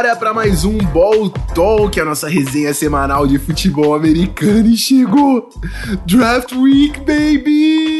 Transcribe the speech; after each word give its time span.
Bora 0.00 0.16
para 0.16 0.32
mais 0.32 0.64
um 0.64 0.78
Ball 0.78 1.28
Talk, 1.54 2.00
a 2.00 2.06
nossa 2.06 2.26
resenha 2.26 2.72
semanal 2.72 3.26
de 3.26 3.38
futebol 3.38 3.94
americano 3.94 4.66
e 4.66 4.74
chegou 4.74 5.50
Draft 6.06 6.52
Week, 6.52 6.98
baby! 7.00 7.99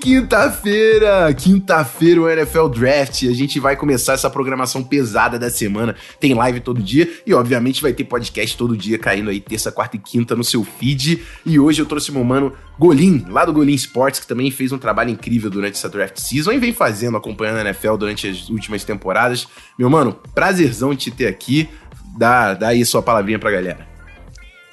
Quinta-feira, 0.00 1.32
quinta-feira 1.34 2.22
o 2.22 2.28
NFL 2.28 2.68
Draft. 2.68 3.24
A 3.24 3.34
gente 3.34 3.60
vai 3.60 3.76
começar 3.76 4.14
essa 4.14 4.30
programação 4.30 4.82
pesada 4.82 5.38
da 5.38 5.50
semana. 5.50 5.94
Tem 6.18 6.32
live 6.32 6.60
todo 6.60 6.82
dia 6.82 7.06
e 7.26 7.34
obviamente 7.34 7.82
vai 7.82 7.92
ter 7.92 8.04
podcast 8.04 8.56
todo 8.56 8.74
dia 8.74 8.98
caindo 8.98 9.28
aí 9.28 9.38
terça, 9.38 9.70
quarta 9.70 9.96
e 9.96 9.98
quinta 9.98 10.34
no 10.34 10.42
seu 10.42 10.64
feed. 10.64 11.22
E 11.44 11.60
hoje 11.60 11.82
eu 11.82 11.86
trouxe 11.86 12.10
meu 12.10 12.24
mano 12.24 12.50
Golim, 12.78 13.26
lá 13.28 13.44
do 13.44 13.52
Golim 13.52 13.74
Sports, 13.74 14.20
que 14.20 14.26
também 14.26 14.50
fez 14.50 14.72
um 14.72 14.78
trabalho 14.78 15.10
incrível 15.10 15.50
durante 15.50 15.74
essa 15.74 15.88
draft 15.88 16.16
season 16.16 16.52
e 16.52 16.58
vem 16.58 16.72
fazendo, 16.72 17.18
acompanhando 17.18 17.58
a 17.58 17.60
NFL 17.60 17.96
durante 17.96 18.26
as 18.26 18.48
últimas 18.48 18.82
temporadas. 18.82 19.46
Meu 19.78 19.90
mano, 19.90 20.18
prazerzão 20.34 20.96
te 20.96 21.10
ter 21.10 21.26
aqui. 21.26 21.68
Dá, 22.16 22.54
dá 22.54 22.68
aí 22.68 22.82
sua 22.86 23.02
palavrinha 23.02 23.38
pra 23.38 23.50
galera. 23.50 23.89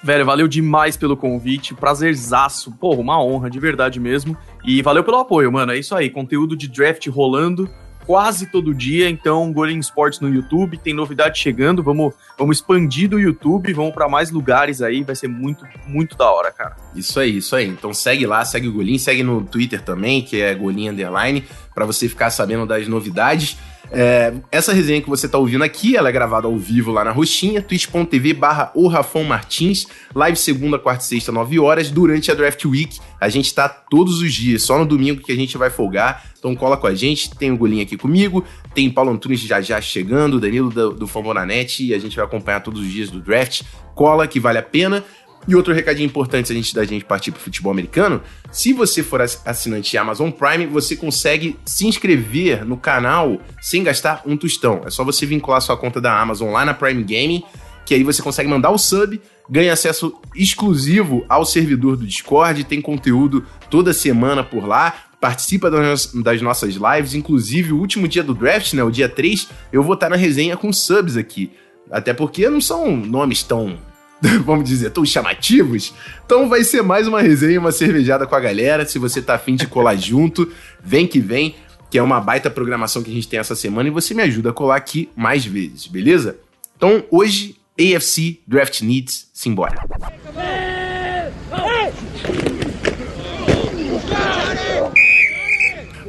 Velho, 0.08 0.26
valeu 0.26 0.48
demais 0.48 0.96
pelo 0.96 1.18
convite, 1.18 1.74
prazerzaço, 1.74 2.72
porra, 2.72 3.02
uma 3.02 3.22
honra, 3.22 3.50
de 3.50 3.60
verdade 3.60 4.00
mesmo. 4.00 4.38
E 4.64 4.82
valeu 4.82 5.04
pelo 5.04 5.18
apoio, 5.18 5.52
mano, 5.52 5.74
é 5.74 5.78
isso 5.78 5.94
aí, 5.94 6.10
conteúdo 6.10 6.56
de 6.56 6.70
draft 6.70 7.06
rolando, 7.08 7.70
quase 8.06 8.50
todo 8.50 8.74
dia. 8.74 9.10
Então, 9.10 9.52
Golem 9.52 9.78
Sports 9.80 10.22
no 10.22 10.34
YouTube, 10.34 10.78
tem 10.78 10.94
novidade 10.94 11.38
chegando. 11.38 11.84
Vamos, 11.84 12.14
vamos 12.40 12.56
expandir 12.56 13.10
do 13.10 13.20
YouTube, 13.20 13.74
vamos 13.74 13.94
para 13.94 14.08
mais 14.08 14.32
lugares 14.32 14.82
aí. 14.82 15.04
Vai 15.04 15.14
ser 15.14 15.28
muito, 15.28 15.66
muito 15.86 16.16
da 16.16 16.32
hora, 16.32 16.54
cara. 16.54 16.78
Isso 16.96 17.20
aí, 17.20 17.36
isso 17.36 17.54
aí. 17.54 17.68
Então 17.68 17.94
segue 17.94 18.26
lá, 18.26 18.46
segue 18.46 18.70
o 18.70 18.72
Golim, 18.72 18.98
segue 18.98 19.24
no 19.24 19.44
Twitter 19.44 19.82
também, 19.82 20.22
que 20.22 20.40
é 20.40 20.56
Golim 20.56 20.88
Underline, 20.88 21.44
para 21.76 21.86
você 21.86 22.08
ficar 22.08 22.30
sabendo 22.30 22.66
das 22.66 22.88
novidades. 22.88 23.58
É, 23.92 24.34
essa 24.52 24.74
resenha 24.74 25.02
que 25.02 25.10
você 25.10 25.28
tá 25.28 25.38
ouvindo 25.38 25.64
aqui, 25.64 25.96
ela 25.96 26.10
é 26.10 26.12
gravada 26.12 26.48
ao 26.48 26.58
vivo 26.58 26.92
lá 26.92 27.04
na 27.04 27.12
Roxinha, 27.12 27.62
twitch.tv 27.62 28.34
barra 28.34 28.72
o 28.76 28.88
Rafão 28.88 29.24
Martins, 29.24 29.88
live 30.14 30.38
segunda, 30.38 30.78
quarta 30.78 31.04
e 31.04 31.08
sexta, 31.08 31.32
9 31.32 31.60
horas, 31.60 31.90
durante 31.90 32.32
a 32.32 32.36
Draft 32.36 32.64
Week. 32.66 33.00
A 33.20 33.30
gente 33.30 33.54
tá 33.54 33.68
todos 33.70 34.22
os 34.22 34.34
dias, 34.34 34.64
só 34.64 34.78
no 34.78 34.86
domingo 34.86 35.22
que 35.22 35.32
a 35.32 35.36
gente 35.36 35.58
vai 35.58 35.70
folgar. 35.70 36.26
Então 36.38 36.56
cola 36.56 36.78
com 36.78 36.88
a 36.88 36.94
gente, 36.94 37.36
tem 37.36 37.52
o 37.52 37.58
Golinho 37.58 37.84
aqui 37.84 37.98
comigo, 37.98 38.44
tem 38.74 38.90
Paulo 38.90 39.12
Antunes 39.12 39.40
já 39.40 39.60
já 39.60 39.82
chegando, 39.82 40.40
Danilo 40.40 40.70
do, 40.70 40.94
do 40.94 41.08
Fambonanet, 41.08 41.84
e 41.84 41.94
a 41.94 42.00
gente 42.00 42.16
vai 42.16 42.26
acompanhar 42.26 42.62
todos 42.62 42.82
os 42.82 42.92
dias 42.92 43.10
do 43.10 43.20
draft. 43.20 43.64
Cola 43.96 44.28
que 44.28 44.40
vale 44.40 44.60
a 44.60 44.64
pena. 44.64 45.04
E 45.48 45.56
outro 45.56 45.74
recadinho 45.74 46.06
importante 46.06 46.52
antes 46.52 46.74
da 46.74 46.84
gente 46.84 47.06
partir 47.06 47.32
para 47.32 47.40
futebol 47.40 47.72
americano: 47.72 48.22
se 48.52 48.74
você 48.74 49.02
for 49.02 49.22
assinante 49.22 49.98
Amazon 49.98 50.30
Prime, 50.30 50.66
você 50.66 50.96
consegue 50.96 51.58
se 51.66 51.88
inscrever 51.88 52.66
no 52.66 52.76
canal 52.76 53.40
sem 53.62 53.84
gastar 53.84 54.22
um 54.26 54.36
tostão. 54.36 54.82
É 54.86 54.90
só 54.90 55.04
você 55.04 55.26
vincular 55.26 55.62
sua 55.62 55.78
conta 55.78 56.02
da 56.02 56.20
Amazon 56.20 56.52
lá 56.52 56.66
na 56.66 56.74
Prime 56.74 57.02
Gaming, 57.02 57.44
que 57.86 57.94
aí 57.94 58.04
você 58.04 58.22
consegue 58.22 58.50
mandar 58.50 58.72
o 58.72 58.78
sub, 58.78 59.22
ganha 59.50 59.72
acesso 59.72 60.14
exclusivo 60.36 61.26
ao 61.30 61.46
servidor 61.46 61.96
do 61.96 62.06
Discord, 62.06 62.66
tem 62.66 62.82
conteúdo 62.82 63.46
toda 63.70 63.94
semana 63.94 64.44
por 64.44 64.68
lá. 64.68 64.94
Participa 65.20 65.72
das, 65.72 66.14
nossas 66.44 66.76
lives, 66.76 67.16
inclusive 67.16 67.74
o 67.74 67.80
último 67.80 68.08
dia 68.08 68.22
do 68.22 68.36
draft, 68.36 68.74
né? 68.74 68.84
O 68.84 68.92
dia 68.92 69.10
3, 69.10 69.50
eu 69.74 69.82
vou 69.82 69.96
estar 69.96 70.10
na 70.10 70.16
resenha 70.16 70.56
com 70.56 70.72
subs 70.72 71.18
aqui. 71.18 71.50
Até 71.90 72.14
porque 72.14 72.48
não 72.50 72.62
são 72.62 72.96
nomes 72.96 73.42
tão 73.42 73.80
vamos 74.44 74.68
dizer, 74.68 74.90
tão 74.92 75.06
chamativos. 75.06 75.94
Então 76.26 76.50
vai 76.50 76.64
ser 76.64 76.82
mais 76.82 77.08
uma 77.08 77.22
resenha, 77.22 77.60
uma 77.60 77.72
cervejada 77.72 78.26
com 78.26 78.36
a 78.36 78.40
galera. 78.40 78.86
Se 78.86 78.98
você 79.00 79.22
tá 79.22 79.36
afim 79.36 79.56
de 79.56 79.68
colar 79.68 79.96
junto, 79.98 80.52
vem 80.84 81.08
que 81.08 81.20
vem, 81.20 81.56
que 81.90 81.98
é 81.98 82.04
uma 82.04 82.20
baita 82.20 82.50
programação 82.50 83.04
que 83.04 83.12
a 83.12 83.14
gente 83.14 83.28
tem 83.28 83.40
essa 83.40 83.56
semana 83.56 83.90
e 83.90 83.92
você 83.92 84.14
me 84.14 84.24
ajuda 84.24 84.50
a 84.50 84.54
colar 84.54 84.76
aqui 84.76 85.10
mais 85.16 85.46
vezes, 85.46 85.88
beleza? 85.88 86.38
Então 86.76 87.04
hoje, 87.12 87.56
AFC 87.80 88.40
Draft 88.48 88.82
Needs, 88.82 89.30
simbora. 89.34 89.78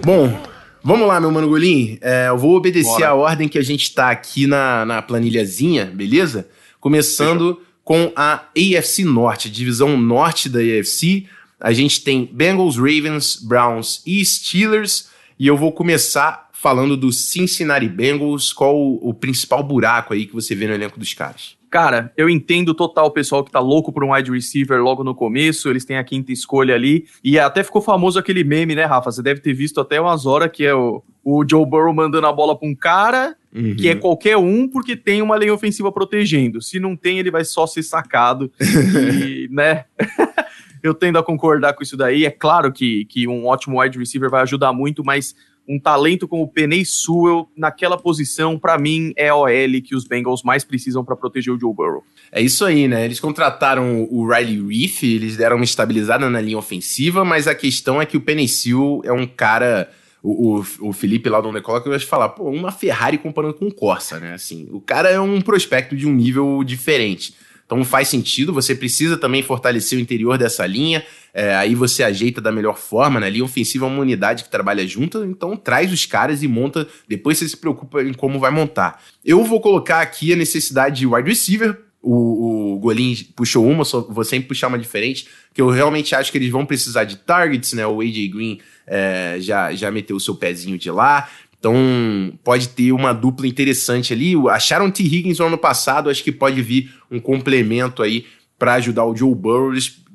Bom, 0.04 0.40
vamos 0.82 1.06
lá, 1.06 1.20
meu 1.20 1.30
mano 1.30 1.48
Golim. 1.48 1.98
É, 2.00 2.28
eu 2.28 2.38
vou 2.38 2.56
obedecer 2.56 2.90
Bora. 2.90 3.08
a 3.08 3.14
ordem 3.14 3.48
que 3.48 3.58
a 3.58 3.62
gente 3.62 3.92
tá 3.94 4.10
aqui 4.10 4.46
na, 4.46 4.86
na 4.86 5.02
planilhazinha, 5.02 5.84
beleza? 5.84 6.48
Começando 6.80 7.54
Fechou 7.54 7.67
com 7.88 8.12
a 8.14 8.44
AFC 8.54 9.02
Norte, 9.02 9.48
divisão 9.48 9.96
norte 9.96 10.46
da 10.50 10.58
AFC. 10.58 11.24
A 11.58 11.72
gente 11.72 12.02
tem 12.02 12.28
Bengals, 12.30 12.76
Ravens, 12.76 13.36
Browns 13.36 14.02
e 14.04 14.22
Steelers. 14.22 15.08
E 15.38 15.46
eu 15.46 15.56
vou 15.56 15.72
começar 15.72 16.50
falando 16.52 16.98
do 16.98 17.10
Cincinnati 17.10 17.88
Bengals. 17.88 18.52
Qual 18.52 18.76
o, 18.76 19.08
o 19.08 19.14
principal 19.14 19.62
buraco 19.62 20.12
aí 20.12 20.26
que 20.26 20.34
você 20.34 20.54
vê 20.54 20.66
no 20.66 20.74
elenco 20.74 21.00
dos 21.00 21.14
caras? 21.14 21.56
Cara, 21.70 22.12
eu 22.16 22.30
entendo 22.30 22.72
total 22.72 23.06
o 23.06 23.10
pessoal 23.10 23.44
que 23.44 23.50
tá 23.50 23.60
louco 23.60 23.92
por 23.92 24.02
um 24.02 24.12
wide 24.12 24.30
receiver 24.30 24.82
logo 24.82 25.04
no 25.04 25.14
começo, 25.14 25.68
eles 25.68 25.84
têm 25.84 25.98
a 25.98 26.04
quinta 26.04 26.32
escolha 26.32 26.74
ali, 26.74 27.06
e 27.22 27.38
até 27.38 27.62
ficou 27.62 27.82
famoso 27.82 28.18
aquele 28.18 28.42
meme, 28.42 28.74
né, 28.74 28.84
Rafa? 28.84 29.12
Você 29.12 29.22
deve 29.22 29.40
ter 29.40 29.52
visto 29.52 29.80
até 29.80 30.00
umas 30.00 30.24
horas 30.24 30.50
que 30.50 30.64
é 30.64 30.74
o, 30.74 31.02
o 31.22 31.44
Joe 31.48 31.66
Burrow 31.66 31.92
mandando 31.92 32.26
a 32.26 32.32
bola 32.32 32.58
pra 32.58 32.66
um 32.66 32.74
cara, 32.74 33.36
uhum. 33.54 33.76
que 33.76 33.88
é 33.88 33.94
qualquer 33.94 34.36
um, 34.38 34.66
porque 34.66 34.96
tem 34.96 35.20
uma 35.20 35.36
linha 35.36 35.52
ofensiva 35.52 35.92
protegendo. 35.92 36.62
Se 36.62 36.80
não 36.80 36.96
tem, 36.96 37.18
ele 37.18 37.30
vai 37.30 37.44
só 37.44 37.66
ser 37.66 37.82
sacado. 37.82 38.50
e, 38.60 39.48
né? 39.50 39.84
eu 40.82 40.94
tendo 40.94 41.18
a 41.18 41.22
concordar 41.22 41.74
com 41.74 41.82
isso 41.82 41.96
daí. 41.96 42.24
É 42.24 42.30
claro 42.30 42.72
que, 42.72 43.04
que 43.06 43.28
um 43.28 43.46
ótimo 43.46 43.80
wide 43.80 43.98
receiver 43.98 44.30
vai 44.30 44.42
ajudar 44.42 44.72
muito, 44.72 45.04
mas 45.04 45.34
um 45.68 45.78
talento 45.78 46.26
como 46.26 46.44
o 46.44 46.48
Penei 46.48 46.84
Sewell 46.84 47.48
naquela 47.56 47.98
posição, 47.98 48.58
para 48.58 48.78
mim, 48.78 49.12
é 49.16 49.28
a 49.28 49.36
OL 49.36 49.82
que 49.84 49.94
os 49.94 50.04
Bengals 50.04 50.42
mais 50.42 50.64
precisam 50.64 51.04
para 51.04 51.14
proteger 51.14 51.52
o 51.52 51.60
Joe 51.60 51.74
Burrow. 51.74 52.02
É 52.32 52.40
isso 52.40 52.64
aí, 52.64 52.88
né? 52.88 53.04
Eles 53.04 53.20
contrataram 53.20 54.06
o 54.10 54.26
Riley 54.26 54.60
Reef, 54.66 55.02
eles 55.02 55.36
deram 55.36 55.56
uma 55.56 55.64
estabilizada 55.64 56.28
na 56.30 56.40
linha 56.40 56.58
ofensiva, 56.58 57.24
mas 57.24 57.46
a 57.46 57.54
questão 57.54 58.00
é 58.00 58.06
que 58.06 58.16
o 58.16 58.20
Penei 58.20 58.48
Sewell 58.48 59.02
é 59.04 59.12
um 59.12 59.26
cara 59.26 59.90
o, 60.22 60.58
o, 60.58 60.88
o 60.88 60.92
Felipe 60.92 61.28
lá 61.28 61.40
do 61.40 61.48
Onde 61.48 61.60
Coloca 61.60 61.88
vai 61.88 61.98
falar, 61.98 62.30
pô, 62.30 62.50
uma 62.50 62.72
Ferrari 62.72 63.18
comparando 63.18 63.54
com 63.54 63.66
um 63.66 63.70
Corsa, 63.70 64.18
né? 64.18 64.34
Assim, 64.34 64.68
o 64.70 64.80
cara 64.80 65.08
é 65.08 65.20
um 65.20 65.40
prospecto 65.40 65.96
de 65.96 66.06
um 66.06 66.12
nível 66.12 66.62
diferente. 66.64 67.34
Então 67.64 67.84
faz 67.84 68.08
sentido, 68.08 68.52
você 68.52 68.74
precisa 68.74 69.18
também 69.18 69.42
fortalecer 69.42 69.98
o 69.98 70.00
interior 70.00 70.38
dessa 70.38 70.66
linha, 70.66 71.04
é, 71.32 71.54
aí 71.54 71.74
você 71.74 72.02
ajeita 72.02 72.40
da 72.40 72.50
melhor 72.50 72.78
forma, 72.78 73.20
né? 73.20 73.30
Linha 73.30 73.44
ofensiva 73.44 73.86
é 73.86 73.88
uma 73.88 74.00
unidade 74.00 74.44
que 74.44 74.50
trabalha 74.50 74.86
junto, 74.86 75.24
então 75.24 75.56
traz 75.56 75.92
os 75.92 76.06
caras 76.06 76.42
e 76.42 76.48
monta, 76.48 76.86
depois 77.08 77.38
você 77.38 77.48
se 77.48 77.56
preocupa 77.56 78.02
em 78.02 78.12
como 78.12 78.38
vai 78.38 78.50
montar. 78.50 79.02
Eu 79.24 79.44
vou 79.44 79.60
colocar 79.60 80.00
aqui 80.00 80.32
a 80.32 80.36
necessidade 80.36 81.00
de 81.00 81.06
wide 81.06 81.28
receiver, 81.28 81.78
o, 82.00 82.74
o 82.74 82.78
Golin 82.78 83.14
puxou 83.34 83.66
uma, 83.66 83.84
só 83.84 84.00
vou 84.00 84.24
sempre 84.24 84.48
puxar 84.48 84.68
uma 84.68 84.78
diferente, 84.78 85.28
que 85.52 85.60
eu 85.60 85.68
realmente 85.68 86.14
acho 86.14 86.30
que 86.30 86.38
eles 86.38 86.50
vão 86.50 86.64
precisar 86.64 87.04
de 87.04 87.16
targets, 87.16 87.72
né? 87.72 87.86
O 87.86 88.00
AJ 88.00 88.28
Green 88.28 88.60
é, 88.86 89.36
já, 89.40 89.74
já 89.74 89.90
meteu 89.90 90.16
o 90.16 90.20
seu 90.20 90.34
pezinho 90.34 90.78
de 90.78 90.90
lá. 90.90 91.28
Então, 91.58 92.32
pode 92.44 92.68
ter 92.68 92.92
uma 92.92 93.12
dupla 93.12 93.46
interessante 93.46 94.12
ali. 94.12 94.34
Acharam 94.48 94.90
T. 94.90 95.02
Higgins 95.02 95.40
no 95.40 95.46
ano 95.46 95.58
passado, 95.58 96.08
acho 96.08 96.22
que 96.22 96.30
pode 96.30 96.62
vir 96.62 96.92
um 97.10 97.18
complemento 97.18 98.02
aí 98.02 98.26
para 98.56 98.74
ajudar 98.74 99.04
o 99.04 99.14
Joe 99.14 99.34
Burrow. 99.34 99.72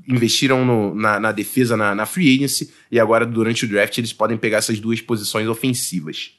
Investiram 0.07 0.65
no, 0.65 0.93
na, 0.93 1.19
na, 1.19 1.31
defesa, 1.31 1.77
na, 1.77 1.95
na 1.95 2.05
free 2.05 2.35
agency, 2.35 2.71
e 2.91 2.99
agora, 2.99 3.25
durante 3.25 3.65
o 3.65 3.67
draft, 3.67 3.97
eles 3.97 4.13
podem 4.13 4.37
pegar 4.37 4.57
essas 4.57 4.79
duas 4.79 4.99
posições 5.01 5.47
ofensivas. 5.47 6.31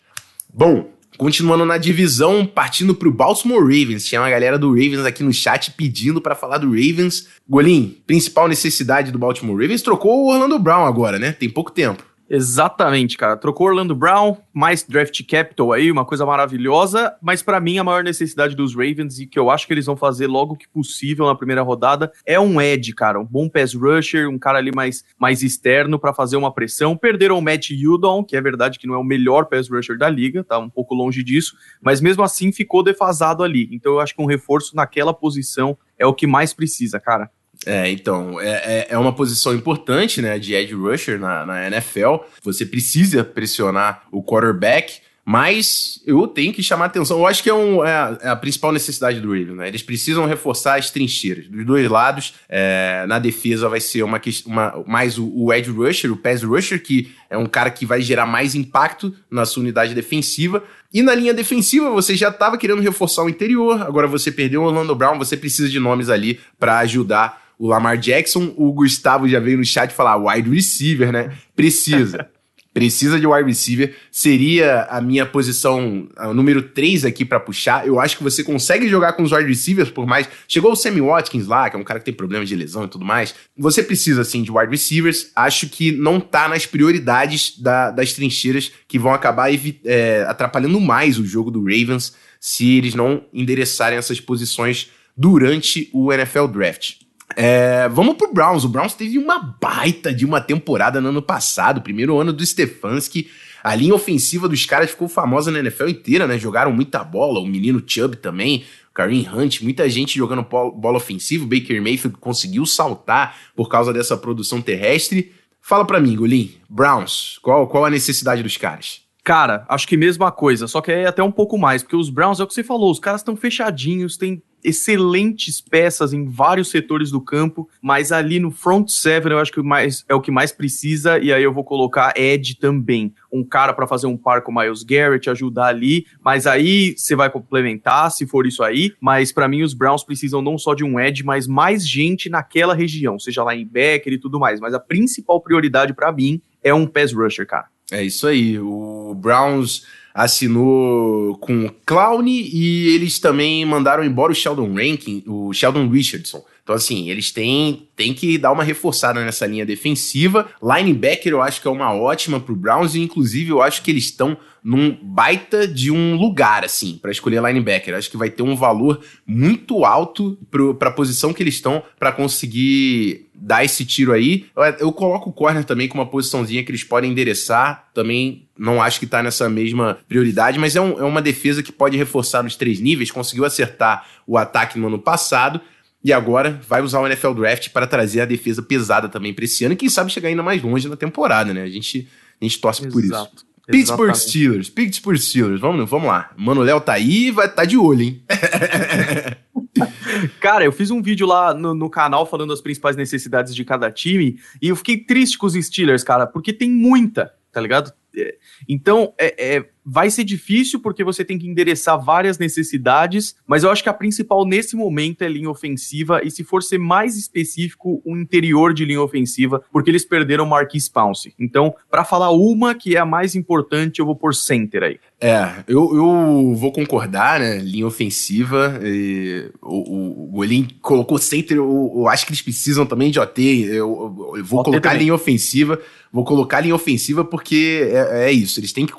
Bom, 0.52 0.92
Continuando 1.16 1.64
na 1.64 1.78
divisão, 1.78 2.44
partindo 2.44 2.92
para 2.92 3.08
o 3.08 3.12
Baltimore 3.12 3.62
Ravens. 3.62 4.04
Tinha 4.04 4.20
uma 4.20 4.30
galera 4.30 4.58
do 4.58 4.70
Ravens 4.70 5.06
aqui 5.06 5.22
no 5.22 5.32
chat 5.32 5.70
pedindo 5.70 6.20
para 6.20 6.34
falar 6.34 6.58
do 6.58 6.70
Ravens. 6.70 7.28
Golim, 7.48 7.98
principal 8.04 8.48
necessidade 8.48 9.12
do 9.12 9.18
Baltimore 9.18 9.56
Ravens, 9.56 9.80
trocou 9.80 10.24
o 10.24 10.32
Orlando 10.32 10.58
Brown 10.58 10.84
agora, 10.84 11.16
né? 11.16 11.30
Tem 11.30 11.48
pouco 11.48 11.70
tempo. 11.70 12.04
Exatamente, 12.28 13.18
cara. 13.18 13.36
Trocou 13.36 13.66
Orlando 13.66 13.94
Brown, 13.94 14.38
mais 14.52 14.82
draft 14.82 15.20
capital 15.26 15.72
aí, 15.72 15.90
uma 15.90 16.06
coisa 16.06 16.24
maravilhosa, 16.24 17.14
mas 17.20 17.42
para 17.42 17.60
mim 17.60 17.76
a 17.76 17.84
maior 17.84 18.02
necessidade 18.02 18.56
dos 18.56 18.74
Ravens 18.74 19.18
e 19.18 19.26
que 19.26 19.38
eu 19.38 19.50
acho 19.50 19.66
que 19.66 19.74
eles 19.74 19.84
vão 19.84 19.96
fazer 19.96 20.26
logo 20.26 20.56
que 20.56 20.66
possível 20.66 21.26
na 21.26 21.34
primeira 21.34 21.60
rodada 21.60 22.10
é 22.24 22.40
um 22.40 22.60
edge, 22.60 22.94
cara, 22.94 23.20
um 23.20 23.26
bom 23.26 23.48
pass 23.48 23.74
rusher, 23.74 24.28
um 24.28 24.38
cara 24.38 24.58
ali 24.58 24.72
mais, 24.74 25.04
mais 25.18 25.42
externo 25.42 25.98
para 25.98 26.14
fazer 26.14 26.36
uma 26.36 26.52
pressão. 26.52 26.96
Perderam 26.96 27.38
o 27.38 27.42
Matt 27.42 27.70
Judon, 27.70 28.24
que 28.24 28.36
é 28.36 28.40
verdade 28.40 28.78
que 28.78 28.86
não 28.86 28.94
é 28.94 28.98
o 28.98 29.04
melhor 29.04 29.44
pass 29.44 29.68
rusher 29.68 29.98
da 29.98 30.08
liga, 30.08 30.42
tá 30.42 30.58
um 30.58 30.70
pouco 30.70 30.94
longe 30.94 31.22
disso, 31.22 31.54
mas 31.82 32.00
mesmo 32.00 32.22
assim 32.22 32.50
ficou 32.52 32.82
defasado 32.82 33.42
ali. 33.42 33.68
Então 33.70 33.92
eu 33.92 34.00
acho 34.00 34.14
que 34.14 34.22
um 34.22 34.26
reforço 34.26 34.74
naquela 34.74 35.12
posição 35.12 35.76
é 35.98 36.06
o 36.06 36.14
que 36.14 36.26
mais 36.26 36.54
precisa, 36.54 36.98
cara. 36.98 37.30
É, 37.66 37.90
então, 37.90 38.40
é, 38.40 38.48
é, 38.48 38.86
é 38.90 38.98
uma 38.98 39.14
posição 39.14 39.54
importante, 39.54 40.20
né, 40.20 40.38
de 40.38 40.54
edge 40.54 40.74
rusher 40.74 41.18
na, 41.18 41.46
na 41.46 41.66
NFL. 41.66 42.16
Você 42.42 42.66
precisa 42.66 43.24
pressionar 43.24 44.02
o 44.12 44.22
quarterback, 44.22 45.00
Mas 45.26 46.02
eu 46.06 46.26
tenho 46.26 46.52
que 46.52 46.62
chamar 46.62 46.84
atenção. 46.84 47.18
Eu 47.18 47.26
acho 47.26 47.42
que 47.42 47.48
é, 47.48 47.54
um, 47.54 47.82
é, 47.82 47.92
a, 47.94 48.18
é 48.20 48.28
a, 48.28 48.36
principal 48.36 48.70
necessidade 48.70 49.20
do 49.22 49.28
Ravens, 49.28 49.56
né? 49.56 49.68
Eles 49.68 49.82
precisam 49.82 50.26
reforçar 50.26 50.78
as 50.78 50.90
trincheiras 50.90 51.48
dos 51.48 51.64
dois 51.64 51.88
lados. 51.88 52.34
É, 52.46 53.06
na 53.08 53.18
defesa 53.18 53.66
vai 53.66 53.80
ser 53.80 54.02
uma, 54.02 54.20
uma 54.44 54.84
mais 54.86 55.16
o, 55.16 55.32
o 55.34 55.52
edge 55.52 55.70
rusher, 55.70 56.12
o 56.12 56.16
pass 56.16 56.42
rusher, 56.42 56.82
que 56.82 57.10
é 57.30 57.38
um 57.38 57.46
cara 57.46 57.70
que 57.70 57.86
vai 57.86 58.02
gerar 58.02 58.26
mais 58.26 58.54
impacto 58.54 59.14
na 59.30 59.46
sua 59.46 59.62
unidade 59.62 59.94
defensiva. 59.94 60.62
E 60.92 61.02
na 61.02 61.14
linha 61.14 61.32
defensiva, 61.32 61.90
você 61.90 62.14
já 62.14 62.28
estava 62.28 62.58
querendo 62.58 62.82
reforçar 62.82 63.24
o 63.24 63.28
interior, 63.28 63.80
agora 63.80 64.06
você 64.06 64.30
perdeu 64.30 64.62
o 64.62 64.66
Orlando 64.66 64.94
Brown, 64.94 65.18
você 65.18 65.38
precisa 65.38 65.70
de 65.70 65.80
nomes 65.80 66.10
ali 66.10 66.38
para 66.58 66.78
ajudar 66.80 67.43
o 67.58 67.68
Lamar 67.68 67.98
Jackson. 67.98 68.54
O 68.56 68.72
Gustavo 68.72 69.28
já 69.28 69.40
veio 69.40 69.58
no 69.58 69.64
chat 69.64 69.92
falar 69.92 70.16
wide 70.16 70.50
receiver, 70.50 71.12
né? 71.12 71.32
Precisa. 71.54 72.28
precisa 72.74 73.20
de 73.20 73.26
wide 73.26 73.48
receiver, 73.48 73.94
seria 74.10 74.82
a 74.90 75.00
minha 75.00 75.24
posição 75.24 76.08
a 76.16 76.34
número 76.34 76.60
3 76.60 77.04
aqui 77.04 77.24
para 77.24 77.38
puxar. 77.38 77.86
Eu 77.86 78.00
acho 78.00 78.16
que 78.16 78.22
você 78.24 78.42
consegue 78.42 78.88
jogar 78.88 79.12
com 79.12 79.22
os 79.22 79.30
wide 79.30 79.48
receivers, 79.48 79.90
por 79.90 80.04
mais. 80.04 80.28
Chegou 80.48 80.72
o 80.72 80.76
Sammy 80.76 81.00
Watkins 81.00 81.46
lá, 81.46 81.70
que 81.70 81.76
é 81.76 81.78
um 81.78 81.84
cara 81.84 82.00
que 82.00 82.04
tem 82.04 82.12
problema 82.12 82.44
de 82.44 82.56
lesão 82.56 82.84
e 82.84 82.88
tudo 82.88 83.04
mais. 83.04 83.32
Você 83.56 83.80
precisa, 83.80 84.24
sim, 84.24 84.42
de 84.42 84.50
wide 84.50 84.72
receivers. 84.72 85.30
Acho 85.36 85.68
que 85.68 85.92
não 85.92 86.18
tá 86.18 86.48
nas 86.48 86.66
prioridades 86.66 87.56
da, 87.60 87.92
das 87.92 88.12
trincheiras 88.12 88.72
que 88.88 88.98
vão 88.98 89.14
acabar 89.14 89.50
é, 89.84 90.24
atrapalhando 90.28 90.80
mais 90.80 91.16
o 91.16 91.24
jogo 91.24 91.52
do 91.52 91.62
Ravens 91.62 92.12
se 92.40 92.76
eles 92.76 92.94
não 92.94 93.24
endereçarem 93.32 93.96
essas 93.96 94.20
posições 94.20 94.90
durante 95.16 95.88
o 95.92 96.12
NFL 96.12 96.48
Draft. 96.48 97.03
É, 97.36 97.88
vamos 97.88 98.16
pro 98.16 98.32
Browns. 98.32 98.64
O 98.64 98.68
Browns 98.68 98.94
teve 98.94 99.18
uma 99.18 99.38
baita 99.38 100.12
de 100.12 100.24
uma 100.24 100.40
temporada 100.40 101.00
no 101.00 101.08
ano 101.08 101.22
passado, 101.22 101.80
primeiro 101.80 102.18
ano 102.18 102.32
do 102.32 102.44
Stefanski. 102.44 103.28
A 103.62 103.74
linha 103.74 103.94
ofensiva 103.94 104.48
dos 104.48 104.66
caras 104.66 104.90
ficou 104.90 105.08
famosa 105.08 105.50
na 105.50 105.58
NFL 105.60 105.88
inteira, 105.88 106.26
né? 106.26 106.38
Jogaram 106.38 106.70
muita 106.70 107.02
bola, 107.02 107.40
o 107.40 107.46
menino 107.46 107.82
Chubb 107.84 108.16
também, 108.16 108.64
o 108.90 108.94
Kareem 108.94 109.26
Hunt, 109.26 109.62
muita 109.62 109.88
gente 109.88 110.18
jogando 110.18 110.42
bola 110.42 110.98
ofensiva. 110.98 111.44
O 111.44 111.48
Baker 111.48 111.80
Mayfield 111.80 112.18
conseguiu 112.18 112.66
saltar 112.66 113.36
por 113.56 113.68
causa 113.68 113.92
dessa 113.92 114.16
produção 114.16 114.60
terrestre. 114.60 115.32
Fala 115.62 115.86
pra 115.86 115.98
mim, 115.98 116.14
Golim, 116.14 116.52
Browns, 116.68 117.38
qual, 117.40 117.66
qual 117.66 117.86
a 117.86 117.90
necessidade 117.90 118.42
dos 118.42 118.58
caras? 118.58 119.03
Cara, 119.24 119.64
acho 119.70 119.88
que 119.88 119.96
mesma 119.96 120.30
coisa, 120.30 120.68
só 120.68 120.82
que 120.82 120.92
é 120.92 121.06
até 121.06 121.22
um 121.22 121.32
pouco 121.32 121.56
mais, 121.56 121.82
porque 121.82 121.96
os 121.96 122.10
Browns, 122.10 122.40
é 122.40 122.44
o 122.44 122.46
que 122.46 122.52
você 122.52 122.62
falou, 122.62 122.90
os 122.90 122.98
caras 122.98 123.22
estão 123.22 123.34
fechadinhos, 123.34 124.18
tem 124.18 124.42
excelentes 124.62 125.62
peças 125.62 126.12
em 126.12 126.28
vários 126.28 126.68
setores 126.68 127.10
do 127.10 127.22
campo, 127.22 127.66
mas 127.80 128.12
ali 128.12 128.38
no 128.38 128.50
front 128.50 128.86
seven 128.90 129.32
eu 129.32 129.38
acho 129.38 129.50
que 129.50 129.62
mais, 129.62 130.04
é 130.10 130.14
o 130.14 130.20
que 130.20 130.30
mais 130.30 130.52
precisa, 130.52 131.18
e 131.18 131.32
aí 131.32 131.42
eu 131.42 131.54
vou 131.54 131.64
colocar 131.64 132.12
Ed 132.14 132.58
também. 132.58 133.14
Um 133.32 133.42
cara 133.42 133.72
para 133.72 133.86
fazer 133.86 134.06
um 134.06 134.16
par 134.16 134.42
com 134.42 134.52
o 134.52 134.54
Miles 134.54 134.82
Garrett, 134.82 135.30
ajudar 135.30 135.68
ali, 135.68 136.04
mas 136.22 136.46
aí 136.46 136.94
você 136.94 137.16
vai 137.16 137.30
complementar, 137.30 138.10
se 138.10 138.26
for 138.26 138.46
isso 138.46 138.62
aí, 138.62 138.92
mas 139.00 139.32
para 139.32 139.48
mim 139.48 139.62
os 139.62 139.72
Browns 139.72 140.04
precisam 140.04 140.42
não 140.42 140.58
só 140.58 140.74
de 140.74 140.84
um 140.84 141.00
Ed, 141.00 141.24
mas 141.24 141.46
mais 141.46 141.88
gente 141.88 142.28
naquela 142.28 142.74
região, 142.74 143.18
seja 143.18 143.42
lá 143.42 143.56
em 143.56 143.64
Becker 143.64 144.12
e 144.12 144.18
tudo 144.18 144.38
mais, 144.38 144.60
mas 144.60 144.74
a 144.74 144.80
principal 144.80 145.40
prioridade 145.40 145.94
para 145.94 146.12
mim 146.12 146.42
é 146.62 146.74
um 146.74 146.86
pass 146.86 147.10
rusher, 147.10 147.46
cara. 147.46 147.73
É 147.90 148.02
isso 148.02 148.26
aí, 148.26 148.58
o 148.58 149.14
Browns 149.14 149.84
assinou 150.14 151.36
com 151.38 151.66
o 151.66 151.70
Clown 151.84 152.26
e 152.26 152.94
eles 152.94 153.18
também 153.18 153.64
mandaram 153.66 154.04
embora 154.04 154.32
o 154.32 154.34
Sheldon 154.34 154.72
Rankin, 154.72 155.24
o 155.26 155.52
Sheldon 155.52 155.88
Richardson. 155.88 156.44
Então, 156.64 156.74
assim, 156.74 157.10
eles 157.10 157.30
têm, 157.30 157.86
têm 157.94 158.14
que 158.14 158.38
dar 158.38 158.50
uma 158.50 158.64
reforçada 158.64 159.22
nessa 159.22 159.46
linha 159.46 159.66
defensiva. 159.66 160.48
Linebacker 160.62 161.30
eu 161.30 161.42
acho 161.42 161.60
que 161.60 161.68
é 161.68 161.70
uma 161.70 161.92
ótima 161.94 162.40
pro 162.40 162.56
Browns, 162.56 162.94
e 162.94 163.00
inclusive 163.00 163.50
eu 163.50 163.60
acho 163.60 163.82
que 163.82 163.90
eles 163.90 164.04
estão 164.04 164.36
num 164.64 164.96
baita 165.02 165.68
de 165.68 165.90
um 165.90 166.16
lugar, 166.16 166.64
assim, 166.64 166.96
para 166.96 167.10
escolher 167.10 167.42
linebacker. 167.42 167.92
Eu 167.92 167.98
acho 167.98 168.10
que 168.10 168.16
vai 168.16 168.30
ter 168.30 168.42
um 168.42 168.56
valor 168.56 169.02
muito 169.26 169.84
alto 169.84 170.38
para 170.78 170.88
a 170.88 170.92
posição 170.92 171.34
que 171.34 171.42
eles 171.42 171.56
estão 171.56 171.82
para 171.98 172.10
conseguir 172.10 173.28
dar 173.34 173.62
esse 173.62 173.84
tiro 173.84 174.12
aí. 174.12 174.46
Eu, 174.56 174.62
eu, 174.62 174.92
coloco 174.92 175.28
o 175.28 175.32
corner 175.34 175.64
também 175.64 175.86
com 175.86 175.98
uma 175.98 176.06
posiçãozinha 176.06 176.64
que 176.64 176.70
eles 176.70 176.82
podem 176.82 177.10
endereçar. 177.10 177.90
Também 177.92 178.48
não 178.58 178.80
acho 178.80 178.98
que 178.98 179.06
tá 179.06 179.22
nessa 179.22 179.50
mesma 179.50 179.98
prioridade, 180.08 180.58
mas 180.58 180.74
é, 180.74 180.80
um, 180.80 180.98
é 180.98 181.04
uma 181.04 181.20
defesa 181.20 181.62
que 181.62 181.70
pode 181.70 181.98
reforçar 181.98 182.42
nos 182.42 182.56
três 182.56 182.80
níveis. 182.80 183.10
Conseguiu 183.10 183.44
acertar 183.44 184.06
o 184.26 184.38
ataque 184.38 184.78
no 184.78 184.86
ano 184.86 184.98
passado 184.98 185.60
e 186.04 186.12
agora 186.12 186.60
vai 186.68 186.82
usar 186.82 187.00
o 187.00 187.06
NFL 187.06 187.32
Draft 187.32 187.70
para 187.70 187.86
trazer 187.86 188.20
a 188.20 188.26
defesa 188.26 188.62
pesada 188.62 189.08
também 189.08 189.32
para 189.32 189.46
esse 189.46 189.64
ano 189.64 189.72
e 189.72 189.76
quem 189.76 189.88
sabe 189.88 190.12
chegar 190.12 190.28
ainda 190.28 190.42
mais 190.42 190.62
longe 190.62 190.86
na 190.86 190.96
temporada, 190.96 191.54
né? 191.54 191.62
A 191.62 191.68
gente, 191.68 192.06
a 192.40 192.44
gente 192.44 192.60
torce 192.60 192.82
Exato. 192.82 192.92
por 192.92 193.02
isso. 193.02 193.30
Pittsburgh 193.66 194.10
Exatamente. 194.10 194.18
Steelers, 194.18 194.68
Pittsburgh 194.68 195.16
Steelers, 195.16 195.60
vamos, 195.60 195.88
vamos 195.88 196.08
lá. 196.08 196.30
Mano 196.36 196.60
Léo 196.60 196.82
tá 196.82 196.92
aí 196.92 197.28
e 197.28 197.30
vai 197.30 197.50
tá 197.50 197.64
de 197.64 197.78
olho, 197.78 198.02
hein? 198.02 198.22
Cara, 200.38 200.64
eu 200.64 200.72
fiz 200.72 200.90
um 200.90 201.00
vídeo 201.00 201.26
lá 201.26 201.54
no, 201.54 201.74
no, 201.74 201.88
canal 201.88 202.26
falando 202.26 202.52
as 202.52 202.60
principais 202.60 202.94
necessidades 202.94 203.54
de 203.54 203.64
cada 203.64 203.90
time 203.90 204.38
e 204.60 204.68
eu 204.68 204.76
fiquei 204.76 204.98
triste 204.98 205.38
com 205.38 205.46
os 205.46 205.54
Steelers, 205.54 206.04
cara, 206.04 206.26
porque 206.26 206.52
tem 206.52 206.70
muita, 206.70 207.32
tá 207.50 207.58
ligado? 207.60 207.90
É, 208.16 208.36
então, 208.68 209.12
é, 209.18 209.56
é, 209.56 209.70
vai 209.84 210.10
ser 210.10 210.24
difícil 210.24 210.80
porque 210.80 211.04
você 211.04 211.24
tem 211.24 211.38
que 211.38 211.46
endereçar 211.46 212.02
várias 212.02 212.38
necessidades, 212.38 213.36
mas 213.46 213.62
eu 213.62 213.70
acho 213.70 213.82
que 213.82 213.88
a 213.88 213.94
principal 213.94 214.46
nesse 214.46 214.74
momento 214.76 215.22
é 215.22 215.28
linha 215.28 215.50
ofensiva 215.50 216.20
e 216.24 216.30
se 216.30 216.42
for 216.42 216.62
ser 216.62 216.78
mais 216.78 217.16
específico, 217.16 218.00
o 218.04 218.16
interior 218.16 218.72
de 218.72 218.84
linha 218.84 219.02
ofensiva, 219.02 219.62
porque 219.72 219.90
eles 219.90 220.04
perderam 220.04 220.46
Marquis 220.46 220.88
Pounce. 220.88 221.34
Então, 221.38 221.74
para 221.90 222.04
falar 222.04 222.30
uma 222.30 222.74
que 222.74 222.96
é 222.96 222.98
a 222.98 223.06
mais 223.06 223.34
importante, 223.34 224.00
eu 224.00 224.06
vou 224.06 224.16
por 224.16 224.34
center 224.34 224.82
aí. 224.82 224.98
É, 225.20 225.64
eu, 225.66 225.94
eu 225.94 226.54
vou 226.54 226.70
concordar, 226.70 227.40
né? 227.40 227.58
Linha 227.58 227.86
ofensiva. 227.86 228.78
E, 228.82 229.50
o, 229.62 230.24
o 230.24 230.30
Golin 230.32 230.68
colocou 230.82 231.16
center, 231.18 231.56
eu, 231.56 231.92
eu, 231.96 232.08
acho 232.08 232.26
que 232.26 232.32
eles 232.32 232.42
precisam 232.42 232.84
também 232.84 233.10
de 233.10 233.18
OT. 233.18 233.64
Eu, 233.64 234.34
eu 234.36 234.44
vou 234.44 234.60
OT 234.60 234.70
colocar 234.70 234.90
também. 234.90 235.04
linha 235.04 235.14
ofensiva. 235.14 235.80
Vou 236.12 236.24
colocar 236.24 236.60
linha 236.60 236.74
ofensiva 236.74 237.24
porque 237.24 237.88
é, 237.90 238.26
é 238.26 238.32
isso. 238.32 238.60
Eles 238.60 238.72
têm 238.72 238.86
que 238.86 238.92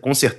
consertar 0.00 0.31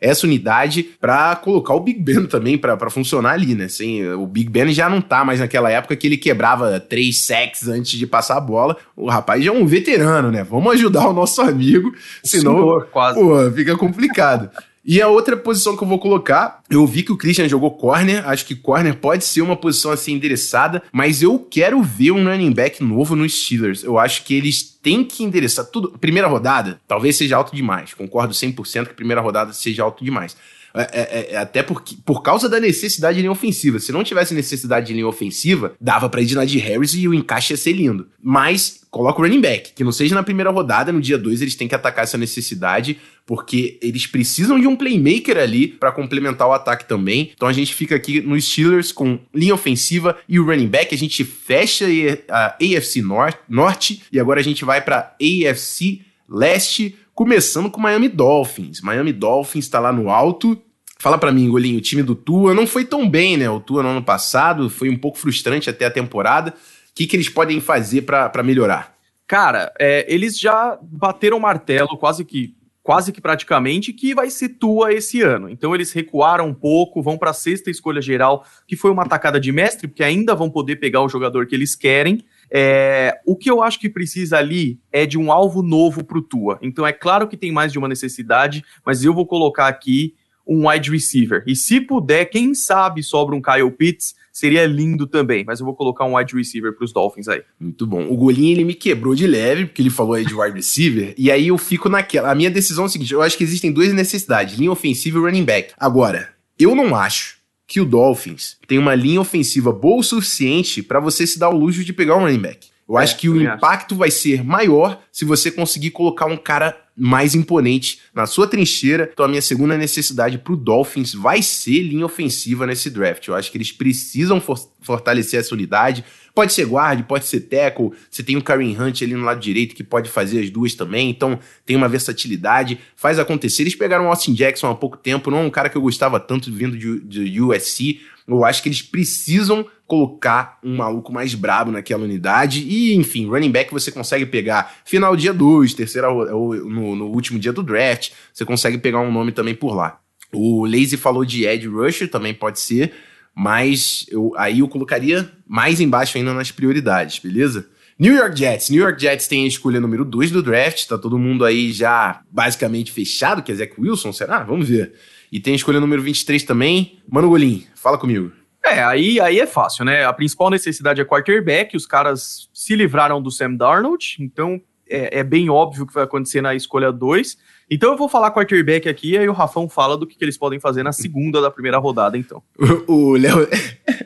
essa 0.00 0.26
unidade 0.26 0.82
para 1.00 1.36
colocar 1.36 1.74
o 1.74 1.80
Big 1.80 2.00
Ben 2.00 2.26
também 2.26 2.58
para 2.58 2.90
funcionar 2.90 3.32
ali, 3.32 3.54
né? 3.54 3.64
Assim, 3.64 4.06
o 4.12 4.26
Big 4.26 4.50
Ben 4.50 4.72
já 4.72 4.88
não 4.88 5.00
tá 5.00 5.24
mais 5.24 5.40
naquela 5.40 5.70
época 5.70 5.96
que 5.96 6.06
ele 6.06 6.16
quebrava 6.16 6.80
três 6.80 7.24
sacks 7.24 7.68
antes 7.68 7.98
de 7.98 8.06
passar 8.06 8.36
a 8.36 8.40
bola. 8.40 8.76
O 8.96 9.08
rapaz 9.08 9.44
já 9.44 9.50
é 9.50 9.54
um 9.54 9.66
veterano, 9.66 10.30
né? 10.30 10.44
Vamos 10.44 10.72
ajudar 10.74 11.08
o 11.08 11.12
nosso 11.12 11.40
amigo, 11.42 11.92
senão 12.22 12.54
Senhor, 12.54 12.86
quase. 12.86 13.18
Pô, 13.18 13.50
fica 13.52 13.76
complicado. 13.76 14.50
E 14.84 15.00
a 15.00 15.06
outra 15.06 15.36
posição 15.36 15.76
que 15.76 15.84
eu 15.84 15.88
vou 15.88 15.98
colocar, 15.98 16.60
eu 16.68 16.84
vi 16.84 17.04
que 17.04 17.12
o 17.12 17.16
Christian 17.16 17.48
jogou 17.48 17.70
corner, 17.70 18.28
acho 18.28 18.44
que 18.44 18.56
corner 18.56 18.96
pode 18.96 19.24
ser 19.24 19.40
uma 19.40 19.54
posição 19.54 19.92
assim 19.92 20.14
endereçada, 20.14 20.82
mas 20.92 21.22
eu 21.22 21.38
quero 21.38 21.80
ver 21.82 22.10
um 22.10 22.24
running 22.24 22.50
back 22.50 22.82
novo 22.82 23.14
nos 23.14 23.44
Steelers. 23.44 23.84
Eu 23.84 23.96
acho 23.96 24.24
que 24.24 24.34
eles 24.34 24.60
têm 24.82 25.04
que 25.04 25.22
endereçar 25.22 25.66
tudo. 25.66 25.96
Primeira 26.00 26.26
rodada, 26.26 26.80
talvez 26.88 27.14
seja 27.14 27.36
alto 27.36 27.54
demais. 27.54 27.94
Concordo 27.94 28.34
100% 28.34 28.88
que 28.88 28.94
primeira 28.94 29.20
rodada 29.20 29.52
seja 29.52 29.84
alto 29.84 30.04
demais. 30.04 30.36
É, 30.74 30.82
é, 30.92 31.32
é, 31.32 31.36
até 31.36 31.62
porque, 31.62 31.96
por 32.04 32.22
causa 32.22 32.48
da 32.48 32.58
necessidade 32.58 33.16
de 33.16 33.22
linha 33.22 33.32
ofensiva. 33.32 33.78
Se 33.78 33.92
não 33.92 34.02
tivesse 34.02 34.34
necessidade 34.34 34.86
de 34.86 34.94
linha 34.94 35.06
ofensiva, 35.06 35.74
dava 35.80 36.08
pra 36.08 36.22
ir 36.22 36.26
de 36.26 36.58
Harris 36.58 36.94
e 36.94 37.06
o 37.06 37.14
encaixe 37.14 37.52
ia 37.52 37.56
ser 37.56 37.72
lindo. 37.72 38.08
Mas 38.22 38.80
coloca 38.90 39.20
o 39.20 39.24
running 39.24 39.40
back, 39.40 39.72
que 39.74 39.84
não 39.84 39.92
seja 39.92 40.14
na 40.14 40.22
primeira 40.22 40.50
rodada, 40.50 40.92
no 40.92 41.00
dia 41.00 41.18
2 41.18 41.42
eles 41.42 41.54
têm 41.54 41.68
que 41.68 41.74
atacar 41.74 42.04
essa 42.04 42.18
necessidade, 42.18 42.98
porque 43.26 43.78
eles 43.82 44.06
precisam 44.06 44.58
de 44.58 44.66
um 44.66 44.76
playmaker 44.76 45.38
ali 45.38 45.68
para 45.68 45.92
complementar 45.92 46.46
o 46.48 46.52
ataque 46.52 46.86
também. 46.86 47.32
Então 47.34 47.48
a 47.48 47.52
gente 47.52 47.74
fica 47.74 47.94
aqui 47.94 48.20
no 48.20 48.40
Steelers 48.40 48.92
com 48.92 49.18
linha 49.34 49.54
ofensiva 49.54 50.18
e 50.28 50.38
o 50.38 50.44
running 50.44 50.68
back, 50.68 50.94
a 50.94 50.98
gente 50.98 51.24
fecha 51.24 51.86
a 52.28 52.56
AFC 52.60 53.02
Norte 53.48 54.02
e 54.12 54.18
agora 54.18 54.40
a 54.40 54.44
gente 54.44 54.64
vai 54.64 54.80
para 54.80 55.14
AFC 55.20 56.00
Leste 56.28 56.96
Começando 57.22 57.70
com 57.70 57.80
Miami 57.80 58.08
Dolphins. 58.08 58.80
Miami 58.80 59.12
Dolphins 59.12 59.66
está 59.66 59.78
lá 59.78 59.92
no 59.92 60.10
alto. 60.10 60.60
Fala 60.98 61.16
para 61.16 61.30
mim, 61.30 61.48
Golinho, 61.48 61.78
o 61.78 61.80
time 61.80 62.02
do 62.02 62.16
Tua 62.16 62.52
não 62.52 62.66
foi 62.66 62.84
tão 62.84 63.08
bem, 63.08 63.36
né? 63.36 63.48
O 63.48 63.60
Tua 63.60 63.80
no 63.80 63.90
ano 63.90 64.02
passado 64.02 64.68
foi 64.68 64.90
um 64.90 64.96
pouco 64.96 65.16
frustrante 65.16 65.70
até 65.70 65.84
a 65.84 65.90
temporada. 65.90 66.50
O 66.50 66.54
que, 66.92 67.06
que 67.06 67.14
eles 67.14 67.28
podem 67.28 67.60
fazer 67.60 68.02
para 68.02 68.42
melhorar? 68.42 68.96
Cara, 69.24 69.72
é, 69.78 70.04
eles 70.12 70.36
já 70.36 70.76
bateram 70.82 71.36
o 71.36 71.40
martelo 71.40 71.96
quase 71.96 72.24
que 72.24 72.56
quase 72.82 73.12
que 73.12 73.20
praticamente 73.20 73.92
que 73.92 74.16
vai 74.16 74.28
ser 74.28 74.48
Tua 74.58 74.92
esse 74.92 75.22
ano. 75.22 75.48
Então 75.48 75.72
eles 75.76 75.92
recuaram 75.92 76.48
um 76.48 76.54
pouco, 76.54 77.00
vão 77.00 77.16
para 77.16 77.30
a 77.30 77.34
sexta 77.34 77.70
escolha 77.70 78.02
geral, 78.02 78.44
que 78.66 78.74
foi 78.74 78.90
uma 78.90 79.04
atacada 79.04 79.38
de 79.38 79.52
mestre, 79.52 79.86
porque 79.86 80.02
ainda 80.02 80.34
vão 80.34 80.50
poder 80.50 80.74
pegar 80.80 81.02
o 81.02 81.08
jogador 81.08 81.46
que 81.46 81.54
eles 81.54 81.76
querem. 81.76 82.24
É, 82.54 83.18
o 83.24 83.34
que 83.34 83.50
eu 83.50 83.62
acho 83.62 83.80
que 83.80 83.88
precisa 83.88 84.36
ali 84.36 84.78
é 84.92 85.06
de 85.06 85.16
um 85.16 85.32
alvo 85.32 85.62
novo 85.62 86.04
para 86.04 86.18
o 86.18 86.22
Tua. 86.22 86.58
Então 86.60 86.86
é 86.86 86.92
claro 86.92 87.26
que 87.26 87.36
tem 87.36 87.50
mais 87.50 87.72
de 87.72 87.78
uma 87.78 87.88
necessidade, 87.88 88.62
mas 88.84 89.02
eu 89.02 89.14
vou 89.14 89.26
colocar 89.26 89.68
aqui 89.68 90.14
um 90.46 90.68
wide 90.68 90.90
receiver. 90.90 91.42
E 91.46 91.56
se 91.56 91.80
puder, 91.80 92.26
quem 92.26 92.52
sabe 92.54 93.02
sobra 93.02 93.34
um 93.34 93.40
Kyle 93.40 93.70
Pitts, 93.70 94.14
seria 94.30 94.66
lindo 94.66 95.06
também. 95.06 95.44
Mas 95.46 95.60
eu 95.60 95.66
vou 95.66 95.74
colocar 95.74 96.04
um 96.04 96.16
wide 96.16 96.34
receiver 96.34 96.74
para 96.74 96.84
os 96.84 96.92
Dolphins 96.92 97.28
aí. 97.28 97.42
Muito 97.58 97.86
bom. 97.86 98.06
O 98.08 98.16
Golinho 98.16 98.52
ele 98.52 98.64
me 98.64 98.74
quebrou 98.74 99.14
de 99.14 99.26
leve, 99.26 99.66
porque 99.66 99.80
ele 99.80 99.90
falou 99.90 100.14
aí 100.14 100.26
de 100.26 100.34
wide 100.34 100.56
receiver, 100.56 101.14
e 101.16 101.30
aí 101.30 101.48
eu 101.48 101.56
fico 101.56 101.88
naquela. 101.88 102.30
A 102.30 102.34
minha 102.34 102.50
decisão 102.50 102.84
é 102.84 102.86
a 102.86 102.90
seguinte: 102.90 103.12
eu 103.12 103.22
acho 103.22 103.38
que 103.38 103.44
existem 103.44 103.72
duas 103.72 103.92
necessidades, 103.92 104.58
linha 104.58 104.72
ofensiva 104.72 105.18
e 105.18 105.22
running 105.22 105.44
back. 105.44 105.72
Agora, 105.78 106.30
eu 106.58 106.74
não 106.74 106.94
acho 106.94 107.41
que 107.66 107.80
o 107.80 107.84
Dolphins 107.84 108.56
tem 108.66 108.78
uma 108.78 108.94
linha 108.94 109.20
ofensiva 109.20 109.72
boa 109.72 110.00
o 110.00 110.02
suficiente 110.02 110.82
para 110.82 111.00
você 111.00 111.26
se 111.26 111.38
dar 111.38 111.50
o 111.50 111.56
luxo 111.56 111.84
de 111.84 111.92
pegar 111.92 112.16
um 112.16 112.20
running 112.20 112.38
back. 112.38 112.68
Eu 112.88 112.98
é, 112.98 113.02
acho 113.02 113.16
que 113.16 113.28
o 113.28 113.40
impacto 113.40 113.92
acho. 113.92 113.98
vai 113.98 114.10
ser 114.10 114.44
maior 114.44 115.00
se 115.10 115.24
você 115.24 115.50
conseguir 115.50 115.90
colocar 115.90 116.26
um 116.26 116.36
cara 116.36 116.76
mais 116.96 117.34
imponente 117.34 118.00
na 118.14 118.26
sua 118.26 118.46
trincheira. 118.46 119.08
Então 119.12 119.24
a 119.24 119.28
minha 119.28 119.40
segunda 119.40 119.78
necessidade 119.78 120.38
para 120.38 120.52
o 120.52 120.56
Dolphins 120.56 121.14
vai 121.14 121.42
ser 121.42 121.82
linha 121.82 122.04
ofensiva 122.04 122.66
nesse 122.66 122.90
draft. 122.90 123.26
Eu 123.28 123.34
acho 123.34 123.50
que 123.50 123.56
eles 123.56 123.72
precisam 123.72 124.40
for 124.40 124.58
fortalecer 124.82 125.40
essa 125.40 125.54
unidade. 125.54 126.04
Pode 126.34 126.52
ser 126.52 126.66
guard, 126.66 127.02
pode 127.04 127.26
ser 127.26 127.40
tackle. 127.40 127.92
Você 128.10 128.22
tem 128.22 128.36
o 128.36 128.42
Kareem 128.42 128.80
Hunt 128.80 129.02
ali 129.02 129.14
no 129.14 129.24
lado 129.24 129.40
direito 129.40 129.74
que 129.74 129.84
pode 129.84 130.08
fazer 130.10 130.40
as 130.40 130.50
duas 130.50 130.74
também. 130.74 131.10
Então 131.10 131.38
tem 131.66 131.76
uma 131.76 131.88
versatilidade. 131.88 132.78
Faz 132.96 133.18
acontecer. 133.18 133.62
Eles 133.62 133.74
pegaram 133.74 134.06
o 134.06 134.08
Austin 134.08 134.32
Jackson 134.32 134.70
há 134.70 134.74
pouco 134.74 134.96
tempo. 134.96 135.30
Não 135.30 135.38
é 135.38 135.42
um 135.42 135.50
cara 135.50 135.68
que 135.68 135.76
eu 135.76 135.82
gostava 135.82 136.18
tanto 136.18 136.50
vindo 136.50 136.76
de, 136.76 137.00
de 137.00 137.40
USC. 137.40 138.00
Eu 138.26 138.44
acho 138.44 138.62
que 138.62 138.68
eles 138.68 138.80
precisam 138.80 139.66
colocar 139.86 140.58
um 140.62 140.76
maluco 140.76 141.12
mais 141.12 141.34
brabo 141.34 141.70
naquela 141.70 142.04
unidade. 142.04 142.64
E, 142.66 142.94
enfim, 142.94 143.28
running 143.28 143.50
back 143.50 143.70
você 143.70 143.92
consegue 143.92 144.24
pegar 144.24 144.74
final 144.86 145.14
dia 145.14 145.34
2, 145.34 145.74
terceira 145.74 146.08
no, 146.08 146.96
no, 146.96 147.06
último 147.08 147.38
dia 147.38 147.52
do 147.52 147.62
draft. 147.62 148.10
Você 148.32 148.44
consegue 148.44 148.78
pegar 148.78 149.00
um 149.00 149.12
nome 149.12 149.32
também 149.32 149.54
por 149.54 149.74
lá. 149.74 150.00
O 150.32 150.64
Lazy 150.64 150.96
falou 150.96 151.26
de 151.26 151.44
Ed 151.44 151.66
Rusher, 151.68 152.10
também 152.10 152.32
pode 152.32 152.58
ser. 152.58 152.94
Mas 153.34 154.06
eu, 154.08 154.32
aí 154.36 154.60
eu 154.60 154.68
colocaria 154.68 155.30
mais 155.46 155.80
embaixo 155.80 156.18
ainda 156.18 156.34
nas 156.34 156.50
prioridades, 156.50 157.18
beleza? 157.18 157.68
New 157.98 158.14
York 158.14 158.38
Jets. 158.38 158.70
New 158.70 158.82
York 158.82 159.00
Jets 159.00 159.28
tem 159.28 159.44
a 159.44 159.48
escolha 159.48 159.80
número 159.80 160.04
2 160.04 160.30
do 160.30 160.42
draft. 160.42 160.86
Tá 160.86 160.98
todo 160.98 161.18
mundo 161.18 161.44
aí 161.44 161.72
já 161.72 162.22
basicamente 162.30 162.90
fechado, 162.90 163.42
que 163.42 163.52
é 163.52 163.54
Zach 163.54 163.72
Wilson, 163.78 164.12
será? 164.12 164.40
Vamos 164.40 164.68
ver. 164.68 164.92
E 165.30 165.40
tem 165.40 165.52
a 165.52 165.56
escolha 165.56 165.80
número 165.80 166.02
23 166.02 166.42
também. 166.44 166.98
Mano 167.08 167.28
Golim, 167.28 167.64
fala 167.74 167.96
comigo. 167.96 168.32
É, 168.64 168.82
aí, 168.82 169.20
aí 169.20 169.40
é 169.40 169.46
fácil, 169.46 169.84
né? 169.84 170.04
A 170.04 170.12
principal 170.12 170.50
necessidade 170.50 171.00
é 171.00 171.04
quarterback, 171.04 171.76
os 171.76 171.86
caras 171.86 172.48
se 172.52 172.76
livraram 172.76 173.20
do 173.20 173.30
Sam 173.30 173.54
Darnold, 173.54 174.16
então 174.20 174.60
é, 174.88 175.18
é 175.18 175.24
bem 175.24 175.50
óbvio 175.50 175.82
o 175.82 175.86
que 175.86 175.94
vai 175.94 176.04
acontecer 176.04 176.40
na 176.40 176.54
escolha 176.54 176.92
2. 176.92 177.36
Então 177.74 177.92
eu 177.92 177.96
vou 177.96 178.06
falar 178.06 178.30
quarterback 178.32 178.86
aqui, 178.86 179.16
aí 179.16 179.26
o 179.26 179.32
Rafão 179.32 179.66
fala 179.66 179.96
do 179.96 180.06
que, 180.06 180.14
que 180.14 180.22
eles 180.22 180.36
podem 180.36 180.60
fazer 180.60 180.82
na 180.82 180.92
segunda 180.92 181.40
da 181.40 181.50
primeira 181.50 181.78
rodada, 181.78 182.18
então. 182.18 182.42
O 182.86 183.16
Léo. 183.16 183.48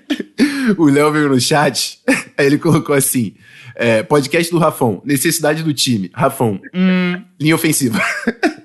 o 0.79 0.85
Léo 0.85 1.11
veio 1.11 1.29
no 1.29 1.41
chat, 1.41 1.99
aí 2.39 2.47
ele 2.47 2.59
colocou 2.59 2.95
assim: 2.95 3.35
é, 3.75 4.05
podcast 4.05 4.53
do 4.53 4.59
Rafão, 4.59 5.03
necessidade 5.05 5.65
do 5.65 5.75
time. 5.75 6.13
Rafão, 6.15 6.61
hum, 6.73 7.21
linha 7.41 7.57
ofensiva. 7.57 8.01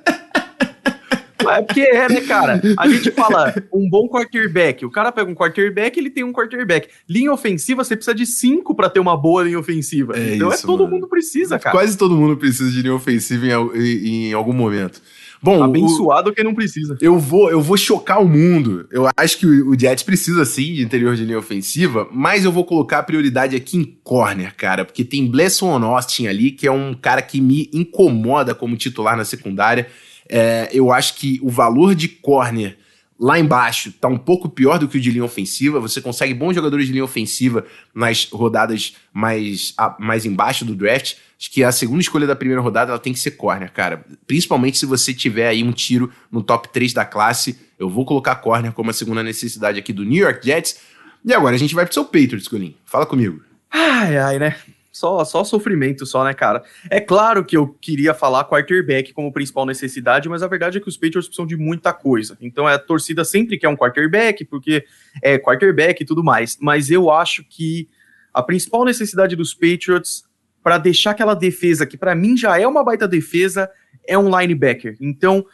É 1.57 1.61
porque 1.61 1.81
é, 1.81 2.09
né, 2.09 2.21
cara? 2.21 2.61
A 2.77 2.87
gente 2.87 3.11
fala 3.11 3.53
um 3.73 3.89
bom 3.89 4.07
quarterback. 4.07 4.85
O 4.85 4.91
cara 4.91 5.11
pega 5.11 5.29
um 5.29 5.35
quarterback, 5.35 5.99
ele 5.99 6.09
tem 6.09 6.23
um 6.23 6.31
quarterback. 6.31 6.87
Linha 7.07 7.31
ofensiva, 7.31 7.83
você 7.83 7.95
precisa 7.95 8.15
de 8.15 8.25
cinco 8.25 8.75
para 8.75 8.89
ter 8.89 8.99
uma 8.99 9.17
boa 9.17 9.43
linha 9.43 9.59
ofensiva. 9.59 10.17
É 10.17 10.35
então 10.35 10.51
é 10.51 10.55
isso, 10.55 10.63
é 10.63 10.67
todo 10.67 10.83
mano. 10.83 10.95
mundo 10.95 11.07
precisa, 11.07 11.59
cara. 11.59 11.75
Quase 11.75 11.97
todo 11.97 12.15
mundo 12.15 12.37
precisa 12.37 12.69
de 12.71 12.81
linha 12.81 12.93
ofensiva 12.93 13.45
em, 13.45 13.79
em, 13.79 14.29
em 14.29 14.33
algum 14.33 14.53
momento. 14.53 15.01
Bom, 15.43 15.63
abençoado 15.63 16.29
o, 16.29 16.33
quem 16.33 16.43
não 16.45 16.53
precisa. 16.53 16.95
Eu 17.01 17.17
vou, 17.17 17.49
eu 17.49 17.59
vou 17.59 17.75
chocar 17.75 18.21
o 18.21 18.29
mundo. 18.29 18.87
Eu 18.91 19.09
acho 19.17 19.39
que 19.39 19.45
o, 19.45 19.71
o 19.71 19.79
Jets 19.79 20.03
precisa 20.03 20.45
sim 20.45 20.73
de 20.73 20.83
interior 20.83 21.15
de 21.15 21.25
linha 21.25 21.39
ofensiva, 21.39 22.07
mas 22.11 22.45
eu 22.45 22.51
vou 22.51 22.63
colocar 22.63 22.99
a 22.99 23.03
prioridade 23.03 23.55
aqui 23.55 23.77
em 23.77 23.97
corner, 24.03 24.55
cara, 24.55 24.85
porque 24.85 25.03
tem 25.03 25.27
Blesson 25.27 25.83
Austin 25.83 26.27
ali, 26.27 26.51
que 26.51 26.67
é 26.67 26.71
um 26.71 26.93
cara 26.93 27.23
que 27.23 27.41
me 27.41 27.69
incomoda 27.73 28.53
como 28.53 28.77
titular 28.77 29.17
na 29.17 29.25
secundária. 29.25 29.87
É, 30.33 30.69
eu 30.71 30.93
acho 30.93 31.15
que 31.15 31.39
o 31.43 31.49
valor 31.49 31.93
de 31.93 32.07
corner 32.07 32.77
lá 33.19 33.37
embaixo 33.37 33.91
tá 33.91 34.07
um 34.07 34.17
pouco 34.17 34.49
pior 34.49 34.79
do 34.79 34.87
que 34.87 34.97
o 34.97 35.01
de 35.01 35.11
linha 35.11 35.25
ofensiva. 35.25 35.79
Você 35.79 36.01
consegue 36.01 36.33
bons 36.33 36.55
jogadores 36.55 36.87
de 36.87 36.91
linha 36.93 37.03
ofensiva 37.03 37.65
nas 37.93 38.27
rodadas 38.31 38.95
mais, 39.13 39.73
a, 39.77 39.95
mais 39.99 40.25
embaixo 40.25 40.65
do 40.65 40.73
draft. 40.73 41.15
Acho 41.37 41.51
que 41.51 41.63
a 41.63 41.71
segunda 41.71 42.01
escolha 42.01 42.25
da 42.25 42.35
primeira 42.35 42.61
rodada 42.61 42.91
ela 42.91 42.99
tem 42.99 43.13
que 43.13 43.19
ser 43.19 43.31
corner, 43.31 43.71
cara. 43.71 44.03
Principalmente 44.25 44.77
se 44.79 44.87
você 44.87 45.13
tiver 45.13 45.49
aí 45.49 45.63
um 45.63 45.71
tiro 45.71 46.11
no 46.31 46.41
top 46.41 46.69
3 46.69 46.93
da 46.93 47.05
classe. 47.05 47.59
Eu 47.77 47.89
vou 47.89 48.05
colocar 48.05 48.35
corner 48.35 48.71
como 48.71 48.89
a 48.89 48.93
segunda 48.93 49.21
necessidade 49.21 49.77
aqui 49.77 49.93
do 49.93 50.03
New 50.03 50.23
York 50.23 50.43
Jets. 50.43 50.79
E 51.23 51.33
agora 51.33 51.55
a 51.55 51.59
gente 51.59 51.75
vai 51.75 51.85
pro 51.85 51.93
seu 51.93 52.05
Patriots, 52.05 52.47
Colin. 52.47 52.75
Fala 52.85 53.05
comigo. 53.05 53.41
Ai, 53.69 54.17
ai, 54.17 54.39
né? 54.39 54.55
Só, 54.91 55.23
só 55.23 55.43
sofrimento, 55.45 56.05
só, 56.05 56.23
né, 56.25 56.33
cara? 56.33 56.63
É 56.89 56.99
claro 56.99 57.45
que 57.45 57.55
eu 57.55 57.67
queria 57.79 58.13
falar 58.13 58.43
quarterback 58.43 59.13
como 59.13 59.31
principal 59.31 59.65
necessidade, 59.65 60.27
mas 60.27 60.43
a 60.43 60.47
verdade 60.47 60.77
é 60.77 60.81
que 60.81 60.89
os 60.89 60.97
Patriots 60.97 61.27
precisam 61.27 61.47
de 61.47 61.55
muita 61.55 61.93
coisa. 61.93 62.37
Então 62.41 62.67
a 62.67 62.77
torcida 62.77 63.23
sempre 63.23 63.57
quer 63.57 63.69
um 63.69 63.77
quarterback, 63.77 64.43
porque 64.43 64.83
é 65.21 65.37
quarterback 65.39 66.01
e 66.01 66.05
tudo 66.05 66.23
mais. 66.23 66.57
Mas 66.59 66.91
eu 66.91 67.09
acho 67.09 67.43
que 67.43 67.87
a 68.33 68.43
principal 68.43 68.83
necessidade 68.83 69.35
dos 69.35 69.53
Patriots 69.53 70.25
para 70.61 70.77
deixar 70.77 71.11
aquela 71.11 71.33
defesa 71.33 71.85
que 71.85 71.97
para 71.97 72.13
mim 72.13 72.35
já 72.35 72.59
é 72.59 72.67
uma 72.67 72.83
baita 72.83 73.07
defesa 73.07 73.69
é 74.07 74.17
um 74.17 74.29
linebacker. 74.37 74.97
Então, 74.99 75.45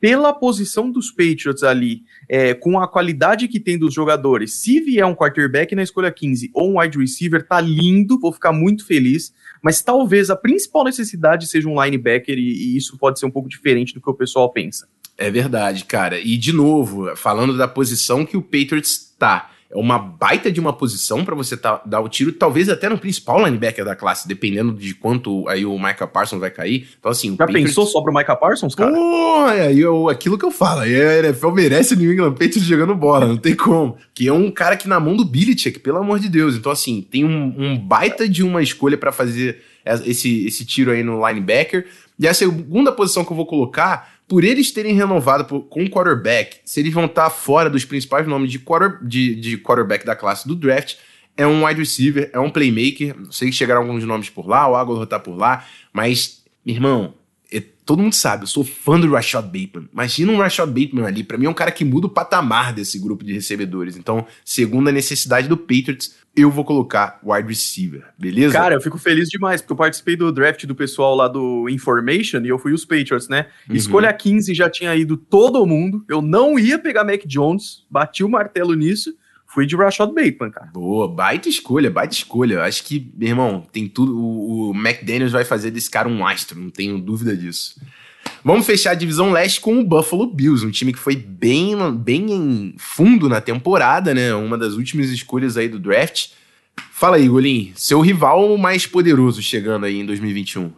pela 0.00 0.32
posição 0.32 0.90
dos 0.90 1.10
Patriots 1.10 1.62
ali, 1.62 2.02
é, 2.28 2.54
com 2.54 2.80
a 2.80 2.88
qualidade 2.88 3.46
que 3.46 3.60
tem 3.60 3.78
dos 3.78 3.92
jogadores, 3.92 4.54
se 4.54 4.80
vier 4.80 5.04
um 5.04 5.14
quarterback 5.14 5.74
na 5.74 5.82
escolha 5.82 6.10
15 6.10 6.50
ou 6.54 6.72
um 6.72 6.80
wide 6.80 6.98
receiver, 6.98 7.46
tá 7.46 7.60
lindo, 7.60 8.18
vou 8.18 8.32
ficar 8.32 8.52
muito 8.52 8.86
feliz. 8.86 9.32
Mas 9.62 9.82
talvez 9.82 10.30
a 10.30 10.36
principal 10.36 10.84
necessidade 10.84 11.46
seja 11.46 11.68
um 11.68 11.82
linebacker, 11.82 12.38
e, 12.38 12.40
e 12.40 12.76
isso 12.76 12.96
pode 12.96 13.18
ser 13.18 13.26
um 13.26 13.30
pouco 13.30 13.48
diferente 13.48 13.92
do 13.92 14.00
que 14.00 14.08
o 14.08 14.14
pessoal 14.14 14.50
pensa. 14.50 14.88
É 15.18 15.30
verdade, 15.30 15.84
cara. 15.84 16.18
E 16.18 16.38
de 16.38 16.50
novo, 16.50 17.14
falando 17.14 17.54
da 17.54 17.68
posição 17.68 18.24
que 18.24 18.38
o 18.38 18.42
Patriots 18.42 19.14
tá 19.18 19.50
uma 19.72 19.98
baita 19.98 20.50
de 20.50 20.58
uma 20.58 20.72
posição 20.72 21.24
para 21.24 21.34
você 21.34 21.56
tá, 21.56 21.80
dar 21.86 22.00
o 22.00 22.08
tiro, 22.08 22.32
talvez 22.32 22.68
até 22.68 22.88
no 22.88 22.98
principal 22.98 23.44
linebacker 23.44 23.84
da 23.84 23.94
classe, 23.94 24.26
dependendo 24.26 24.72
de 24.72 24.94
quanto 24.94 25.48
aí 25.48 25.64
o 25.64 25.78
Micah 25.78 26.08
Parsons 26.08 26.40
vai 26.40 26.50
cair. 26.50 26.88
Então, 26.98 27.10
assim. 27.10 27.30
Já 27.30 27.46
Patriots... 27.46 27.68
pensou 27.68 27.86
sobre 27.86 28.10
o 28.10 28.14
Micah 28.14 28.34
Parsons, 28.34 28.74
cara? 28.74 28.92
Pô, 28.92 29.48
é 29.48 29.68
aí 29.68 29.80
eu, 29.80 30.08
aquilo 30.08 30.36
que 30.36 30.44
eu 30.44 30.50
falo. 30.50 30.80
Aí 30.80 31.00
a 31.00 31.18
NFL 31.20 31.50
merece 31.50 31.94
o 31.94 31.96
New 31.96 32.12
England 32.12 32.32
Patriots 32.32 32.64
jogando 32.64 32.94
bola, 32.96 33.26
não 33.26 33.36
tem 33.36 33.54
como. 33.54 33.96
Que 34.12 34.26
é 34.26 34.32
um 34.32 34.50
cara 34.50 34.76
que 34.76 34.88
na 34.88 34.98
mão 34.98 35.16
do 35.16 35.24
Belichick, 35.24 35.78
pelo 35.78 35.98
amor 35.98 36.18
de 36.18 36.28
Deus. 36.28 36.56
Então, 36.56 36.72
assim, 36.72 37.06
tem 37.08 37.24
um, 37.24 37.54
um 37.56 37.78
baita 37.78 38.28
de 38.28 38.42
uma 38.42 38.62
escolha 38.62 38.98
para 38.98 39.12
fazer 39.12 39.62
esse, 40.04 40.46
esse 40.46 40.64
tiro 40.64 40.90
aí 40.90 41.04
no 41.04 41.26
linebacker. 41.26 41.86
E 42.18 42.26
a 42.26 42.34
segunda 42.34 42.90
posição 42.90 43.24
que 43.24 43.32
eu 43.32 43.36
vou 43.36 43.46
colocar 43.46 44.19
por 44.30 44.44
eles 44.44 44.70
terem 44.70 44.94
renovado 44.94 45.44
por, 45.44 45.62
com 45.62 45.84
quarterback, 45.88 46.60
se 46.64 46.78
eles 46.78 46.94
vão 46.94 47.06
estar 47.06 47.28
fora 47.30 47.68
dos 47.68 47.84
principais 47.84 48.28
nomes 48.28 48.48
de, 48.48 48.60
quarter, 48.60 49.04
de, 49.04 49.34
de 49.34 49.58
quarterback 49.58 50.06
da 50.06 50.14
classe 50.14 50.46
do 50.46 50.54
draft, 50.54 50.94
é 51.36 51.44
um 51.44 51.66
wide 51.66 51.80
receiver, 51.80 52.30
é 52.32 52.38
um 52.38 52.48
playmaker. 52.48 53.16
Sei 53.28 53.48
que 53.48 53.56
chegaram 53.56 53.80
alguns 53.80 54.04
nomes 54.04 54.30
por 54.30 54.46
lá, 54.46 54.68
o 54.68 54.76
Aguilar 54.76 55.06
tá 55.08 55.18
por 55.18 55.36
lá, 55.36 55.66
mas, 55.92 56.44
irmão, 56.64 57.14
todo 57.90 58.02
mundo 58.02 58.14
sabe, 58.14 58.44
eu 58.44 58.46
sou 58.46 58.62
fã 58.62 59.00
do 59.00 59.10
Rashad 59.10 59.46
Bateman. 59.46 59.88
Imagina 59.92 60.30
um 60.30 60.38
Rashad 60.38 60.68
Bateman 60.68 61.06
ali, 61.06 61.24
para 61.24 61.36
mim 61.36 61.46
é 61.46 61.50
um 61.50 61.54
cara 61.54 61.72
que 61.72 61.84
muda 61.84 62.06
o 62.06 62.10
patamar 62.10 62.72
desse 62.72 63.00
grupo 63.00 63.24
de 63.24 63.32
recebedores. 63.32 63.96
Então, 63.96 64.24
segundo 64.44 64.88
a 64.88 64.92
necessidade 64.92 65.48
do 65.48 65.56
Patriots, 65.56 66.14
eu 66.36 66.50
vou 66.50 66.64
colocar 66.64 67.18
wide 67.24 67.48
receiver, 67.48 68.04
beleza? 68.16 68.52
Cara, 68.52 68.76
eu 68.76 68.80
fico 68.80 68.96
feliz 68.96 69.28
demais, 69.28 69.60
porque 69.60 69.72
eu 69.72 69.76
participei 69.76 70.14
do 70.14 70.30
draft 70.30 70.64
do 70.66 70.74
pessoal 70.74 71.16
lá 71.16 71.26
do 71.26 71.68
Information 71.68 72.40
e 72.42 72.48
eu 72.48 72.58
fui 72.58 72.72
os 72.72 72.84
Patriots, 72.84 73.28
né? 73.28 73.46
Uhum. 73.68 73.74
Escolha 73.74 74.12
15 74.12 74.54
já 74.54 74.70
tinha 74.70 74.94
ido 74.94 75.16
todo 75.16 75.66
mundo. 75.66 76.04
Eu 76.08 76.22
não 76.22 76.56
ia 76.58 76.78
pegar 76.78 77.02
Mac 77.02 77.26
Jones, 77.26 77.84
bati 77.90 78.22
o 78.22 78.28
martelo 78.28 78.74
nisso. 78.74 79.12
Fui 79.52 79.66
de 79.66 79.74
Rashad 79.74 80.12
Bateman, 80.12 80.50
cara. 80.50 80.70
Boa, 80.72 81.08
baita 81.08 81.48
escolha, 81.48 81.90
baita 81.90 82.14
escolha. 82.14 82.62
Acho 82.62 82.84
que, 82.84 83.10
meu 83.16 83.28
irmão, 83.30 83.66
tem 83.72 83.88
tudo. 83.88 84.16
O, 84.16 84.70
o 84.70 84.74
McDaniels 84.74 85.32
vai 85.32 85.44
fazer 85.44 85.72
desse 85.72 85.90
cara 85.90 86.08
um 86.08 86.24
astro, 86.24 86.60
não 86.60 86.70
tenho 86.70 86.98
dúvida 86.98 87.36
disso. 87.36 87.80
Vamos 88.44 88.64
fechar 88.64 88.92
a 88.92 88.94
divisão 88.94 89.32
leste 89.32 89.60
com 89.60 89.80
o 89.80 89.84
Buffalo 89.84 90.26
Bills, 90.26 90.64
um 90.64 90.70
time 90.70 90.92
que 90.92 90.98
foi 90.98 91.16
bem, 91.16 91.76
bem 91.96 92.32
em 92.32 92.74
fundo 92.78 93.28
na 93.28 93.40
temporada, 93.40 94.14
né? 94.14 94.32
Uma 94.34 94.56
das 94.56 94.74
últimas 94.74 95.10
escolhas 95.10 95.56
aí 95.56 95.68
do 95.68 95.80
draft. 95.80 96.28
Fala 96.92 97.16
aí, 97.16 97.28
Golim, 97.28 97.72
seu 97.74 98.00
rival 98.00 98.56
mais 98.56 98.86
poderoso 98.86 99.42
chegando 99.42 99.84
aí 99.84 99.98
em 99.98 100.06
2021. 100.06 100.70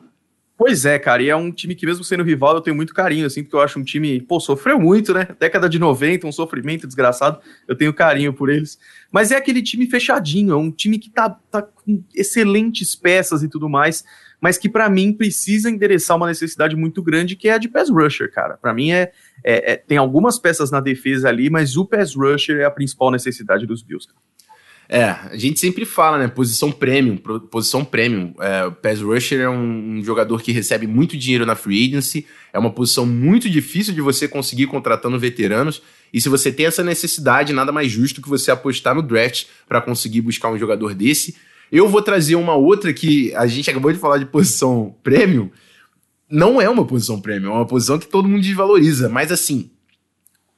Pois 0.64 0.84
é, 0.84 0.96
cara, 0.96 1.20
e 1.20 1.28
é 1.28 1.34
um 1.34 1.50
time 1.50 1.74
que, 1.74 1.84
mesmo 1.84 2.04
sendo 2.04 2.22
rival, 2.22 2.54
eu 2.54 2.60
tenho 2.60 2.76
muito 2.76 2.94
carinho, 2.94 3.26
assim, 3.26 3.42
porque 3.42 3.56
eu 3.56 3.60
acho 3.60 3.80
um 3.80 3.82
time, 3.82 4.20
pô, 4.20 4.38
sofreu 4.38 4.78
muito, 4.78 5.12
né? 5.12 5.26
Década 5.40 5.68
de 5.68 5.76
90, 5.76 6.24
um 6.24 6.30
sofrimento 6.30 6.86
desgraçado, 6.86 7.40
eu 7.66 7.74
tenho 7.74 7.92
carinho 7.92 8.32
por 8.32 8.48
eles. 8.48 8.78
Mas 9.10 9.32
é 9.32 9.36
aquele 9.36 9.60
time 9.60 9.88
fechadinho, 9.88 10.52
é 10.52 10.56
um 10.56 10.70
time 10.70 11.00
que 11.00 11.10
tá, 11.10 11.30
tá 11.50 11.62
com 11.62 12.04
excelentes 12.14 12.94
peças 12.94 13.42
e 13.42 13.48
tudo 13.48 13.68
mais, 13.68 14.04
mas 14.40 14.56
que 14.56 14.68
para 14.68 14.88
mim 14.88 15.12
precisa 15.12 15.68
endereçar 15.68 16.16
uma 16.16 16.28
necessidade 16.28 16.76
muito 16.76 17.02
grande, 17.02 17.34
que 17.34 17.48
é 17.48 17.54
a 17.54 17.58
de 17.58 17.68
pass 17.68 17.90
rusher, 17.90 18.30
cara. 18.30 18.56
Para 18.56 18.72
mim 18.72 18.92
é, 18.92 19.10
é, 19.42 19.72
é, 19.72 19.76
tem 19.76 19.98
algumas 19.98 20.38
peças 20.38 20.70
na 20.70 20.78
defesa 20.78 21.28
ali, 21.28 21.50
mas 21.50 21.76
o 21.76 21.84
pass 21.84 22.14
rusher 22.14 22.60
é 22.60 22.64
a 22.64 22.70
principal 22.70 23.10
necessidade 23.10 23.66
dos 23.66 23.82
Bills, 23.82 24.06
cara. 24.06 24.20
É, 24.94 25.04
a 25.04 25.38
gente 25.38 25.58
sempre 25.58 25.86
fala, 25.86 26.18
né? 26.18 26.28
Posição 26.28 26.70
premium, 26.70 27.16
posição 27.50 27.82
premium. 27.82 28.34
É, 28.38 28.66
o 28.66 28.72
pass 28.72 29.00
rusher 29.00 29.40
é 29.40 29.48
um, 29.48 29.96
um, 29.96 30.04
jogador 30.04 30.42
que 30.42 30.52
recebe 30.52 30.86
muito 30.86 31.16
dinheiro 31.16 31.46
na 31.46 31.56
free 31.56 31.88
agency, 31.88 32.26
é 32.52 32.58
uma 32.58 32.70
posição 32.70 33.06
muito 33.06 33.48
difícil 33.48 33.94
de 33.94 34.02
você 34.02 34.28
conseguir 34.28 34.66
contratando 34.66 35.18
veteranos. 35.18 35.80
E 36.12 36.20
se 36.20 36.28
você 36.28 36.52
tem 36.52 36.66
essa 36.66 36.84
necessidade, 36.84 37.54
nada 37.54 37.72
mais 37.72 37.90
justo 37.90 38.20
que 38.20 38.28
você 38.28 38.50
apostar 38.50 38.94
no 38.94 39.00
draft 39.00 39.46
para 39.66 39.80
conseguir 39.80 40.20
buscar 40.20 40.50
um 40.50 40.58
jogador 40.58 40.92
desse. 40.94 41.36
Eu 41.72 41.88
vou 41.88 42.02
trazer 42.02 42.34
uma 42.34 42.54
outra 42.54 42.92
que 42.92 43.34
a 43.34 43.46
gente 43.46 43.70
acabou 43.70 43.90
de 43.90 43.98
falar 43.98 44.18
de 44.18 44.26
posição 44.26 44.94
premium. 45.02 45.50
Não 46.28 46.60
é 46.60 46.68
uma 46.68 46.84
posição 46.84 47.18
premium, 47.18 47.52
é 47.52 47.54
uma 47.54 47.66
posição 47.66 47.98
que 47.98 48.06
todo 48.06 48.28
mundo 48.28 48.42
desvaloriza. 48.42 49.08
Mas 49.08 49.32
assim, 49.32 49.70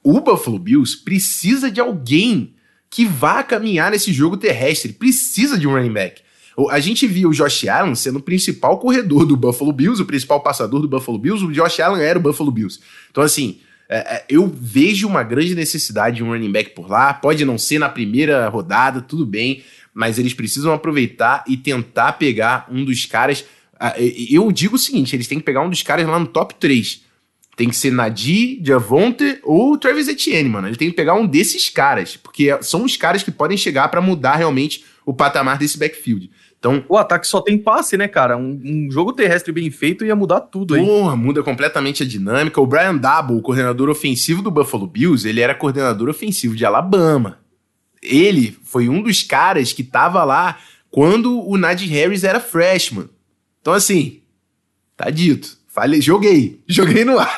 o 0.03 0.19
Buffalo 0.19 0.59
Bills 0.59 1.01
precisa 1.05 1.71
de 1.71 1.79
alguém 1.79 2.54
que 2.95 3.05
vá 3.05 3.43
caminhar 3.43 3.91
nesse 3.91 4.13
jogo 4.13 4.37
terrestre. 4.37 4.93
Precisa 4.93 5.59
de 5.59 5.67
um 5.67 5.73
running 5.73 5.91
back. 5.91 6.21
A 6.69 6.79
gente 6.79 7.05
viu 7.05 7.27
o 7.27 7.33
Josh 7.33 7.67
Allen 7.67 7.93
sendo 7.93 8.19
o 8.19 8.21
principal 8.21 8.79
corredor 8.79 9.25
do 9.25 9.35
Buffalo 9.35 9.73
Bills, 9.73 10.01
o 10.01 10.05
principal 10.05 10.39
passador 10.39 10.79
do 10.79 10.87
Buffalo 10.87 11.19
Bills. 11.19 11.43
O 11.43 11.51
Josh 11.51 11.81
Allen 11.81 12.01
era 12.01 12.17
o 12.17 12.21
Buffalo 12.21 12.49
Bills. 12.49 12.79
Então, 13.11 13.21
assim, 13.21 13.59
é, 13.89 13.97
é, 13.97 14.25
eu 14.29 14.47
vejo 14.47 15.09
uma 15.09 15.23
grande 15.23 15.53
necessidade 15.53 16.15
de 16.15 16.23
um 16.23 16.27
running 16.27 16.49
back 16.49 16.69
por 16.69 16.89
lá. 16.89 17.13
Pode 17.13 17.43
não 17.43 17.57
ser 17.57 17.79
na 17.79 17.89
primeira 17.89 18.47
rodada, 18.47 19.01
tudo 19.01 19.25
bem, 19.25 19.61
mas 19.93 20.17
eles 20.17 20.33
precisam 20.33 20.71
aproveitar 20.71 21.43
e 21.49 21.57
tentar 21.57 22.13
pegar 22.13 22.65
um 22.71 22.85
dos 22.85 23.05
caras. 23.05 23.43
Eu 24.25 24.53
digo 24.53 24.77
o 24.77 24.79
seguinte: 24.79 25.13
eles 25.13 25.27
têm 25.27 25.39
que 25.39 25.43
pegar 25.43 25.63
um 25.63 25.69
dos 25.69 25.83
caras 25.83 26.07
lá 26.07 26.17
no 26.17 26.27
top 26.27 26.55
3. 26.55 27.03
Tem 27.55 27.69
que 27.69 27.75
ser 27.75 27.91
Nadir, 27.91 28.59
Javonte 28.61 29.39
ou 29.43 29.77
Travis 29.77 30.07
Etienne, 30.07 30.49
mano. 30.49 30.67
Ele 30.67 30.75
tem 30.75 30.89
que 30.89 30.95
pegar 30.95 31.13
um 31.13 31.25
desses 31.25 31.69
caras, 31.69 32.17
porque 32.17 32.57
são 32.61 32.83
os 32.83 32.97
caras 32.97 33.23
que 33.23 33.31
podem 33.31 33.57
chegar 33.57 33.87
para 33.87 34.01
mudar 34.01 34.35
realmente 34.35 34.83
o 35.05 35.13
patamar 35.13 35.57
desse 35.57 35.77
backfield. 35.77 36.29
Então, 36.59 36.83
o 36.89 36.97
ataque 36.97 37.27
só 37.27 37.41
tem 37.41 37.57
passe, 37.57 37.95
né, 37.95 38.07
cara? 38.07 38.35
Um, 38.35 38.59
um 38.65 38.91
jogo 38.91 39.13
terrestre 39.13 39.53
bem 39.53 39.69
feito 39.69 40.03
ia 40.03 40.15
mudar 40.15 40.41
tudo 40.41 40.73
aí. 40.73 40.83
Porra, 40.83 41.15
muda 41.15 41.43
completamente 41.43 42.01
a 42.01 42.05
dinâmica. 42.05 42.59
O 42.59 42.65
Brian 42.65 42.97
Double, 42.97 43.37
o 43.37 43.41
coordenador 43.41 43.87
ofensivo 43.87 44.41
do 44.41 44.49
Buffalo 44.49 44.87
Bills, 44.87 45.27
ele 45.29 45.41
era 45.41 45.53
coordenador 45.53 46.09
ofensivo 46.09 46.55
de 46.55 46.65
Alabama. 46.65 47.37
Ele 48.01 48.57
foi 48.63 48.89
um 48.89 49.01
dos 49.01 49.21
caras 49.21 49.71
que 49.73 49.83
tava 49.83 50.23
lá 50.23 50.57
quando 50.89 51.39
o 51.47 51.55
Najee 51.55 51.87
Harris 51.87 52.23
era 52.23 52.39
freshman. 52.39 53.09
Então, 53.61 53.73
assim, 53.73 54.21
tá 54.97 55.09
dito. 55.09 55.57
Falei, 55.75 55.99
joguei. 55.99 56.61
Joguei 56.65 57.03
no 57.03 57.19
ar. 57.19 57.35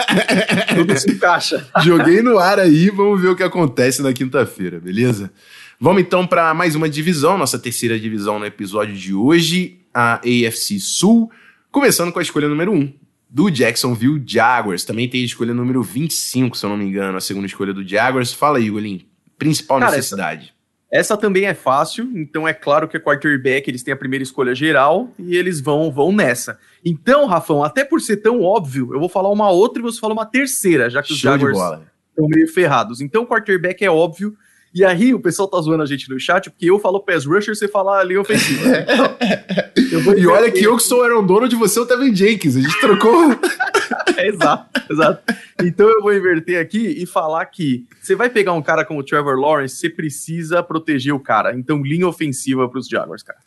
Tudo 0.76 0.96
se 0.96 1.10
encaixa. 1.10 1.68
joguei 1.84 2.22
no 2.22 2.38
ar 2.38 2.60
aí, 2.60 2.88
vamos 2.92 3.20
ver 3.20 3.30
o 3.30 3.36
que 3.36 3.42
acontece 3.42 4.04
na 4.04 4.14
quinta-feira, 4.14 4.80
beleza? 4.80 5.34
Vamos 5.80 6.04
então 6.04 6.28
para 6.28 6.54
mais 6.54 6.76
uma 6.76 6.88
divisão, 6.88 7.36
nossa 7.36 7.58
terceira 7.58 8.00
divisão 8.00 8.38
no 8.38 8.46
episódio 8.46 8.94
de 8.94 9.12
hoje, 9.12 9.80
a 9.92 10.18
AFC 10.18 10.80
Sul, 10.80 11.32
começando 11.72 12.12
com 12.12 12.20
a 12.20 12.22
escolha 12.22 12.48
número 12.48 12.72
1 12.74 12.94
do 13.28 13.50
Jacksonville 13.50 14.22
Jaguars. 14.24 14.86
Também 14.86 15.10
tem 15.10 15.24
a 15.24 15.26
escolha 15.26 15.52
número 15.52 15.82
25, 15.82 16.56
se 16.56 16.64
eu 16.64 16.70
não 16.70 16.78
me 16.78 16.86
engano, 16.86 17.18
a 17.18 17.22
segunda 17.22 17.48
escolha 17.48 17.74
do 17.74 17.88
Jaguars. 17.88 18.34
Fala 18.34 18.60
aí, 18.60 18.70
Golim. 18.70 19.04
Principal 19.36 19.80
Cara, 19.80 19.96
necessidade. 19.96 20.44
Essa, 20.44 20.54
essa, 20.92 21.18
também 21.18 21.46
é 21.46 21.54
fácil, 21.54 22.10
então 22.16 22.48
é 22.48 22.54
claro 22.54 22.88
que 22.88 22.96
é 22.96 23.00
quarterback, 23.00 23.70
eles 23.70 23.84
têm 23.84 23.94
a 23.94 23.98
primeira 23.98 24.24
escolha 24.24 24.56
geral 24.56 25.12
e 25.20 25.36
eles 25.36 25.60
vão 25.60 25.92
vão 25.92 26.14
nessa. 26.14 26.58
Então, 26.84 27.26
Rafão, 27.26 27.62
até 27.62 27.84
por 27.84 28.00
ser 28.00 28.18
tão 28.18 28.42
óbvio, 28.42 28.94
eu 28.94 29.00
vou 29.00 29.10
falar 29.10 29.30
uma 29.30 29.50
outra 29.50 29.80
e 29.80 29.84
você 29.84 30.00
fala 30.00 30.14
uma 30.14 30.26
terceira, 30.26 30.90
já 30.90 31.04
que 31.04 31.12
os 31.12 31.20
Jaguars 31.20 31.58
estão 31.58 32.28
meio 32.30 32.48
ferrados. 32.48 33.02
Então, 33.02 33.26
quarterback 33.26 33.84
é 33.84 33.92
óbvio. 33.92 34.36
E 34.74 34.86
aí, 34.86 35.14
o 35.14 35.20
pessoal 35.20 35.48
tá 35.48 35.60
zoando 35.60 35.84
a 35.84 35.86
gente 35.86 36.10
no 36.10 36.20
chat, 36.20 36.50
porque 36.50 36.70
eu 36.70 36.80
falo 36.80 37.00
pass 37.00 37.26
rusher, 37.26 37.56
você 37.56 37.68
fala 37.68 38.04
linha 38.04 38.22
ofensiva. 38.22 38.64
Então, 39.80 40.18
e 40.18 40.28
olha 40.28 40.52
que 40.52 40.64
eu 40.64 40.76
que 40.76 40.84
sou 40.84 41.00
o 41.00 41.04
Aaron 41.04 41.24
Donald, 41.24 41.56
você 41.56 41.80
é 41.80 41.82
o 41.82 41.86
Tevin 41.86 42.14
Jenkins. 42.14 42.58
A 42.58 42.62
gente 42.62 42.80
trocou. 42.82 43.30
exato, 44.26 44.82
exato. 44.92 45.34
Então 45.64 45.90
eu 45.90 46.02
vou 46.02 46.14
inverter 46.14 46.60
aqui 46.60 46.80
e 46.80 47.06
falar 47.06 47.46
que 47.46 47.86
você 48.02 48.16
vai 48.16 48.30
pegar 48.30 48.54
um 48.54 48.62
cara 48.62 48.86
como 48.86 49.00
o 49.00 49.04
Trevor 49.04 49.38
Lawrence, 49.38 49.76
você 49.76 49.90
precisa 49.90 50.64
proteger 50.64 51.14
o 51.14 51.20
cara. 51.20 51.56
Então, 51.56 51.82
linha 51.84 52.08
ofensiva 52.08 52.68
para 52.70 52.80
os 52.80 52.88
Jaguars, 52.88 53.24
cara. 53.24 53.40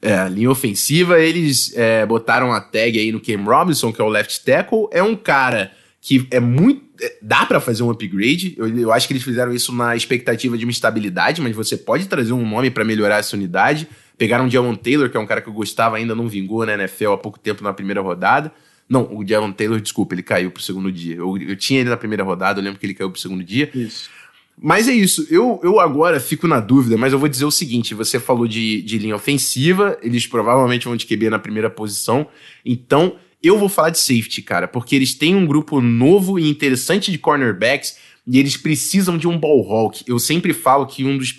É, 0.00 0.28
linha 0.28 0.50
ofensiva, 0.50 1.18
eles 1.18 1.74
é, 1.74 2.04
botaram 2.04 2.52
a 2.52 2.60
tag 2.60 2.98
aí 2.98 3.10
no 3.10 3.20
Cam 3.20 3.42
Robinson, 3.42 3.90
que 3.90 4.00
é 4.00 4.04
o 4.04 4.08
left 4.08 4.44
tackle. 4.44 4.86
É 4.90 5.02
um 5.02 5.16
cara 5.16 5.72
que 6.00 6.28
é 6.30 6.38
muito. 6.38 6.84
É, 7.00 7.16
dá 7.22 7.46
para 7.46 7.58
fazer 7.58 7.82
um 7.82 7.90
upgrade. 7.90 8.54
Eu, 8.58 8.68
eu, 8.78 8.92
acho 8.92 9.06
que 9.06 9.14
eles 9.14 9.22
fizeram 9.22 9.52
isso 9.52 9.74
na 9.74 9.96
expectativa 9.96 10.58
de 10.58 10.64
uma 10.66 10.70
estabilidade, 10.70 11.40
mas 11.40 11.56
você 11.56 11.76
pode 11.76 12.06
trazer 12.06 12.34
um 12.34 12.46
nome 12.46 12.70
para 12.70 12.84
melhorar 12.84 13.16
essa 13.16 13.34
unidade. 13.34 13.88
Pegaram 14.18 14.46
o 14.46 14.50
Javon 14.50 14.74
Taylor, 14.74 15.08
que 15.08 15.16
é 15.16 15.20
um 15.20 15.26
cara 15.26 15.40
que 15.40 15.48
eu 15.48 15.54
gostava, 15.54 15.96
ainda 15.96 16.14
não 16.14 16.28
vingou 16.28 16.66
na 16.66 16.74
NFL 16.74 17.12
há 17.12 17.18
pouco 17.18 17.38
tempo 17.38 17.64
na 17.64 17.72
primeira 17.72 18.02
rodada. 18.02 18.52
Não, 18.88 19.14
o 19.14 19.26
Javon 19.26 19.52
Taylor, 19.52 19.80
desculpa, 19.80 20.14
ele 20.14 20.22
caiu 20.22 20.50
pro 20.50 20.62
segundo 20.62 20.92
dia. 20.92 21.16
Eu, 21.16 21.36
eu 21.38 21.56
tinha 21.56 21.80
ele 21.80 21.90
na 21.90 21.96
primeira 21.96 22.22
rodada, 22.22 22.60
eu 22.60 22.64
lembro 22.64 22.78
que 22.78 22.86
ele 22.86 22.94
caiu 22.94 23.10
pro 23.10 23.20
segundo 23.20 23.42
dia. 23.42 23.70
Isso. 23.74 24.10
Mas 24.56 24.88
é 24.88 24.92
isso, 24.92 25.26
eu, 25.30 25.58
eu 25.64 25.80
agora 25.80 26.20
fico 26.20 26.46
na 26.46 26.60
dúvida, 26.60 26.96
mas 26.96 27.12
eu 27.12 27.18
vou 27.18 27.28
dizer 27.28 27.44
o 27.44 27.50
seguinte: 27.50 27.92
você 27.92 28.20
falou 28.20 28.46
de, 28.46 28.82
de 28.82 28.98
linha 28.98 29.16
ofensiva, 29.16 29.98
eles 30.00 30.26
provavelmente 30.26 30.84
vão 30.84 30.96
de 30.96 31.06
QB 31.06 31.28
na 31.28 31.40
primeira 31.40 31.68
posição, 31.68 32.28
então 32.64 33.16
eu 33.42 33.58
vou 33.58 33.68
falar 33.68 33.90
de 33.90 33.98
safety, 33.98 34.42
cara, 34.42 34.68
porque 34.68 34.94
eles 34.94 35.12
têm 35.12 35.34
um 35.34 35.44
grupo 35.44 35.80
novo 35.80 36.38
e 36.38 36.48
interessante 36.48 37.10
de 37.10 37.18
cornerbacks 37.18 37.98
e 38.26 38.38
eles 38.38 38.56
precisam 38.56 39.18
de 39.18 39.28
um 39.28 39.38
ball 39.38 39.70
hawk. 39.70 40.02
Eu 40.06 40.18
sempre 40.18 40.54
falo 40.54 40.86
que 40.86 41.04
um 41.04 41.18
dos 41.18 41.34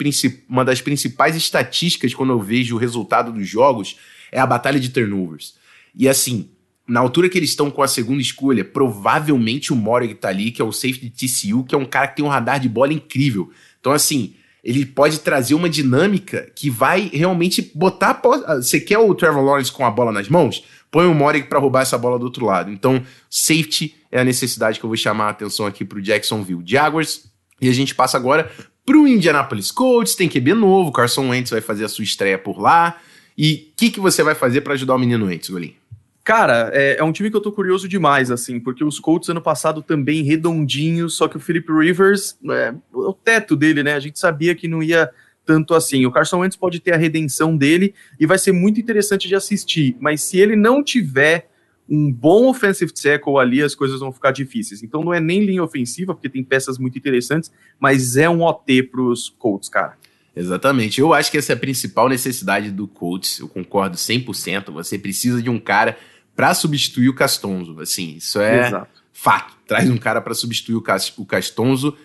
uma 0.47 0.63
das 0.63 0.81
principais 0.81 1.35
estatísticas 1.35 2.13
quando 2.13 2.31
eu 2.31 2.39
vejo 2.39 2.75
o 2.75 2.77
resultado 2.77 3.31
dos 3.31 3.47
jogos 3.47 3.97
é 4.31 4.39
a 4.39 4.45
batalha 4.45 4.79
de 4.79 4.89
turnovers. 4.89 5.55
E 5.95 6.07
assim, 6.07 6.49
na 6.87 6.99
altura 6.99 7.29
que 7.29 7.37
eles 7.37 7.49
estão 7.49 7.71
com 7.71 7.81
a 7.81 7.87
segunda 7.87 8.21
escolha, 8.21 8.63
provavelmente 8.63 9.73
o 9.73 9.75
Moreg 9.75 10.13
tá 10.13 10.29
ali, 10.29 10.51
que 10.51 10.61
é 10.61 10.65
o 10.65 10.71
safety 10.71 11.09
de 11.09 11.27
TCU, 11.27 11.63
que 11.63 11.73
é 11.73 11.77
um 11.77 11.85
cara 11.85 12.07
que 12.07 12.17
tem 12.17 12.25
um 12.25 12.29
radar 12.29 12.59
de 12.59 12.69
bola 12.69 12.93
incrível. 12.93 13.51
Então, 13.79 13.91
assim, 13.91 14.35
ele 14.63 14.85
pode 14.85 15.19
trazer 15.19 15.55
uma 15.55 15.69
dinâmica 15.69 16.51
que 16.55 16.69
vai 16.69 17.09
realmente 17.13 17.71
botar. 17.73 18.21
Você 18.55 18.79
quer 18.79 18.99
o 18.99 19.13
Trevor 19.13 19.43
Lawrence 19.43 19.71
com 19.71 19.85
a 19.85 19.91
bola 19.91 20.11
nas 20.11 20.27
mãos? 20.29 20.63
Põe 20.91 21.07
o 21.07 21.13
Moreg 21.13 21.47
para 21.47 21.59
roubar 21.59 21.81
essa 21.81 21.97
bola 21.97 22.17
do 22.17 22.25
outro 22.25 22.45
lado. 22.45 22.71
Então, 22.71 23.03
safety 23.29 23.95
é 24.11 24.21
a 24.21 24.23
necessidade 24.23 24.79
que 24.79 24.85
eu 24.85 24.89
vou 24.89 24.97
chamar 24.97 25.25
a 25.25 25.29
atenção 25.29 25.65
aqui 25.65 25.83
pro 25.83 26.01
Jacksonville 26.01 26.63
Jaguars. 26.65 27.25
E 27.59 27.67
a 27.67 27.73
gente 27.73 27.95
passa 27.95 28.17
agora 28.17 28.51
pro 28.85 29.07
Indianapolis 29.07 29.71
Colts, 29.71 30.15
tem 30.15 30.29
QB 30.29 30.53
novo, 30.53 30.91
Carson 30.91 31.29
Wentz 31.29 31.49
vai 31.49 31.61
fazer 31.61 31.85
a 31.85 31.89
sua 31.89 32.03
estreia 32.03 32.37
por 32.37 32.59
lá. 32.59 32.97
E 33.37 33.69
o 33.71 33.75
que, 33.75 33.89
que 33.89 33.99
você 33.99 34.23
vai 34.23 34.35
fazer 34.35 34.61
para 34.61 34.73
ajudar 34.73 34.95
o 34.95 34.99
menino 34.99 35.25
Wentz, 35.25 35.49
Golim? 35.49 35.75
Cara, 36.25 36.71
é, 36.73 36.97
é, 36.97 37.03
um 37.03 37.11
time 37.11 37.29
que 37.29 37.37
eu 37.37 37.41
tô 37.41 37.51
curioso 37.51 37.87
demais, 37.87 38.31
assim, 38.31 38.59
porque 38.59 38.83
os 38.83 38.99
Colts 38.99 39.29
ano 39.29 39.41
passado 39.41 39.83
também 39.83 40.23
redondinhos, 40.23 41.15
só 41.15 41.27
que 41.27 41.37
o 41.37 41.39
Philip 41.39 41.71
Rivers, 41.71 42.35
é, 42.49 42.73
o 42.91 43.13
teto 43.13 43.55
dele, 43.55 43.83
né? 43.83 43.93
A 43.93 43.99
gente 43.99 44.17
sabia 44.17 44.55
que 44.55 44.67
não 44.67 44.81
ia 44.81 45.11
tanto 45.45 45.75
assim. 45.75 46.03
O 46.03 46.11
Carson 46.11 46.39
Wentz 46.39 46.55
pode 46.55 46.79
ter 46.79 46.95
a 46.95 46.97
redenção 46.97 47.55
dele 47.55 47.93
e 48.19 48.25
vai 48.25 48.39
ser 48.39 48.51
muito 48.53 48.79
interessante 48.79 49.27
de 49.27 49.35
assistir, 49.35 49.95
mas 49.99 50.23
se 50.23 50.39
ele 50.39 50.55
não 50.55 50.83
tiver 50.83 51.47
um 51.87 52.11
bom 52.11 52.47
offensive 52.47 52.91
tackle 52.91 53.37
ali, 53.37 53.61
as 53.61 53.75
coisas 53.75 53.99
vão 53.99 54.11
ficar 54.11 54.31
difíceis. 54.31 54.81
Então 54.81 55.03
não 55.03 55.13
é 55.13 55.19
nem 55.19 55.45
linha 55.45 55.63
ofensiva, 55.63 56.15
porque 56.15 56.27
tem 56.27 56.43
peças 56.43 56.79
muito 56.79 56.97
interessantes, 56.97 57.51
mas 57.79 58.17
é 58.17 58.27
um 58.27 58.41
OT 58.41 58.81
pros 58.81 59.29
Colts, 59.37 59.69
cara. 59.69 59.95
Exatamente. 60.35 60.99
Eu 60.99 61.13
acho 61.13 61.29
que 61.29 61.37
essa 61.37 61.53
é 61.53 61.55
a 61.55 61.59
principal 61.59 62.09
necessidade 62.09 62.71
do 62.71 62.87
Colts. 62.87 63.39
Eu 63.39 63.47
concordo 63.47 63.95
100%. 63.95 64.71
Você 64.71 64.97
precisa 64.97 65.41
de 65.41 65.49
um 65.49 65.59
cara 65.59 65.95
para 66.35 66.53
substituir 66.53 67.09
o 67.09 67.13
Castonzo. 67.13 67.79
Assim, 67.79 68.15
isso 68.17 68.39
é 68.39 68.67
Exato. 68.67 68.87
fato. 69.13 69.55
Traz 69.67 69.89
um 69.89 69.97
cara 69.97 70.21
para 70.21 70.33
substituir 70.33 70.75
o, 70.75 70.81
Cas 70.81 71.13
o 71.17 71.25
Castonzo. 71.25 71.97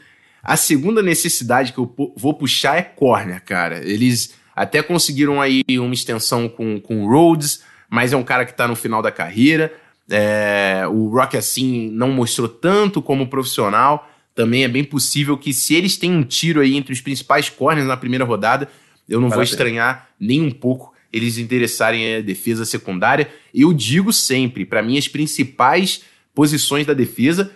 A 0.43 0.57
segunda 0.57 1.03
necessidade 1.03 1.73
que 1.73 1.79
eu 1.79 1.95
vou 2.16 2.33
puxar 2.35 2.79
é 2.79 2.83
corner, 2.83 3.43
cara. 3.45 3.87
Eles 3.87 4.35
até 4.57 4.83
conseguiram 4.83 5.40
aí 5.40 5.62
uma 5.69 5.93
extensão 5.93 6.49
com, 6.49 6.81
com 6.81 7.05
o 7.05 7.09
Rhodes, 7.09 7.62
mas 7.88 8.12
é 8.12 8.16
um 8.16 8.23
cara 8.23 8.47
que 8.47 8.55
tá 8.55 8.66
no 8.66 8.77
final 8.77 9.03
da 9.03 9.11
carreira. 9.11 9.73
É, 10.09 10.85
o 10.90 11.09
Rock, 11.09 11.37
assim, 11.37 11.90
não 11.90 12.11
mostrou 12.11 12.49
tanto 12.49 13.03
como 13.03 13.29
profissional. 13.29 14.09
Também 14.35 14.64
é 14.64 14.69
bem 14.69 14.85
possível 14.85 15.37
que, 15.37 15.53
se 15.53 15.75
eles 15.75 15.97
têm 15.97 16.12
um 16.12 16.23
tiro 16.23 16.61
aí 16.61 16.77
entre 16.77 16.93
os 16.93 17.01
principais 17.01 17.51
corners 17.51 17.87
na 17.87 17.97
primeira 17.97 18.25
rodada, 18.25 18.69
eu 19.09 19.21
não 19.21 19.29
vale 19.29 19.37
vou 19.37 19.45
estranhar 19.45 20.09
nem 20.19 20.40
um 20.40 20.51
pouco 20.51 20.89
eles 21.12 21.38
interessarem 21.38 22.16
a 22.16 22.20
defesa 22.20 22.64
secundária. 22.64 23.31
Eu 23.55 23.73
digo 23.73 24.12
sempre, 24.12 24.64
para 24.64 24.83
mim, 24.83 24.96
as 24.96 25.09
principais 25.09 26.03
posições 26.35 26.87
da 26.87 26.94
defesa, 26.94 27.51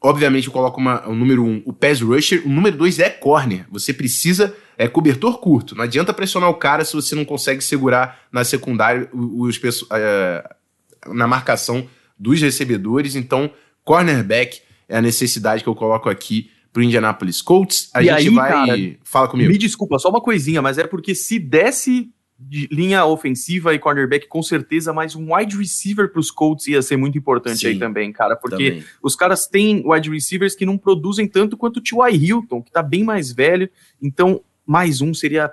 obviamente 0.00 0.46
eu 0.46 0.52
coloco 0.52 0.80
uma, 0.80 1.06
o 1.08 1.14
número 1.14 1.44
um, 1.44 1.62
o 1.64 1.72
pass 1.72 2.00
rusher, 2.00 2.42
o 2.44 2.48
número 2.48 2.76
dois 2.76 2.98
é 2.98 3.08
corner. 3.08 3.66
Você 3.70 3.92
precisa, 3.92 4.54
é 4.76 4.86
cobertor 4.86 5.38
curto. 5.38 5.74
Não 5.74 5.84
adianta 5.84 6.12
pressionar 6.12 6.50
o 6.50 6.54
cara 6.54 6.84
se 6.84 6.94
você 6.94 7.14
não 7.14 7.24
consegue 7.24 7.62
segurar 7.62 8.26
na 8.30 8.44
secundária 8.44 9.08
os, 9.12 9.60
os 9.62 9.82
uh, 9.82 11.14
na 11.14 11.26
marcação 11.26 11.88
dos 12.18 12.40
recebedores. 12.40 13.14
Então, 13.14 13.50
cornerback 13.84 14.60
é 14.88 14.98
a 14.98 15.02
necessidade 15.02 15.62
que 15.62 15.68
eu 15.68 15.74
coloco 15.74 16.08
aqui 16.08 16.50
pro 16.72 16.82
Indianapolis 16.82 17.40
Colts. 17.40 17.90
A 17.94 18.02
e 18.02 18.06
gente 18.06 18.28
aí, 18.28 18.30
vai. 18.30 18.50
Cara, 18.50 18.78
Fala 19.02 19.28
comigo. 19.28 19.50
Me 19.50 19.58
desculpa, 19.58 19.98
só 19.98 20.10
uma 20.10 20.20
coisinha, 20.20 20.60
mas 20.60 20.78
é 20.78 20.86
porque 20.86 21.14
se 21.14 21.38
desse 21.38 22.10
de 22.38 22.68
linha 22.70 23.04
ofensiva 23.04 23.74
e 23.74 23.78
cornerback, 23.78 24.28
com 24.28 24.42
certeza, 24.42 24.92
mas 24.92 25.16
um 25.16 25.34
wide 25.34 25.56
receiver 25.56 26.10
para 26.10 26.20
os 26.20 26.30
Colts 26.30 26.68
ia 26.68 26.80
ser 26.80 26.96
muito 26.96 27.18
importante 27.18 27.58
Sim, 27.58 27.66
aí 27.68 27.78
também, 27.78 28.12
cara, 28.12 28.36
porque 28.36 28.70
também. 28.70 28.84
os 29.02 29.16
caras 29.16 29.48
têm 29.48 29.82
wide 29.84 30.08
receivers 30.08 30.54
que 30.54 30.64
não 30.64 30.78
produzem 30.78 31.26
tanto 31.26 31.56
quanto 31.56 31.78
o 31.78 31.80
T.Y. 31.80 32.14
Hilton, 32.14 32.62
que 32.62 32.70
tá 32.70 32.82
bem 32.82 33.02
mais 33.02 33.32
velho, 33.32 33.68
então 34.00 34.40
mais 34.64 35.00
um 35.00 35.12
seria 35.12 35.50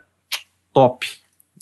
top. 0.71 1.08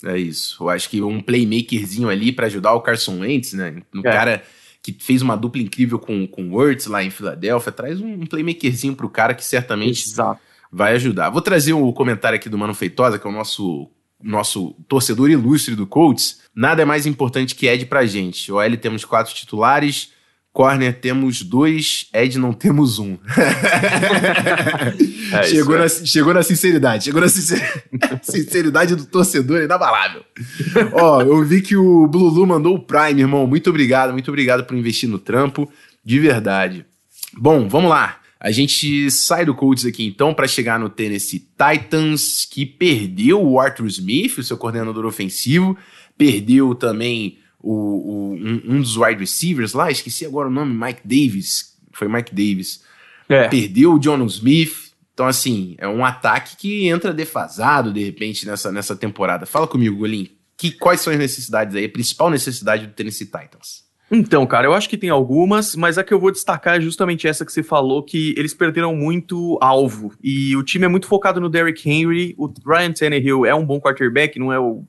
É 0.03 0.17
isso. 0.17 0.61
Eu 0.61 0.69
acho 0.69 0.89
que 0.89 1.01
um 1.01 1.21
playmakerzinho 1.21 2.09
ali 2.09 2.33
para 2.33 2.47
ajudar 2.47 2.73
o 2.73 2.81
Carson 2.81 3.19
Wentz, 3.19 3.53
né? 3.53 3.81
Um 3.93 3.99
é. 3.99 4.03
cara 4.03 4.43
que 4.81 4.91
fez 4.91 5.21
uma 5.21 5.37
dupla 5.37 5.61
incrível 5.61 5.97
com, 5.97 6.27
com 6.27 6.49
o 6.49 6.55
Wurtz 6.55 6.87
lá 6.87 7.01
em 7.01 7.09
Filadélfia, 7.09 7.71
traz 7.71 8.01
um, 8.01 8.25
playmakerzinho 8.25 8.93
pro 8.93 9.09
cara 9.09 9.33
que 9.33 9.45
certamente 9.45 10.05
Exato. 10.05 10.41
vai 10.69 10.95
ajudar. 10.95 11.29
Vou 11.29 11.41
trazer 11.41 11.71
o 11.71 11.87
um 11.87 11.93
comentário 11.93 12.35
aqui 12.35 12.49
do 12.49 12.57
Mano 12.57 12.73
Feitosa, 12.73 13.17
que 13.17 13.25
é 13.25 13.29
o 13.29 13.33
nosso 13.33 13.89
nosso 14.23 14.73
torcedor 14.87 15.29
ilustre 15.29 15.75
do 15.75 15.85
Colts, 15.85 16.39
nada 16.55 16.81
é 16.81 16.85
mais 16.85 17.05
importante 17.05 17.53
que 17.53 17.67
Ed 17.67 17.85
pra 17.85 18.05
gente. 18.05 18.51
O 18.51 18.55
OL 18.55 18.77
temos 18.77 19.03
quatro 19.03 19.33
titulares, 19.33 20.11
Corner 20.53 20.93
temos 20.93 21.41
dois, 21.41 22.07
Ed 22.13 22.37
não 22.37 22.53
temos 22.53 22.99
um. 22.99 23.17
é 25.33 25.43
chegou, 25.43 25.77
na, 25.77 25.89
chegou 25.89 26.33
na 26.33 26.43
sinceridade, 26.43 27.05
chegou 27.05 27.19
na 27.19 27.27
sinceridade, 27.27 28.19
sinceridade 28.21 28.95
do 28.95 29.05
torcedor 29.05 29.63
inabalável. 29.63 30.23
Ó, 30.93 31.23
eu 31.23 31.43
vi 31.43 31.61
que 31.61 31.75
o 31.75 32.07
Blulu 32.07 32.45
mandou 32.45 32.75
o 32.75 32.79
Prime, 32.79 33.21
irmão. 33.21 33.47
Muito 33.47 33.71
obrigado, 33.71 34.13
muito 34.13 34.29
obrigado 34.29 34.63
por 34.63 34.77
investir 34.77 35.09
no 35.09 35.17
trampo, 35.17 35.67
de 36.05 36.19
verdade. 36.19 36.85
Bom, 37.35 37.67
vamos 37.67 37.89
lá. 37.89 38.19
A 38.43 38.51
gente 38.51 39.09
sai 39.09 39.45
do 39.45 39.55
Colts 39.55 39.85
aqui 39.85 40.03
então 40.03 40.33
para 40.33 40.45
chegar 40.49 40.77
no 40.77 40.89
Tennessee 40.89 41.47
Titans, 41.57 42.45
que 42.45 42.65
perdeu 42.65 43.41
o 43.41 43.57
Arthur 43.57 43.87
Smith, 43.87 44.37
o 44.37 44.43
seu 44.43 44.57
coordenador 44.57 45.05
ofensivo, 45.05 45.77
perdeu 46.17 46.75
também 46.75 47.39
o, 47.57 47.71
o 47.71 48.33
um, 48.33 48.61
um, 48.65 48.81
dos 48.81 48.97
wide 48.97 49.21
receivers 49.21 49.71
lá, 49.71 49.89
esqueci 49.89 50.25
agora 50.25 50.49
o 50.49 50.51
nome, 50.51 50.75
Mike 50.75 51.01
Davis, 51.05 51.77
foi 51.93 52.09
Mike 52.09 52.35
Davis. 52.35 52.83
É. 53.29 53.47
Perdeu 53.47 53.93
o 53.93 53.99
John 53.99 54.25
Smith. 54.25 54.91
Então, 55.13 55.25
assim, 55.25 55.75
é 55.77 55.87
um 55.87 56.03
ataque 56.03 56.57
que 56.57 56.87
entra 56.87 57.13
defasado 57.13 57.93
de 57.93 58.03
repente 58.03 58.45
nessa, 58.45 58.71
nessa 58.71 58.95
temporada. 58.95 59.45
Fala 59.45 59.67
comigo, 59.67 59.97
Golim. 59.97 60.29
Que, 60.57 60.71
quais 60.71 60.99
são 60.99 61.13
as 61.13 61.19
necessidades 61.19 61.75
aí, 61.75 61.85
a 61.85 61.89
principal 61.89 62.29
necessidade 62.29 62.87
do 62.87 62.93
Tennessee 62.93 63.25
Titans? 63.25 63.82
Então, 64.15 64.45
cara, 64.45 64.67
eu 64.67 64.75
acho 64.75 64.87
que 64.87 64.95
tem 64.95 65.09
algumas, 65.09 65.75
mas 65.75 65.97
a 65.97 66.03
que 66.03 66.13
eu 66.13 66.19
vou 66.19 66.31
destacar 66.31 66.77
é 66.77 66.81
justamente 66.81 67.27
essa 67.27 67.43
que 67.43 67.51
você 67.51 67.63
falou, 67.63 68.03
que 68.03 68.35
eles 68.37 68.53
perderam 68.53 68.95
muito 68.95 69.57
alvo. 69.59 70.13
E 70.23 70.55
o 70.55 70.61
time 70.61 70.85
é 70.85 70.87
muito 70.87 71.07
focado 71.07 71.41
no 71.41 71.49
Derrick 71.49 71.89
Henry. 71.89 72.35
O 72.37 72.45
Ryan 72.63 72.91
Tannehill 72.91 73.43
é 73.43 73.55
um 73.55 73.65
bom 73.65 73.81
quarterback, 73.81 74.37
não 74.37 74.53
é 74.53 74.59
o 74.59 74.83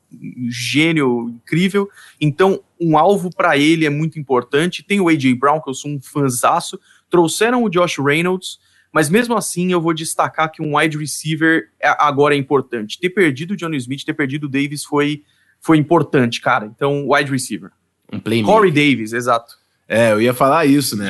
gênio 0.47 1.27
incrível. 1.27 1.89
Então, 2.21 2.61
um 2.79 2.99
alvo 2.99 3.31
para 3.35 3.57
ele 3.57 3.83
é 3.83 3.89
muito 3.89 4.19
importante. 4.19 4.83
Tem 4.83 5.01
o 5.01 5.09
A.J. 5.09 5.33
Brown, 5.33 5.59
que 5.59 5.71
eu 5.71 5.73
sou 5.73 5.89
um 5.89 5.99
fanzaço. 5.99 6.79
Trouxeram 7.09 7.63
o 7.63 7.69
Josh 7.69 7.97
Reynolds, 7.97 8.59
mas 8.93 9.09
mesmo 9.09 9.35
assim 9.35 9.71
eu 9.71 9.81
vou 9.81 9.95
destacar 9.95 10.51
que 10.51 10.61
um 10.61 10.77
wide 10.77 10.99
receiver 10.99 11.69
é, 11.81 11.87
agora 11.97 12.35
é 12.35 12.37
importante. 12.37 12.99
Ter 12.99 13.09
perdido 13.09 13.55
o 13.55 13.57
John 13.57 13.73
Smith, 13.73 14.05
ter 14.05 14.13
perdido 14.13 14.43
o 14.43 14.49
Davis 14.49 14.83
foi, 14.83 15.23
foi 15.59 15.79
importante, 15.79 16.39
cara. 16.39 16.67
Então, 16.67 17.07
wide 17.09 17.31
receiver. 17.31 17.71
Um 18.11 18.19
playmaker. 18.19 18.53
Corey 18.53 18.71
Davis, 18.71 19.13
exato. 19.13 19.55
É, 19.87 20.13
eu 20.13 20.21
ia 20.21 20.33
falar 20.33 20.65
isso, 20.65 20.97
né? 20.97 21.07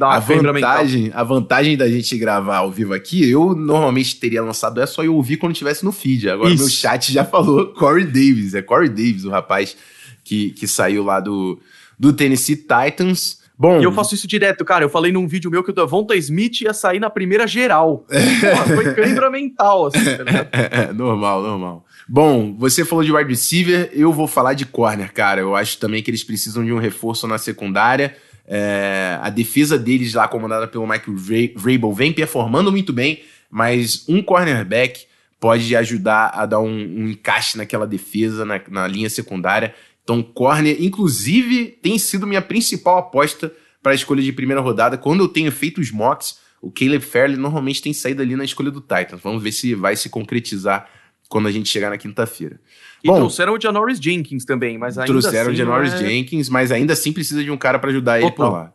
A, 0.00 0.14
a, 0.14 0.18
vantagem, 0.20 1.10
a 1.12 1.24
vantagem 1.24 1.76
da 1.76 1.88
gente 1.88 2.16
gravar 2.16 2.58
ao 2.58 2.70
vivo 2.70 2.94
aqui, 2.94 3.28
eu 3.28 3.52
normalmente 3.52 4.14
teria 4.14 4.40
lançado 4.42 4.80
é 4.80 4.86
só 4.86 5.02
eu 5.02 5.16
ouvir 5.16 5.38
quando 5.38 5.52
estivesse 5.52 5.84
no 5.84 5.90
feed. 5.90 6.28
Agora 6.28 6.50
isso. 6.50 6.62
meu 6.62 6.70
chat 6.70 7.12
já 7.12 7.24
falou 7.24 7.74
Corey 7.74 8.04
Davis. 8.04 8.54
É 8.54 8.62
Corey 8.62 8.88
Davis, 8.88 9.24
o 9.24 9.30
rapaz 9.30 9.76
que, 10.22 10.50
que 10.50 10.68
saiu 10.68 11.02
lá 11.02 11.18
do, 11.18 11.58
do 11.98 12.12
Tennessee 12.12 12.56
Titans. 12.56 13.42
Bom, 13.58 13.80
e 13.80 13.84
eu 13.84 13.92
faço 13.92 14.14
isso 14.14 14.26
direto, 14.26 14.64
cara. 14.64 14.84
Eu 14.84 14.88
falei 14.88 15.10
num 15.10 15.26
vídeo 15.26 15.50
meu 15.50 15.62
que 15.62 15.70
o 15.70 15.74
Devonta 15.74 16.16
Smith 16.16 16.60
ia 16.62 16.72
sair 16.72 17.00
na 17.00 17.10
primeira 17.10 17.46
geral. 17.46 18.06
Porra, 18.40 18.64
foi 18.76 18.94
cãibra 18.94 19.30
mental, 19.30 19.86
assim, 19.86 20.04
tá 20.04 20.22
ligado? 20.22 20.94
Normal, 20.94 21.42
normal. 21.42 21.84
Bom, 22.08 22.54
você 22.56 22.84
falou 22.84 23.04
de 23.04 23.12
wide 23.12 23.30
receiver, 23.30 23.90
eu 23.92 24.12
vou 24.12 24.26
falar 24.26 24.54
de 24.54 24.66
corner, 24.66 25.12
cara. 25.12 25.40
Eu 25.40 25.54
acho 25.54 25.78
também 25.78 26.02
que 26.02 26.10
eles 26.10 26.24
precisam 26.24 26.64
de 26.64 26.72
um 26.72 26.78
reforço 26.78 27.26
na 27.26 27.38
secundária. 27.38 28.16
É, 28.46 29.18
a 29.22 29.30
defesa 29.30 29.78
deles 29.78 30.14
lá, 30.14 30.26
comandada 30.26 30.66
pelo 30.66 30.86
Mike 30.86 31.10
Vrabel, 31.54 31.92
vem 31.92 32.12
performando 32.12 32.72
muito 32.72 32.92
bem, 32.92 33.22
mas 33.50 34.04
um 34.08 34.22
cornerback 34.22 35.06
pode 35.38 35.74
ajudar 35.74 36.28
a 36.34 36.46
dar 36.46 36.60
um, 36.60 36.68
um 36.68 37.08
encaixe 37.08 37.56
naquela 37.56 37.86
defesa, 37.86 38.44
na, 38.44 38.60
na, 38.68 38.86
linha 38.86 39.08
secundária. 39.08 39.74
Então, 40.02 40.22
corner, 40.22 40.76
inclusive, 40.80 41.78
tem 41.82 41.98
sido 41.98 42.26
minha 42.26 42.42
principal 42.42 42.98
aposta 42.98 43.52
para 43.82 43.92
a 43.92 43.94
escolha 43.94 44.22
de 44.22 44.32
primeira 44.32 44.60
rodada. 44.60 44.98
Quando 44.98 45.20
eu 45.20 45.28
tenho 45.28 45.50
feito 45.50 45.80
os 45.80 45.90
mocks, 45.90 46.38
o 46.60 46.70
Caleb 46.70 47.04
Fairley 47.04 47.36
normalmente 47.36 47.82
tem 47.82 47.92
saído 47.92 48.22
ali 48.22 48.36
na 48.36 48.44
escolha 48.44 48.70
do 48.70 48.80
Titans. 48.80 49.20
Vamos 49.20 49.42
ver 49.42 49.52
se 49.52 49.74
vai 49.74 49.96
se 49.96 50.08
concretizar 50.08 50.88
quando 51.32 51.48
a 51.48 51.50
gente 51.50 51.66
chegar 51.66 51.88
na 51.88 51.96
quinta-feira. 51.96 52.60
E 53.02 53.08
Bom, 53.08 53.16
trouxeram 53.16 53.54
o 53.54 53.60
Janoris 53.60 53.98
Jenkins 53.98 54.44
também, 54.44 54.76
mas 54.76 54.98
ainda 54.98 55.10
trouxeram 55.10 55.50
assim. 55.50 55.56
Trouxeram 55.56 55.72
o 55.72 55.80
Janoris 55.80 55.94
é... 55.94 56.06
Jenkins, 56.06 56.48
mas 56.50 56.70
ainda 56.70 56.92
assim 56.92 57.10
precisa 57.10 57.42
de 57.42 57.50
um 57.50 57.56
cara 57.56 57.78
para 57.78 57.88
ajudar 57.88 58.20
Total. 58.20 58.28
ele 58.28 58.36
por 58.36 58.52
lá. 58.52 58.74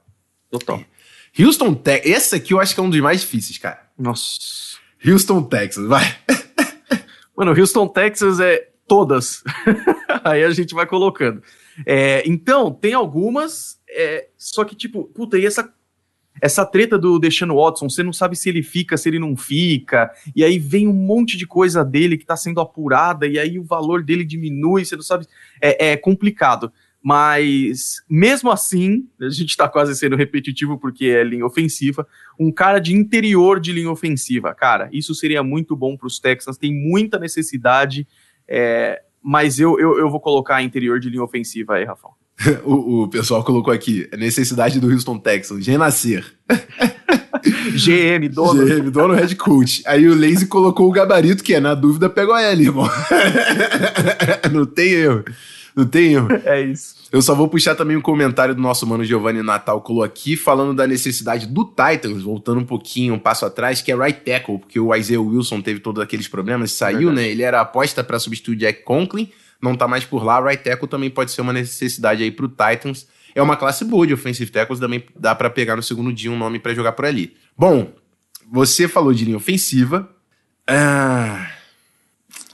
Total. 0.49 0.79
É. 0.79 1.43
Houston 1.43 1.75
Texas. 1.75 2.11
Esse 2.11 2.35
aqui 2.35 2.53
eu 2.55 2.59
acho 2.59 2.73
que 2.73 2.79
é 2.79 2.83
um 2.83 2.89
dos 2.89 2.99
mais 2.99 3.21
difíceis, 3.21 3.59
cara. 3.59 3.79
Nossa. 3.95 4.39
Houston, 5.05 5.43
Texas, 5.43 5.87
vai. 5.87 6.03
Mano, 7.37 7.51
Houston, 7.51 7.87
Texas 7.87 8.39
é 8.39 8.69
todas. 8.87 9.43
Aí 10.23 10.43
a 10.43 10.49
gente 10.49 10.73
vai 10.73 10.87
colocando. 10.87 11.43
É, 11.85 12.23
então, 12.25 12.71
tem 12.71 12.95
algumas, 12.95 13.79
é, 13.87 14.29
só 14.35 14.63
que, 14.63 14.75
tipo, 14.75 15.03
puta, 15.03 15.37
e 15.37 15.45
essa 15.45 15.71
essa 16.41 16.65
treta 16.65 16.97
do 16.97 17.19
Deshaun 17.19 17.54
Watson, 17.56 17.89
você 17.89 18.04
não 18.04 18.13
sabe 18.13 18.36
se 18.36 18.50
ele 18.50 18.63
fica, 18.63 18.97
se 18.97 19.10
ele 19.10 19.19
não 19.19 19.36
fica, 19.36 20.12
e 20.36 20.43
aí 20.43 20.60
vem 20.60 20.88
um 20.88 20.93
monte 20.93 21.38
de 21.38 21.47
coisa 21.47 21.84
dele 21.84 22.17
que 22.17 22.23
está 22.23 22.36
sendo 22.36 22.60
apurada, 22.60 23.28
e 23.28 23.39
aí 23.39 23.58
o 23.60 23.63
valor 23.63 24.04
dele 24.04 24.23
diminui, 24.23 24.86
você 24.86 24.95
não 24.95 25.04
sabe. 25.04 25.26
É, 25.62 25.91
é 25.91 25.97
complicado. 25.97 26.71
Mas, 27.02 28.04
mesmo 28.10 28.52
assim, 28.52 29.08
a 29.21 29.30
gente 29.30 29.52
está 29.52 29.69
quase 29.69 29.95
sendo 29.95 30.15
repetitivo 30.15 30.78
porque 30.78 31.06
é 31.06 31.23
linha 31.23 31.45
ofensiva. 31.45 32.06
Um 32.38 32.52
cara 32.52 32.80
de 32.80 32.93
interior 32.93 33.60
de 33.60 33.71
linha 33.71 33.89
ofensiva, 33.89 34.54
cara, 34.54 34.89
isso 34.91 35.15
seria 35.15 35.41
muito 35.41 35.76
bom 35.76 35.95
para 35.95 36.08
os 36.08 36.19
Texans, 36.19 36.58
tem 36.58 36.73
muita 36.73 37.17
necessidade, 37.17 38.06
é, 38.47 39.02
mas 39.21 39.60
eu, 39.60 39.80
eu, 39.80 40.00
eu 40.00 40.10
vou 40.10 40.19
colocar 40.19 40.62
interior 40.62 41.00
de 41.00 41.10
linha 41.10 41.23
ofensiva 41.23 41.76
aí, 41.76 41.86
Rafael. 41.86 42.15
O, 42.63 43.04
o, 43.04 43.08
pessoal 43.08 43.43
colocou 43.43 43.73
aqui, 43.73 44.08
necessidade 44.17 44.80
do 44.80 44.91
Houston 44.91 45.17
Texans, 45.17 45.65
renascer. 45.65 46.26
GM, 47.73 48.30
dono. 48.30 48.65
GM, 48.65 48.89
dono, 48.91 49.13
head 49.13 49.36
coach. 49.36 49.84
Aí 49.86 50.08
o 50.08 50.15
Lazy 50.15 50.47
colocou 50.47 50.88
o 50.88 50.91
gabarito, 50.91 51.43
que 51.43 51.54
é, 51.54 51.60
na 51.60 51.73
dúvida, 51.73 52.10
pega 52.10 52.32
o 52.32 52.36
L, 52.36 52.63
irmão. 52.63 52.89
Não 54.52 54.65
tem 54.65 54.89
erro. 54.89 55.23
Não 55.76 55.86
tem 55.86 56.13
erro. 56.13 56.28
É 56.43 56.62
isso. 56.62 56.95
Eu 57.12 57.21
só 57.21 57.34
vou 57.34 57.47
puxar 57.47 57.76
também 57.76 57.95
um 57.95 58.02
comentário 58.02 58.54
do 58.54 58.62
nosso 58.62 58.86
mano 58.86 59.04
Giovanni 59.04 59.41
Natal 59.41 59.80
colou 59.82 60.04
aqui, 60.04 60.36
falando 60.36 60.76
da 60.76 60.86
necessidade 60.86 61.47
do 61.47 61.63
Titans, 61.63 62.23
voltando 62.23 62.60
um 62.60 62.65
pouquinho, 62.65 63.13
um 63.13 63.19
passo 63.19 63.45
atrás, 63.45 63.82
que 63.82 63.91
é 63.91 63.95
right 63.95 64.19
tackle, 64.21 64.60
porque 64.60 64.80
o 64.80 64.93
Isaiah 64.93 65.21
Wilson 65.21 65.62
teve 65.62 65.80
todos 65.80 66.04
aqueles 66.04 66.28
problemas, 66.28 66.71
saiu, 66.71 67.12
né? 67.12 67.28
Ele 67.28 67.43
era 67.43 67.62
aposta 67.62 68.04
para 68.04 68.19
substituir 68.19 68.58
Jack 68.58 68.84
Conklin 68.84 69.30
não 69.61 69.75
tá 69.75 69.87
mais 69.87 70.03
por 70.03 70.23
lá. 70.23 70.39
Right 70.39 70.63
tackle 70.63 70.87
também 70.87 71.09
pode 71.09 71.31
ser 71.31 71.41
uma 71.41 71.53
necessidade 71.53 72.23
aí 72.23 72.31
pro 72.31 72.47
Titans. 72.47 73.07
É 73.33 73.41
uma 73.41 73.55
classe 73.55 73.85
boa 73.85 74.07
de 74.07 74.13
offensive 74.13 74.49
tackles, 74.49 74.79
também 74.79 75.03
dá 75.15 75.35
para 75.35 75.49
pegar 75.49 75.75
no 75.75 75.83
segundo 75.83 76.11
dia 76.11 76.31
um 76.31 76.37
nome 76.37 76.59
para 76.59 76.73
jogar 76.73 76.93
por 76.93 77.05
ali. 77.05 77.35
Bom, 77.55 77.93
você 78.51 78.87
falou 78.87 79.13
de 79.13 79.25
linha 79.25 79.37
ofensiva. 79.37 80.09
Ah, 80.65 81.51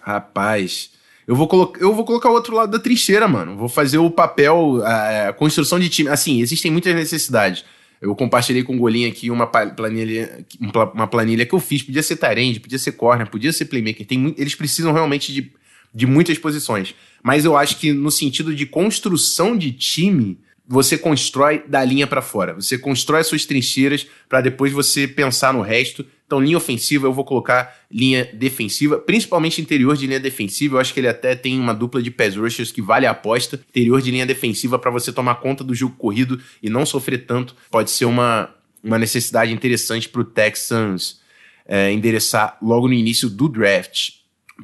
rapaz, 0.01 0.91
eu 1.27 1.35
vou, 1.35 1.47
colo 1.47 1.73
eu 1.79 1.93
vou 1.93 2.03
colocar 2.03 2.29
o 2.29 2.33
outro 2.33 2.55
lado 2.55 2.71
da 2.71 2.79
trincheira, 2.79 3.27
mano. 3.27 3.55
Vou 3.55 3.69
fazer 3.69 3.97
o 3.97 4.11
papel, 4.11 4.81
a, 4.83 5.29
a 5.29 5.33
construção 5.33 5.79
de 5.79 5.89
time. 5.89 6.09
Assim, 6.09 6.41
existem 6.41 6.69
muitas 6.69 6.93
necessidades. 6.93 7.63
Eu 8.01 8.13
compartilhei 8.15 8.63
com 8.63 8.75
o 8.75 8.79
Golinha 8.79 9.07
aqui 9.07 9.31
uma 9.31 9.47
planilha, 9.47 10.45
uma 10.93 11.07
planilha 11.07 11.45
que 11.45 11.55
eu 11.55 11.59
fiz. 11.59 11.81
Podia 11.81 12.03
ser 12.03 12.17
Tyrande, 12.17 12.59
podia 12.59 12.77
ser 12.77 12.91
corner, 12.91 13.29
podia 13.29 13.53
ser 13.53 13.65
playmaker. 13.65 14.05
Tem, 14.05 14.35
eles 14.37 14.55
precisam 14.55 14.91
realmente 14.91 15.33
de 15.33 15.53
de 15.93 16.05
muitas 16.05 16.37
posições. 16.37 16.95
Mas 17.21 17.45
eu 17.45 17.55
acho 17.55 17.77
que 17.77 17.93
no 17.93 18.11
sentido 18.11 18.55
de 18.55 18.65
construção 18.65 19.57
de 19.57 19.71
time, 19.71 20.39
você 20.67 20.97
constrói 20.97 21.63
da 21.67 21.83
linha 21.83 22.07
para 22.07 22.21
fora. 22.21 22.53
Você 22.53 22.77
constrói 22.77 23.21
as 23.21 23.27
suas 23.27 23.45
trincheiras 23.45 24.07
para 24.29 24.41
depois 24.41 24.71
você 24.71 25.07
pensar 25.07 25.53
no 25.53 25.61
resto. 25.61 26.05
Então, 26.25 26.39
linha 26.39 26.57
ofensiva, 26.57 27.05
eu 27.05 27.13
vou 27.13 27.25
colocar 27.25 27.75
linha 27.91 28.27
defensiva, 28.33 28.97
principalmente 28.97 29.61
interior 29.61 29.95
de 29.95 30.07
linha 30.07 30.19
defensiva. 30.19 30.75
Eu 30.75 30.79
acho 30.79 30.93
que 30.93 30.99
ele 30.99 31.07
até 31.07 31.35
tem 31.35 31.59
uma 31.59 31.73
dupla 31.73 32.01
de 32.01 32.09
pass 32.09 32.35
rushers 32.35 32.71
que 32.71 32.81
vale 32.81 33.05
a 33.05 33.11
aposta. 33.11 33.59
Interior 33.69 34.01
de 34.01 34.09
linha 34.09 34.25
defensiva 34.25 34.79
para 34.79 34.89
você 34.89 35.11
tomar 35.11 35.35
conta 35.35 35.63
do 35.63 35.75
jogo 35.75 35.95
corrido 35.97 36.41
e 36.61 36.69
não 36.69 36.85
sofrer 36.85 37.25
tanto. 37.25 37.55
Pode 37.69 37.91
ser 37.91 38.05
uma, 38.05 38.49
uma 38.83 38.97
necessidade 38.97 39.51
interessante 39.51 40.07
para 40.09 40.21
o 40.21 40.25
Texans 40.25 41.21
é, 41.65 41.91
endereçar 41.91 42.57
logo 42.61 42.87
no 42.87 42.93
início 42.93 43.29
do 43.29 43.49
draft. 43.49 44.11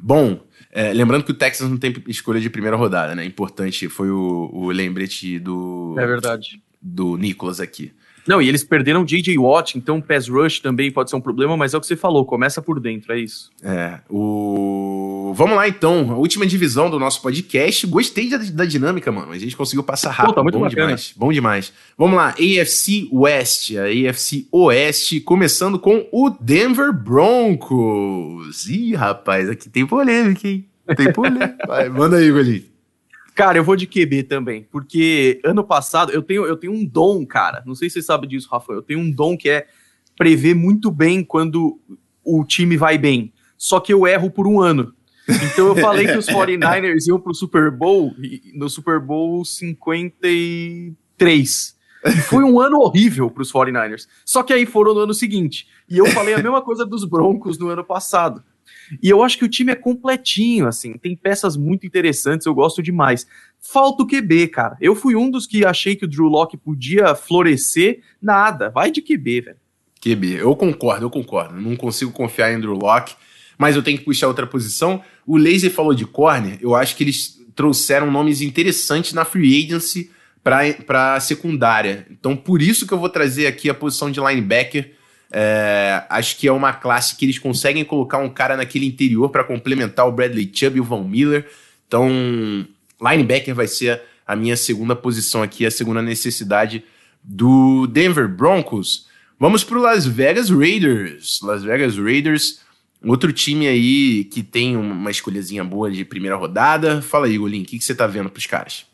Bom, 0.02 0.40
é, 0.72 0.92
lembrando 0.92 1.24
que 1.24 1.32
o 1.32 1.34
Texas 1.34 1.68
não 1.68 1.76
tem 1.76 1.94
escolha 2.06 2.40
de 2.40 2.48
primeira 2.48 2.76
rodada, 2.76 3.14
né? 3.14 3.24
Importante, 3.24 3.88
foi 3.88 4.10
o, 4.10 4.50
o 4.52 4.70
lembrete 4.70 5.38
do. 5.38 5.96
É 5.98 6.06
verdade. 6.06 6.62
Do 6.80 7.16
Nicolas 7.16 7.60
aqui. 7.60 7.92
Não, 8.26 8.40
e 8.40 8.48
eles 8.48 8.62
perderam 8.62 9.04
J.J. 9.04 9.36
Watt, 9.38 9.76
então 9.76 10.00
pass 10.00 10.28
rush 10.28 10.60
também 10.60 10.90
pode 10.90 11.10
ser 11.10 11.16
um 11.16 11.20
problema, 11.20 11.56
mas 11.56 11.74
é 11.74 11.76
o 11.76 11.80
que 11.80 11.86
você 11.86 11.96
falou, 11.96 12.24
começa 12.24 12.60
por 12.60 12.78
dentro, 12.78 13.12
é 13.12 13.18
isso. 13.18 13.50
É, 13.62 13.98
o... 14.08 14.79
Vamos 15.32 15.56
lá 15.56 15.68
então, 15.68 16.10
a 16.10 16.16
última 16.16 16.46
divisão 16.46 16.90
do 16.90 16.98
nosso 16.98 17.20
podcast. 17.22 17.86
Gostei 17.86 18.28
da, 18.30 18.38
da 18.38 18.64
dinâmica, 18.64 19.10
mano. 19.10 19.32
A 19.32 19.38
gente 19.38 19.56
conseguiu 19.56 19.82
passar 19.82 20.10
rápido, 20.10 20.34
Pô, 20.34 20.34
tá 20.36 20.42
muito 20.42 20.58
bom 20.58 20.64
bacana. 20.64 20.86
demais. 20.86 21.14
Bom 21.16 21.32
demais. 21.32 21.72
Vamos 21.96 22.16
lá, 22.16 22.30
AFC 22.30 23.08
West, 23.12 23.72
a 23.76 23.84
AFC 23.84 24.46
Oeste, 24.50 25.20
começando 25.20 25.78
com 25.78 26.06
o 26.12 26.30
Denver 26.30 26.92
Broncos. 26.92 28.66
Ih, 28.68 28.94
rapaz, 28.94 29.48
aqui 29.48 29.68
tem 29.68 29.86
polêmica, 29.86 30.46
hein? 30.48 30.66
Tem 30.96 31.12
polêmica. 31.12 31.56
Vai, 31.66 31.88
manda 31.88 32.16
aí, 32.16 32.30
Golinho. 32.30 32.64
Cara, 33.34 33.58
eu 33.58 33.64
vou 33.64 33.76
de 33.76 33.86
QB 33.86 34.24
também, 34.24 34.66
porque 34.70 35.40
ano 35.44 35.64
passado 35.64 36.12
eu 36.12 36.22
tenho, 36.22 36.44
eu 36.44 36.56
tenho 36.56 36.72
um 36.72 36.84
dom, 36.84 37.24
cara. 37.24 37.62
Não 37.64 37.74
sei 37.74 37.88
se 37.88 37.94
você 37.94 38.02
sabe 38.02 38.26
disso, 38.26 38.48
Rafa. 38.50 38.72
Eu 38.72 38.82
tenho 38.82 39.00
um 39.00 39.10
dom 39.10 39.36
que 39.36 39.48
é 39.48 39.66
prever 40.16 40.54
muito 40.54 40.90
bem 40.90 41.24
quando 41.24 41.80
o 42.22 42.44
time 42.44 42.76
vai 42.76 42.98
bem. 42.98 43.32
Só 43.56 43.80
que 43.80 43.92
eu 43.92 44.06
erro 44.06 44.30
por 44.30 44.46
um 44.46 44.60
ano. 44.60 44.94
Então 45.52 45.68
eu 45.68 45.76
falei 45.76 46.06
que 46.06 46.16
os 46.16 46.26
49ers 46.28 47.06
iam 47.08 47.20
pro 47.20 47.34
Super 47.34 47.70
Bowl, 47.70 48.14
no 48.54 48.68
Super 48.68 49.00
Bowl 49.00 49.44
53. 49.44 51.78
E 52.06 52.12
foi 52.22 52.44
um 52.44 52.58
ano 52.58 52.78
horrível 52.78 53.30
para 53.30 53.42
os 53.42 53.52
49ers. 53.52 54.06
Só 54.24 54.42
que 54.42 54.52
aí 54.52 54.64
foram 54.64 54.94
no 54.94 55.00
ano 55.00 55.14
seguinte. 55.14 55.66
E 55.88 55.98
eu 55.98 56.06
falei 56.06 56.34
a 56.34 56.38
mesma 56.38 56.62
coisa 56.62 56.86
dos 56.86 57.04
Broncos 57.04 57.58
no 57.58 57.68
ano 57.68 57.84
passado. 57.84 58.42
E 59.02 59.08
eu 59.08 59.22
acho 59.22 59.38
que 59.38 59.44
o 59.44 59.48
time 59.48 59.72
é 59.72 59.76
completinho, 59.76 60.66
assim, 60.66 60.94
tem 60.94 61.14
peças 61.14 61.56
muito 61.56 61.86
interessantes, 61.86 62.46
eu 62.46 62.54
gosto 62.54 62.82
demais. 62.82 63.26
Falta 63.58 64.02
o 64.02 64.06
QB, 64.06 64.48
cara. 64.48 64.76
Eu 64.80 64.94
fui 64.94 65.14
um 65.14 65.30
dos 65.30 65.46
que 65.46 65.64
achei 65.64 65.94
que 65.94 66.04
o 66.04 66.08
Drew 66.08 66.26
Locke 66.26 66.56
podia 66.56 67.14
florescer, 67.14 68.00
nada. 68.20 68.70
Vai 68.70 68.90
de 68.90 69.00
QB, 69.00 69.40
velho. 69.42 69.56
QB, 70.00 70.40
eu 70.40 70.56
concordo, 70.56 71.06
eu 71.06 71.10
concordo. 71.10 71.60
Não 71.60 71.76
consigo 71.76 72.10
confiar 72.10 72.52
em 72.52 72.60
Drew 72.60 72.74
Locke, 72.74 73.14
mas 73.60 73.76
eu 73.76 73.82
tenho 73.82 73.98
que 73.98 74.04
puxar 74.04 74.26
outra 74.26 74.46
posição. 74.46 75.04
O 75.26 75.36
Laser 75.36 75.70
falou 75.70 75.92
de 75.92 76.06
corner, 76.06 76.58
eu 76.62 76.74
acho 76.74 76.96
que 76.96 77.04
eles 77.04 77.38
trouxeram 77.54 78.10
nomes 78.10 78.40
interessantes 78.40 79.12
na 79.12 79.22
free 79.22 79.66
agency 79.66 80.10
para 80.42 81.14
a 81.14 81.20
secundária. 81.20 82.06
Então, 82.10 82.34
por 82.34 82.62
isso 82.62 82.86
que 82.86 82.94
eu 82.94 82.98
vou 82.98 83.10
trazer 83.10 83.46
aqui 83.46 83.68
a 83.68 83.74
posição 83.74 84.10
de 84.10 84.18
linebacker 84.18 84.92
é, 85.30 86.04
acho 86.08 86.38
que 86.38 86.48
é 86.48 86.52
uma 86.52 86.72
classe 86.72 87.14
que 87.16 87.26
eles 87.26 87.38
conseguem 87.38 87.84
colocar 87.84 88.16
um 88.16 88.30
cara 88.30 88.56
naquele 88.56 88.86
interior 88.86 89.28
para 89.28 89.44
complementar 89.44 90.08
o 90.08 90.12
Bradley 90.12 90.50
Chubb 90.50 90.78
e 90.78 90.80
o 90.80 90.84
Von 90.84 91.04
Miller. 91.04 91.46
Então, 91.86 92.08
linebacker 92.98 93.54
vai 93.54 93.66
ser 93.66 94.00
a 94.26 94.34
minha 94.34 94.56
segunda 94.56 94.96
posição 94.96 95.42
aqui, 95.42 95.66
a 95.66 95.70
segunda 95.70 96.00
necessidade 96.00 96.82
do 97.22 97.86
Denver 97.86 98.26
Broncos. 98.26 99.06
Vamos 99.38 99.62
para 99.62 99.78
o 99.78 99.82
Las 99.82 100.06
Vegas 100.06 100.48
Raiders. 100.48 101.40
Las 101.42 101.62
Vegas 101.62 101.98
Raiders, 101.98 102.60
outro 103.04 103.32
time 103.32 103.66
aí 103.66 104.24
que 104.24 104.42
tem 104.42 104.76
uma 104.76 105.10
escolhazinha 105.10 105.64
boa 105.64 105.90
de 105.90 106.04
primeira 106.04 106.36
rodada. 106.36 107.00
Fala 107.00 107.26
aí, 107.26 107.38
Golim, 107.38 107.62
o 107.62 107.64
que, 107.64 107.78
que 107.78 107.84
você 107.84 107.94
tá 107.94 108.06
vendo 108.06 108.28
para 108.28 108.38
os 108.38 108.46
caras? 108.46 108.86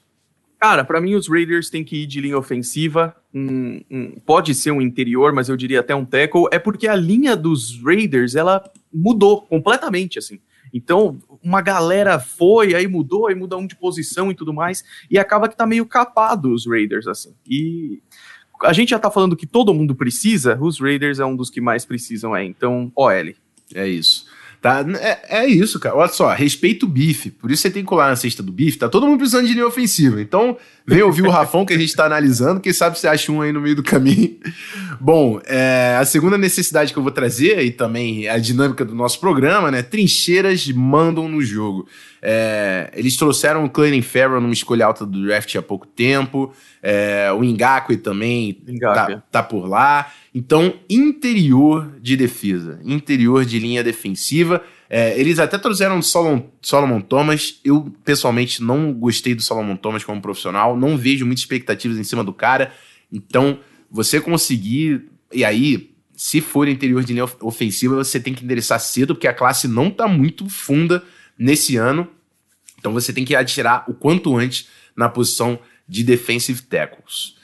Cara, 0.58 0.84
para 0.84 1.00
mim 1.00 1.14
os 1.14 1.28
Raiders 1.28 1.68
têm 1.68 1.84
que 1.84 2.02
ir 2.02 2.06
de 2.06 2.20
linha 2.20 2.38
ofensiva. 2.38 3.14
Um, 3.34 3.80
um, 3.90 4.20
pode 4.24 4.54
ser 4.54 4.70
um 4.70 4.80
interior, 4.80 5.32
mas 5.32 5.48
eu 5.48 5.56
diria 5.56 5.80
até 5.80 5.94
um 5.94 6.04
tackle. 6.04 6.46
É 6.50 6.58
porque 6.58 6.88
a 6.88 6.96
linha 6.96 7.36
dos 7.36 7.82
Raiders 7.82 8.34
ela 8.34 8.62
mudou 8.92 9.42
completamente, 9.42 10.18
assim. 10.18 10.40
Então, 10.72 11.18
uma 11.42 11.60
galera 11.60 12.18
foi, 12.18 12.74
aí 12.74 12.88
mudou, 12.88 13.28
aí 13.28 13.34
muda 13.34 13.56
um 13.56 13.66
de 13.66 13.76
posição 13.76 14.30
e 14.30 14.34
tudo 14.34 14.52
mais, 14.52 14.84
e 15.10 15.18
acaba 15.18 15.48
que 15.48 15.56
tá 15.56 15.66
meio 15.66 15.86
capado 15.86 16.52
os 16.52 16.66
Raiders, 16.66 17.06
assim. 17.06 17.34
E 17.46 18.02
a 18.62 18.72
gente 18.72 18.90
já 18.90 18.98
tá 18.98 19.10
falando 19.10 19.36
que 19.36 19.46
todo 19.46 19.74
mundo 19.74 19.94
precisa, 19.94 20.58
os 20.60 20.80
Raiders 20.80 21.18
é 21.18 21.24
um 21.24 21.36
dos 21.36 21.50
que 21.50 21.60
mais 21.60 21.84
precisam, 21.84 22.34
é. 22.34 22.44
Então, 22.44 22.90
OL. 22.94 23.34
É 23.74 23.86
isso. 23.86 24.26
Tá? 24.60 24.84
É, 25.00 25.42
é 25.42 25.46
isso, 25.46 25.78
cara. 25.78 25.94
Olha 25.94 26.08
só, 26.08 26.32
respeito 26.32 26.86
o 26.86 26.88
bife. 26.88 27.30
Por 27.30 27.50
isso 27.50 27.62
você 27.62 27.70
tem 27.70 27.82
que 27.82 27.88
colar 27.88 28.08
na 28.08 28.16
cesta 28.16 28.42
do 28.42 28.50
bife. 28.50 28.78
Tá 28.78 28.88
todo 28.88 29.06
mundo 29.06 29.18
precisando 29.18 29.46
de 29.46 29.52
linha 29.52 29.66
ofensiva. 29.66 30.20
Então, 30.20 30.56
vem 30.84 31.02
ouvir 31.02 31.22
o 31.22 31.30
Rafão 31.30 31.64
que 31.64 31.72
a 31.72 31.78
gente 31.78 31.94
tá 31.94 32.06
analisando. 32.06 32.60
Quem 32.60 32.72
sabe 32.72 32.98
você 32.98 33.06
acha 33.06 33.30
um 33.30 33.40
aí 33.40 33.52
no 33.52 33.60
meio 33.60 33.76
do 33.76 33.82
caminho. 33.82 34.36
Bom, 35.00 35.40
é, 35.46 35.96
a 36.00 36.04
segunda 36.04 36.36
necessidade 36.36 36.92
que 36.92 36.98
eu 36.98 37.02
vou 37.02 37.12
trazer, 37.12 37.62
e 37.62 37.70
também 37.70 38.28
a 38.28 38.38
dinâmica 38.38 38.84
do 38.84 38.94
nosso 38.94 39.20
programa, 39.20 39.70
né? 39.70 39.82
Trincheiras 39.82 40.66
mandam 40.72 41.28
no 41.28 41.42
jogo. 41.42 41.86
É, 42.20 42.90
eles 42.94 43.14
trouxeram 43.16 43.64
o 43.64 43.70
Clayton 43.70 44.02
Farrell 44.02 44.40
numa 44.40 44.52
escolha 44.52 44.86
alta 44.86 45.06
do 45.06 45.22
draft 45.24 45.54
há 45.54 45.62
pouco 45.62 45.86
tempo. 45.86 46.52
É, 46.82 47.30
o 47.32 47.40
Ngakwe 47.42 47.96
também 47.98 48.60
tá, 48.80 49.22
tá, 49.30 49.42
por 49.42 49.68
lá. 49.68 50.10
Então, 50.38 50.78
interior 50.90 51.98
de 51.98 52.14
defesa, 52.14 52.78
interior 52.84 53.42
de 53.46 53.58
linha 53.58 53.82
defensiva. 53.82 54.62
É, 54.86 55.18
eles 55.18 55.38
até 55.38 55.56
trouxeram 55.56 56.02
Solomon, 56.02 56.42
Solomon 56.60 57.00
Thomas. 57.00 57.58
Eu, 57.64 57.90
pessoalmente, 58.04 58.62
não 58.62 58.92
gostei 58.92 59.34
do 59.34 59.40
Solomon 59.40 59.76
Thomas 59.76 60.04
como 60.04 60.20
profissional. 60.20 60.78
Não 60.78 60.94
vejo 60.94 61.24
muitas 61.24 61.40
expectativas 61.40 61.96
em 61.96 62.04
cima 62.04 62.22
do 62.22 62.34
cara. 62.34 62.70
Então, 63.10 63.60
você 63.90 64.20
conseguir. 64.20 65.08
E 65.32 65.42
aí, 65.42 65.94
se 66.14 66.42
for 66.42 66.68
interior 66.68 67.02
de 67.02 67.14
linha 67.14 67.24
ofensiva, 67.40 67.96
você 67.96 68.20
tem 68.20 68.34
que 68.34 68.44
endereçar 68.44 68.78
cedo, 68.78 69.14
porque 69.14 69.28
a 69.28 69.32
classe 69.32 69.66
não 69.66 69.90
tá 69.90 70.06
muito 70.06 70.50
funda 70.50 71.02
nesse 71.38 71.78
ano. 71.78 72.06
Então 72.78 72.92
você 72.92 73.10
tem 73.10 73.24
que 73.24 73.34
atirar 73.34 73.86
o 73.88 73.94
quanto 73.94 74.36
antes 74.36 74.68
na 74.94 75.08
posição 75.08 75.58
de 75.88 76.04
defensive 76.04 76.60
tackles. 76.60 77.36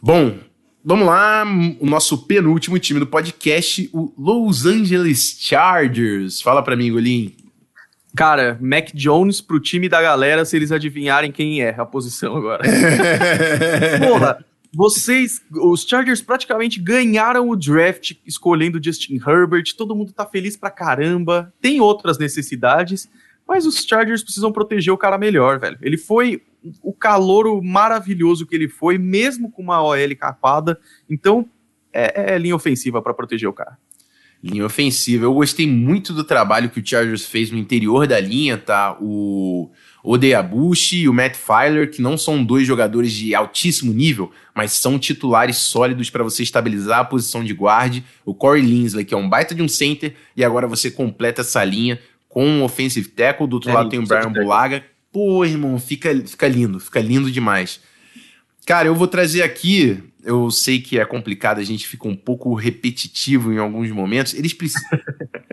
Bom, 0.00 0.38
vamos 0.84 1.06
lá, 1.06 1.44
o 1.80 1.86
nosso 1.86 2.26
penúltimo 2.26 2.78
time 2.78 3.00
do 3.00 3.06
podcast, 3.06 3.88
o 3.92 4.12
Los 4.18 4.66
Angeles 4.66 5.36
Chargers. 5.38 6.40
Fala 6.40 6.62
para 6.62 6.76
mim, 6.76 6.92
Golim. 6.92 7.34
Cara, 8.16 8.58
Mac 8.60 8.90
Jones 8.92 9.40
pro 9.40 9.60
time 9.60 9.88
da 9.88 10.02
galera, 10.02 10.44
se 10.44 10.56
eles 10.56 10.72
adivinharem 10.72 11.30
quem 11.30 11.62
é 11.62 11.74
a 11.78 11.86
posição 11.86 12.36
agora. 12.36 12.64
Porra, 14.06 14.44
vocês, 14.72 15.40
os 15.50 15.82
Chargers 15.82 16.20
praticamente 16.20 16.80
ganharam 16.80 17.48
o 17.48 17.56
draft 17.56 18.12
escolhendo 18.26 18.82
Justin 18.82 19.16
Herbert, 19.16 19.74
todo 19.76 19.94
mundo 19.94 20.12
tá 20.12 20.26
feliz 20.26 20.56
pra 20.56 20.70
caramba, 20.70 21.52
tem 21.60 21.80
outras 21.80 22.18
necessidades, 22.18 23.08
mas 23.46 23.66
os 23.66 23.76
Chargers 23.84 24.22
precisam 24.22 24.52
proteger 24.52 24.92
o 24.92 24.98
cara 24.98 25.18
melhor, 25.18 25.58
velho. 25.58 25.78
Ele 25.80 25.96
foi 25.96 26.42
o 26.82 26.92
calouro 26.92 27.62
maravilhoso 27.62 28.46
que 28.46 28.54
ele 28.54 28.68
foi, 28.68 28.98
mesmo 28.98 29.50
com 29.50 29.62
uma 29.62 29.82
OL 29.82 30.16
capada. 30.18 30.78
Então, 31.08 31.48
é, 31.92 32.34
é 32.34 32.38
linha 32.38 32.56
ofensiva 32.56 33.00
para 33.02 33.14
proteger 33.14 33.48
o 33.48 33.52
cara. 33.52 33.78
Linha 34.42 34.64
ofensiva. 34.64 35.26
Eu 35.26 35.34
gostei 35.34 35.66
muito 35.66 36.14
do 36.14 36.24
trabalho 36.24 36.70
que 36.70 36.80
o 36.80 36.86
Chargers 36.86 37.26
fez 37.26 37.50
no 37.50 37.58
interior 37.58 38.06
da 38.06 38.18
linha, 38.18 38.56
tá? 38.56 38.96
O 38.98 39.70
Odeabushi 40.02 41.02
e 41.02 41.08
o 41.10 41.12
Matt 41.12 41.36
Filer, 41.36 41.90
que 41.90 42.00
não 42.00 42.16
são 42.16 42.42
dois 42.42 42.66
jogadores 42.66 43.12
de 43.12 43.34
altíssimo 43.34 43.92
nível, 43.92 44.30
mas 44.54 44.72
são 44.72 44.98
titulares 44.98 45.58
sólidos 45.58 46.08
para 46.08 46.24
você 46.24 46.42
estabilizar 46.42 47.00
a 47.00 47.04
posição 47.04 47.44
de 47.44 47.52
guarde. 47.52 48.02
O 48.24 48.34
Corey 48.34 48.62
Linsley, 48.62 49.04
que 49.04 49.12
é 49.12 49.16
um 49.16 49.28
baita 49.28 49.54
de 49.54 49.62
um 49.62 49.68
center, 49.68 50.14
e 50.34 50.42
agora 50.42 50.66
você 50.66 50.90
completa 50.90 51.42
essa 51.42 51.62
linha 51.62 52.00
com 52.30 52.46
um 52.46 52.62
offensive 52.62 53.08
tackle, 53.08 53.46
do 53.46 53.54
outro 53.54 53.70
é, 53.70 53.74
lado 53.74 53.90
tem 53.90 53.98
o 53.98 54.06
Brian 54.06 54.32
Bulaga. 54.32 54.84
Pô, 55.12 55.44
irmão, 55.44 55.78
fica, 55.78 56.14
fica 56.26 56.48
lindo, 56.48 56.78
fica 56.78 57.00
lindo 57.00 57.30
demais. 57.30 57.80
Cara, 58.66 58.88
eu 58.88 58.94
vou 58.94 59.08
trazer 59.08 59.42
aqui, 59.42 60.02
eu 60.22 60.50
sei 60.50 60.80
que 60.80 60.98
é 60.98 61.04
complicado, 61.04 61.58
a 61.58 61.64
gente 61.64 61.88
fica 61.88 62.06
um 62.06 62.14
pouco 62.14 62.54
repetitivo 62.54 63.52
em 63.52 63.58
alguns 63.58 63.90
momentos. 63.90 64.34
Eles 64.34 64.52
precisam. 64.52 64.88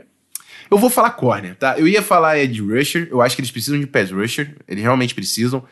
eu 0.69 0.77
vou 0.77 0.89
falar 0.89 1.11
corner, 1.11 1.55
tá? 1.55 1.77
Eu 1.77 1.87
ia 1.87 2.01
falar 2.01 2.37
Ed 2.39 2.61
Rusher, 2.61 3.07
eu 3.09 3.21
acho 3.21 3.35
que 3.35 3.41
eles 3.41 3.51
precisam 3.51 3.79
de 3.79 3.87
pass 3.87 4.11
rusher, 4.11 4.55
eles 4.67 4.83
realmente 4.83 5.15
precisam. 5.15 5.63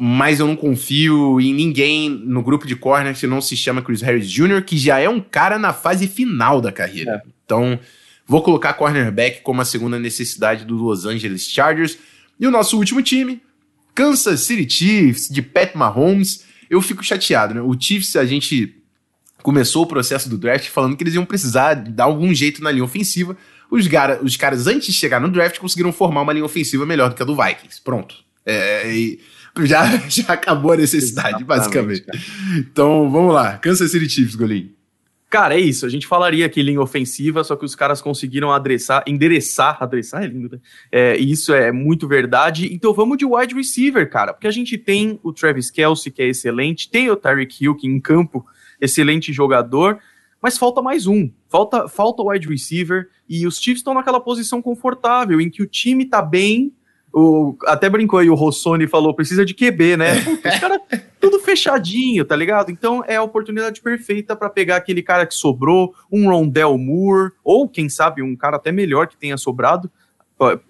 Mas 0.00 0.38
eu 0.38 0.46
não 0.46 0.54
confio 0.54 1.40
em 1.40 1.52
ninguém 1.52 2.08
no 2.08 2.42
grupo 2.42 2.66
de 2.66 2.76
corner 2.76 3.18
que 3.18 3.26
não 3.26 3.40
se 3.40 3.56
chama 3.56 3.82
Chris 3.82 4.00
Harris 4.00 4.30
Jr., 4.30 4.62
que 4.64 4.76
já 4.76 4.98
é 4.98 5.08
um 5.08 5.20
cara 5.20 5.58
na 5.58 5.72
fase 5.72 6.06
final 6.06 6.60
da 6.60 6.70
carreira. 6.70 7.22
É. 7.24 7.28
Então, 7.44 7.80
Vou 8.28 8.42
colocar 8.42 8.74
cornerback 8.74 9.40
como 9.40 9.62
a 9.62 9.64
segunda 9.64 9.98
necessidade 9.98 10.66
do 10.66 10.76
Los 10.76 11.06
Angeles 11.06 11.48
Chargers. 11.48 11.96
E 12.38 12.46
o 12.46 12.50
nosso 12.50 12.76
último 12.76 13.02
time, 13.02 13.42
Kansas 13.94 14.40
City 14.40 14.72
Chiefs, 14.72 15.28
de 15.28 15.42
Pat 15.42 15.74
Mahomes. 15.74 16.44
Eu 16.70 16.80
fico 16.80 17.02
chateado, 17.02 17.54
né? 17.54 17.60
O 17.60 17.74
Chiefs, 17.78 18.14
a 18.16 18.24
gente 18.24 18.76
começou 19.42 19.84
o 19.84 19.86
processo 19.86 20.28
do 20.28 20.36
draft 20.36 20.68
falando 20.68 20.96
que 20.96 21.02
eles 21.02 21.14
iam 21.14 21.24
precisar 21.24 21.74
dar 21.74 22.04
algum 22.04 22.32
jeito 22.34 22.62
na 22.62 22.70
linha 22.70 22.84
ofensiva. 22.84 23.36
Os, 23.70 23.86
cara, 23.88 24.20
os 24.22 24.36
caras, 24.36 24.66
antes 24.66 24.88
de 24.88 24.92
chegar 24.92 25.20
no 25.20 25.28
draft, 25.28 25.58
conseguiram 25.58 25.92
formar 25.92 26.22
uma 26.22 26.32
linha 26.32 26.44
ofensiva 26.44 26.86
melhor 26.86 27.08
do 27.10 27.14
que 27.14 27.22
a 27.22 27.26
do 27.26 27.36
Vikings. 27.36 27.80
Pronto. 27.82 28.16
É, 28.46 29.16
já, 29.64 29.84
já 30.08 30.32
acabou 30.32 30.72
a 30.72 30.76
necessidade, 30.76 31.42
Exatamente, 31.42 31.44
basicamente. 31.44 32.02
Cara. 32.02 32.18
Então, 32.58 33.10
vamos 33.10 33.34
lá. 33.34 33.58
Kansas 33.58 33.90
City 33.90 34.08
Chiefs, 34.08 34.34
Golinho. 34.34 34.77
Cara, 35.30 35.54
é 35.54 35.60
isso. 35.60 35.84
A 35.84 35.88
gente 35.90 36.06
falaria 36.06 36.46
aqui 36.46 36.62
linha 36.62 36.80
ofensiva, 36.80 37.44
só 37.44 37.54
que 37.54 37.64
os 37.64 37.74
caras 37.74 38.00
conseguiram 38.00 38.50
adressar, 38.50 39.04
endereçar, 39.06 39.76
adressar 39.82 40.24
é 40.24 40.26
lindo, 40.26 40.50
né? 40.52 40.58
É, 40.90 41.16
isso 41.18 41.52
é 41.52 41.70
muito 41.70 42.08
verdade. 42.08 42.72
Então 42.72 42.94
vamos 42.94 43.18
de 43.18 43.26
wide 43.26 43.54
receiver, 43.54 44.08
cara, 44.08 44.32
porque 44.32 44.46
a 44.46 44.50
gente 44.52 44.78
tem 44.78 45.20
o 45.22 45.32
Travis 45.32 45.70
Kelsey, 45.70 46.10
que 46.10 46.22
é 46.22 46.28
excelente, 46.28 46.90
tem 46.90 47.10
o 47.10 47.16
Tyreek 47.16 47.62
Hill, 47.62 47.76
que 47.76 47.86
em 47.86 48.00
campo, 48.00 48.46
excelente 48.80 49.32
jogador, 49.32 49.98
mas 50.40 50.56
falta 50.56 50.80
mais 50.80 51.06
um. 51.06 51.30
Falta, 51.48 51.88
falta 51.88 52.22
o 52.22 52.30
wide 52.30 52.48
receiver 52.48 53.08
e 53.28 53.46
os 53.46 53.58
Chiefs 53.58 53.80
estão 53.80 53.92
naquela 53.92 54.20
posição 54.20 54.62
confortável 54.62 55.40
em 55.40 55.50
que 55.50 55.62
o 55.62 55.66
time 55.66 56.06
tá 56.06 56.22
bem, 56.22 56.72
o, 57.12 57.56
até 57.66 57.90
brincou 57.90 58.18
aí, 58.18 58.30
o 58.30 58.34
Rossoni 58.34 58.86
falou, 58.86 59.14
precisa 59.14 59.44
de 59.44 59.54
QB, 59.54 59.96
né? 59.96 60.14
Os 60.44 60.60
caras 60.60 60.80
tudo 61.20 61.38
fechadinho, 61.40 62.24
tá 62.24 62.34
ligado? 62.36 62.70
Então 62.70 63.04
é 63.06 63.16
a 63.16 63.22
oportunidade 63.22 63.80
perfeita 63.80 64.36
para 64.36 64.48
pegar 64.48 64.76
aquele 64.76 65.02
cara 65.02 65.26
que 65.26 65.34
sobrou, 65.34 65.94
um 66.10 66.28
Rondell 66.28 66.76
Moore, 66.78 67.32
ou 67.44 67.68
quem 67.68 67.88
sabe 67.88 68.22
um 68.22 68.36
cara 68.36 68.56
até 68.56 68.72
melhor 68.72 69.06
que 69.06 69.16
tenha 69.16 69.36
sobrado. 69.36 69.90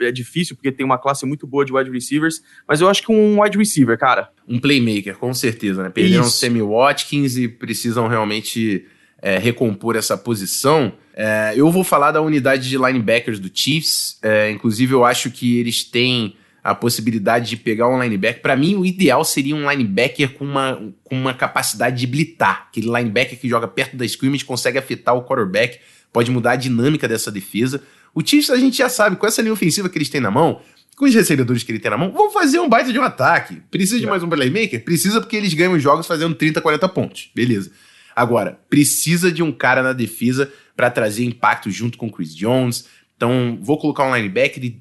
É 0.00 0.10
difícil 0.10 0.56
porque 0.56 0.72
tem 0.72 0.84
uma 0.84 0.96
classe 0.96 1.26
muito 1.26 1.46
boa 1.46 1.62
de 1.62 1.72
wide 1.72 1.90
receivers, 1.90 2.42
mas 2.66 2.80
eu 2.80 2.88
acho 2.88 3.02
que 3.02 3.12
um 3.12 3.42
wide 3.42 3.58
receiver, 3.58 3.98
cara. 3.98 4.30
Um 4.48 4.58
playmaker, 4.58 5.18
com 5.18 5.34
certeza, 5.34 5.82
né? 5.82 5.90
Perderam 5.90 6.24
o 6.24 6.30
Sammy 6.30 6.62
Watkins 6.62 7.36
e 7.36 7.48
precisam 7.48 8.08
realmente 8.08 8.86
é, 9.20 9.36
recompor 9.36 9.94
essa 9.94 10.16
posição. 10.16 10.92
É, 11.14 11.52
eu 11.54 11.70
vou 11.70 11.84
falar 11.84 12.12
da 12.12 12.22
unidade 12.22 12.66
de 12.68 12.78
linebackers 12.78 13.38
do 13.38 13.50
Chiefs. 13.52 14.18
É, 14.22 14.50
inclusive, 14.50 14.94
eu 14.94 15.04
acho 15.04 15.30
que 15.30 15.58
eles 15.58 15.84
têm 15.84 16.34
a 16.62 16.74
possibilidade 16.74 17.48
de 17.50 17.56
pegar 17.56 17.88
um 17.88 18.02
linebacker. 18.02 18.42
Para 18.42 18.56
mim, 18.56 18.74
o 18.74 18.84
ideal 18.84 19.24
seria 19.24 19.54
um 19.54 19.70
linebacker 19.70 20.34
com 20.34 20.44
uma, 20.44 20.92
com 21.04 21.14
uma 21.14 21.32
capacidade 21.32 21.96
de 21.96 22.06
blitar. 22.06 22.66
Aquele 22.68 22.86
linebacker 22.86 23.38
que 23.38 23.48
joga 23.48 23.68
perto 23.68 23.96
da 23.96 24.04
scrimmage, 24.04 24.44
consegue 24.44 24.78
afetar 24.78 25.16
o 25.16 25.24
quarterback, 25.24 25.78
pode 26.12 26.30
mudar 26.30 26.52
a 26.52 26.56
dinâmica 26.56 27.08
dessa 27.08 27.30
defesa. 27.30 27.82
O 28.14 28.26
Chiefs, 28.26 28.50
a 28.50 28.56
gente 28.56 28.78
já 28.78 28.88
sabe, 28.88 29.16
com 29.16 29.26
essa 29.26 29.40
linha 29.40 29.52
ofensiva 29.52 29.88
que 29.88 29.96
eles 29.96 30.08
têm 30.08 30.20
na 30.20 30.30
mão, 30.30 30.60
com 30.96 31.04
os 31.04 31.14
recebedores 31.14 31.62
que 31.62 31.70
ele 31.70 31.78
tem 31.78 31.90
na 31.90 31.96
mão, 31.96 32.10
vão 32.10 32.30
fazer 32.32 32.58
um 32.58 32.68
baita 32.68 32.92
de 32.92 32.98
um 32.98 33.02
ataque. 33.02 33.62
Precisa 33.70 34.00
de 34.00 34.06
mais 34.06 34.22
um 34.22 34.28
playmaker? 34.28 34.82
Precisa 34.82 35.20
porque 35.20 35.36
eles 35.36 35.54
ganham 35.54 35.74
os 35.74 35.82
jogos 35.82 36.06
fazendo 36.06 36.34
30, 36.34 36.60
40 36.60 36.88
pontos. 36.88 37.30
Beleza. 37.34 37.70
Agora, 38.16 38.58
precisa 38.68 39.30
de 39.30 39.42
um 39.42 39.52
cara 39.52 39.80
na 39.80 39.92
defesa 39.92 40.52
para 40.76 40.90
trazer 40.90 41.24
impacto 41.24 41.70
junto 41.70 41.96
com 41.96 42.08
o 42.08 42.10
Chris 42.10 42.34
Jones. 42.34 42.86
Então, 43.16 43.58
vou 43.62 43.78
colocar 43.78 44.04
um 44.04 44.14
linebacker, 44.14 44.60
de 44.60 44.80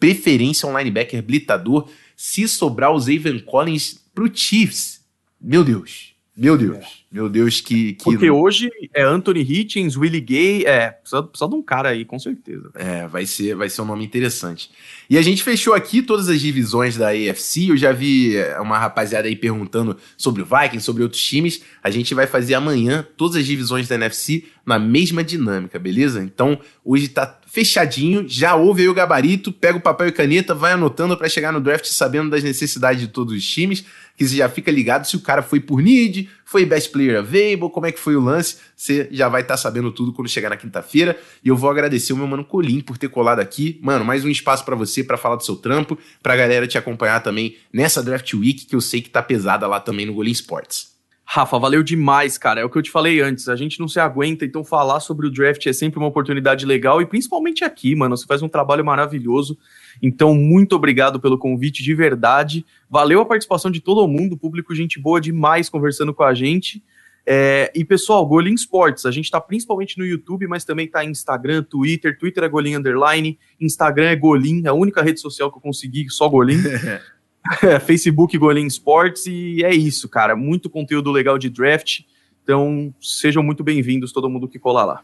preferência 0.00 0.66
um 0.66 0.76
linebacker 0.76 1.22
blitador, 1.22 1.88
se 2.16 2.48
sobrar 2.48 2.92
o 2.92 2.98
Zayvon 2.98 3.38
Collins 3.40 4.00
pro 4.14 4.34
Chiefs. 4.34 5.04
Meu 5.40 5.62
Deus. 5.62 6.14
Meu 6.36 6.56
Deus. 6.56 6.78
É. 6.78 7.00
Meu 7.12 7.28
Deus, 7.28 7.60
que, 7.60 7.94
que. 7.94 8.04
Porque 8.04 8.30
hoje 8.30 8.70
é 8.94 9.02
Anthony 9.02 9.40
Hitchens, 9.40 9.96
Willie 9.96 10.20
Gay, 10.20 10.64
é, 10.64 10.90
precisa, 10.90 11.22
precisa 11.24 11.50
de 11.50 11.56
um 11.56 11.62
cara 11.62 11.88
aí, 11.88 12.04
com 12.04 12.20
certeza. 12.20 12.70
É, 12.76 13.08
vai 13.08 13.26
ser, 13.26 13.56
vai 13.56 13.68
ser 13.68 13.82
um 13.82 13.84
nome 13.84 14.04
interessante. 14.04 14.70
E 15.08 15.18
a 15.18 15.22
gente 15.22 15.42
fechou 15.42 15.74
aqui 15.74 16.02
todas 16.02 16.28
as 16.28 16.40
divisões 16.40 16.96
da 16.96 17.08
AFC. 17.08 17.70
Eu 17.70 17.76
já 17.76 17.90
vi 17.90 18.36
é, 18.36 18.60
uma 18.60 18.78
rapaziada 18.78 19.26
aí 19.26 19.34
perguntando 19.34 19.96
sobre 20.16 20.40
o 20.40 20.46
Vikings, 20.46 20.84
sobre 20.84 21.02
outros 21.02 21.20
times. 21.20 21.62
A 21.82 21.90
gente 21.90 22.14
vai 22.14 22.28
fazer 22.28 22.54
amanhã 22.54 23.04
todas 23.16 23.36
as 23.36 23.44
divisões 23.44 23.88
da 23.88 23.96
NFC 23.96 24.44
na 24.64 24.78
mesma 24.78 25.24
dinâmica, 25.24 25.80
beleza? 25.80 26.22
Então, 26.22 26.60
hoje 26.84 27.08
tá 27.08 27.39
fechadinho, 27.50 28.24
já 28.28 28.54
ouve 28.54 28.82
aí 28.82 28.88
o 28.88 28.94
gabarito, 28.94 29.52
pega 29.52 29.76
o 29.76 29.80
papel 29.80 30.08
e 30.08 30.12
caneta, 30.12 30.54
vai 30.54 30.72
anotando 30.72 31.16
para 31.16 31.28
chegar 31.28 31.52
no 31.52 31.60
draft 31.60 31.86
sabendo 31.86 32.30
das 32.30 32.44
necessidades 32.44 33.00
de 33.00 33.08
todos 33.08 33.34
os 33.34 33.44
times 33.44 33.84
que 34.16 34.28
você 34.28 34.36
já 34.36 34.50
fica 34.50 34.70
ligado 34.70 35.06
se 35.06 35.16
o 35.16 35.20
cara 35.20 35.40
foi 35.40 35.60
por 35.60 35.80
need, 35.80 36.28
foi 36.44 36.66
best 36.66 36.92
player 36.92 37.18
available, 37.18 37.70
como 37.70 37.86
é 37.86 37.92
que 37.92 37.98
foi 37.98 38.14
o 38.16 38.20
lance, 38.20 38.58
você 38.76 39.08
já 39.10 39.30
vai 39.30 39.40
estar 39.40 39.54
tá 39.54 39.58
sabendo 39.58 39.90
tudo 39.90 40.12
quando 40.12 40.28
chegar 40.28 40.50
na 40.50 40.58
quinta-feira. 40.58 41.18
E 41.42 41.48
eu 41.48 41.56
vou 41.56 41.70
agradecer 41.70 42.12
o 42.12 42.16
meu 42.18 42.26
mano 42.26 42.44
Colim 42.44 42.80
por 42.80 42.98
ter 42.98 43.08
colado 43.08 43.40
aqui. 43.40 43.80
Mano, 43.82 44.04
mais 44.04 44.22
um 44.22 44.28
espaço 44.28 44.62
para 44.62 44.76
você 44.76 45.02
para 45.02 45.16
falar 45.16 45.36
do 45.36 45.44
seu 45.44 45.56
trampo, 45.56 45.98
pra 46.22 46.36
galera 46.36 46.66
te 46.66 46.76
acompanhar 46.76 47.20
também 47.20 47.56
nessa 47.72 48.02
Draft 48.02 48.34
Week 48.34 48.66
que 48.66 48.76
eu 48.76 48.80
sei 48.82 49.00
que 49.00 49.08
tá 49.08 49.22
pesada 49.22 49.66
lá 49.66 49.80
também 49.80 50.04
no 50.04 50.12
Golim 50.12 50.32
Sports. 50.32 50.99
Rafa, 51.32 51.60
valeu 51.60 51.80
demais, 51.80 52.36
cara. 52.36 52.60
É 52.60 52.64
o 52.64 52.68
que 52.68 52.76
eu 52.76 52.82
te 52.82 52.90
falei 52.90 53.20
antes. 53.20 53.48
A 53.48 53.54
gente 53.54 53.78
não 53.78 53.86
se 53.86 54.00
aguenta, 54.00 54.44
então 54.44 54.64
falar 54.64 54.98
sobre 54.98 55.28
o 55.28 55.30
draft 55.30 55.64
é 55.64 55.72
sempre 55.72 55.96
uma 56.00 56.08
oportunidade 56.08 56.66
legal 56.66 57.00
e 57.00 57.06
principalmente 57.06 57.62
aqui, 57.62 57.94
mano. 57.94 58.16
Você 58.16 58.26
faz 58.26 58.42
um 58.42 58.48
trabalho 58.48 58.84
maravilhoso. 58.84 59.56
Então, 60.02 60.34
muito 60.34 60.74
obrigado 60.74 61.20
pelo 61.20 61.38
convite 61.38 61.84
de 61.84 61.94
verdade. 61.94 62.66
Valeu 62.90 63.20
a 63.20 63.24
participação 63.24 63.70
de 63.70 63.80
todo 63.80 64.08
mundo, 64.08 64.36
público, 64.36 64.74
gente 64.74 64.98
boa 64.98 65.20
demais 65.20 65.68
conversando 65.68 66.12
com 66.12 66.24
a 66.24 66.34
gente. 66.34 66.82
É, 67.24 67.70
e 67.76 67.84
pessoal, 67.84 68.26
Golim 68.26 68.54
Sports, 68.54 69.06
a 69.06 69.12
gente 69.12 69.26
está 69.26 69.40
principalmente 69.40 69.96
no 69.98 70.04
YouTube, 70.04 70.48
mas 70.48 70.64
também 70.64 70.86
está 70.86 71.04
em 71.04 71.10
Instagram, 71.10 71.62
Twitter. 71.62 72.18
Twitter 72.18 72.42
é 72.42 72.48
Golim 72.48 72.74
Underline, 72.74 73.38
Instagram 73.60 74.08
é 74.08 74.16
Golim, 74.16 74.66
a 74.66 74.72
única 74.72 75.00
rede 75.00 75.20
social 75.20 75.48
que 75.48 75.58
eu 75.58 75.62
consegui, 75.62 76.10
só 76.10 76.28
Golim. 76.28 76.58
Facebook 77.86 78.36
Golim 78.38 78.66
Sports 78.66 79.26
e 79.26 79.64
é 79.64 79.74
isso, 79.74 80.08
cara. 80.08 80.36
Muito 80.36 80.70
conteúdo 80.70 81.10
legal 81.10 81.38
de 81.38 81.48
draft. 81.48 82.00
Então, 82.42 82.94
sejam 83.00 83.42
muito 83.42 83.62
bem-vindos, 83.62 84.12
todo 84.12 84.28
mundo 84.28 84.48
que 84.48 84.58
colar 84.58 84.84
lá. 84.84 85.02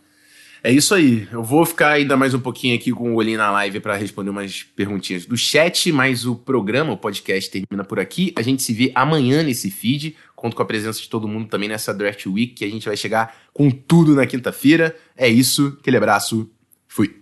É 0.62 0.72
isso 0.72 0.94
aí. 0.94 1.28
Eu 1.30 1.44
vou 1.44 1.64
ficar 1.64 1.92
ainda 1.92 2.16
mais 2.16 2.34
um 2.34 2.40
pouquinho 2.40 2.74
aqui 2.74 2.90
com 2.90 3.12
o 3.12 3.14
olhinho 3.14 3.38
na 3.38 3.50
live 3.52 3.78
para 3.78 3.94
responder 3.94 4.30
umas 4.30 4.64
perguntinhas 4.64 5.24
do 5.24 5.36
chat, 5.36 5.92
mas 5.92 6.26
o 6.26 6.34
programa, 6.34 6.92
o 6.92 6.96
podcast 6.96 7.50
termina 7.50 7.84
por 7.84 8.00
aqui. 8.00 8.32
A 8.36 8.42
gente 8.42 8.62
se 8.62 8.72
vê 8.72 8.90
amanhã 8.94 9.42
nesse 9.42 9.70
feed. 9.70 10.16
Conto 10.34 10.56
com 10.56 10.62
a 10.62 10.66
presença 10.66 11.00
de 11.00 11.08
todo 11.08 11.28
mundo 11.28 11.48
também 11.48 11.68
nessa 11.68 11.94
Draft 11.94 12.26
Week, 12.26 12.54
que 12.54 12.64
a 12.64 12.68
gente 12.68 12.86
vai 12.86 12.96
chegar 12.96 13.36
com 13.52 13.70
tudo 13.70 14.14
na 14.14 14.26
quinta-feira. 14.26 14.96
É 15.16 15.28
isso. 15.28 15.76
Aquele 15.80 15.98
abraço. 15.98 16.50
Fui. 16.88 17.14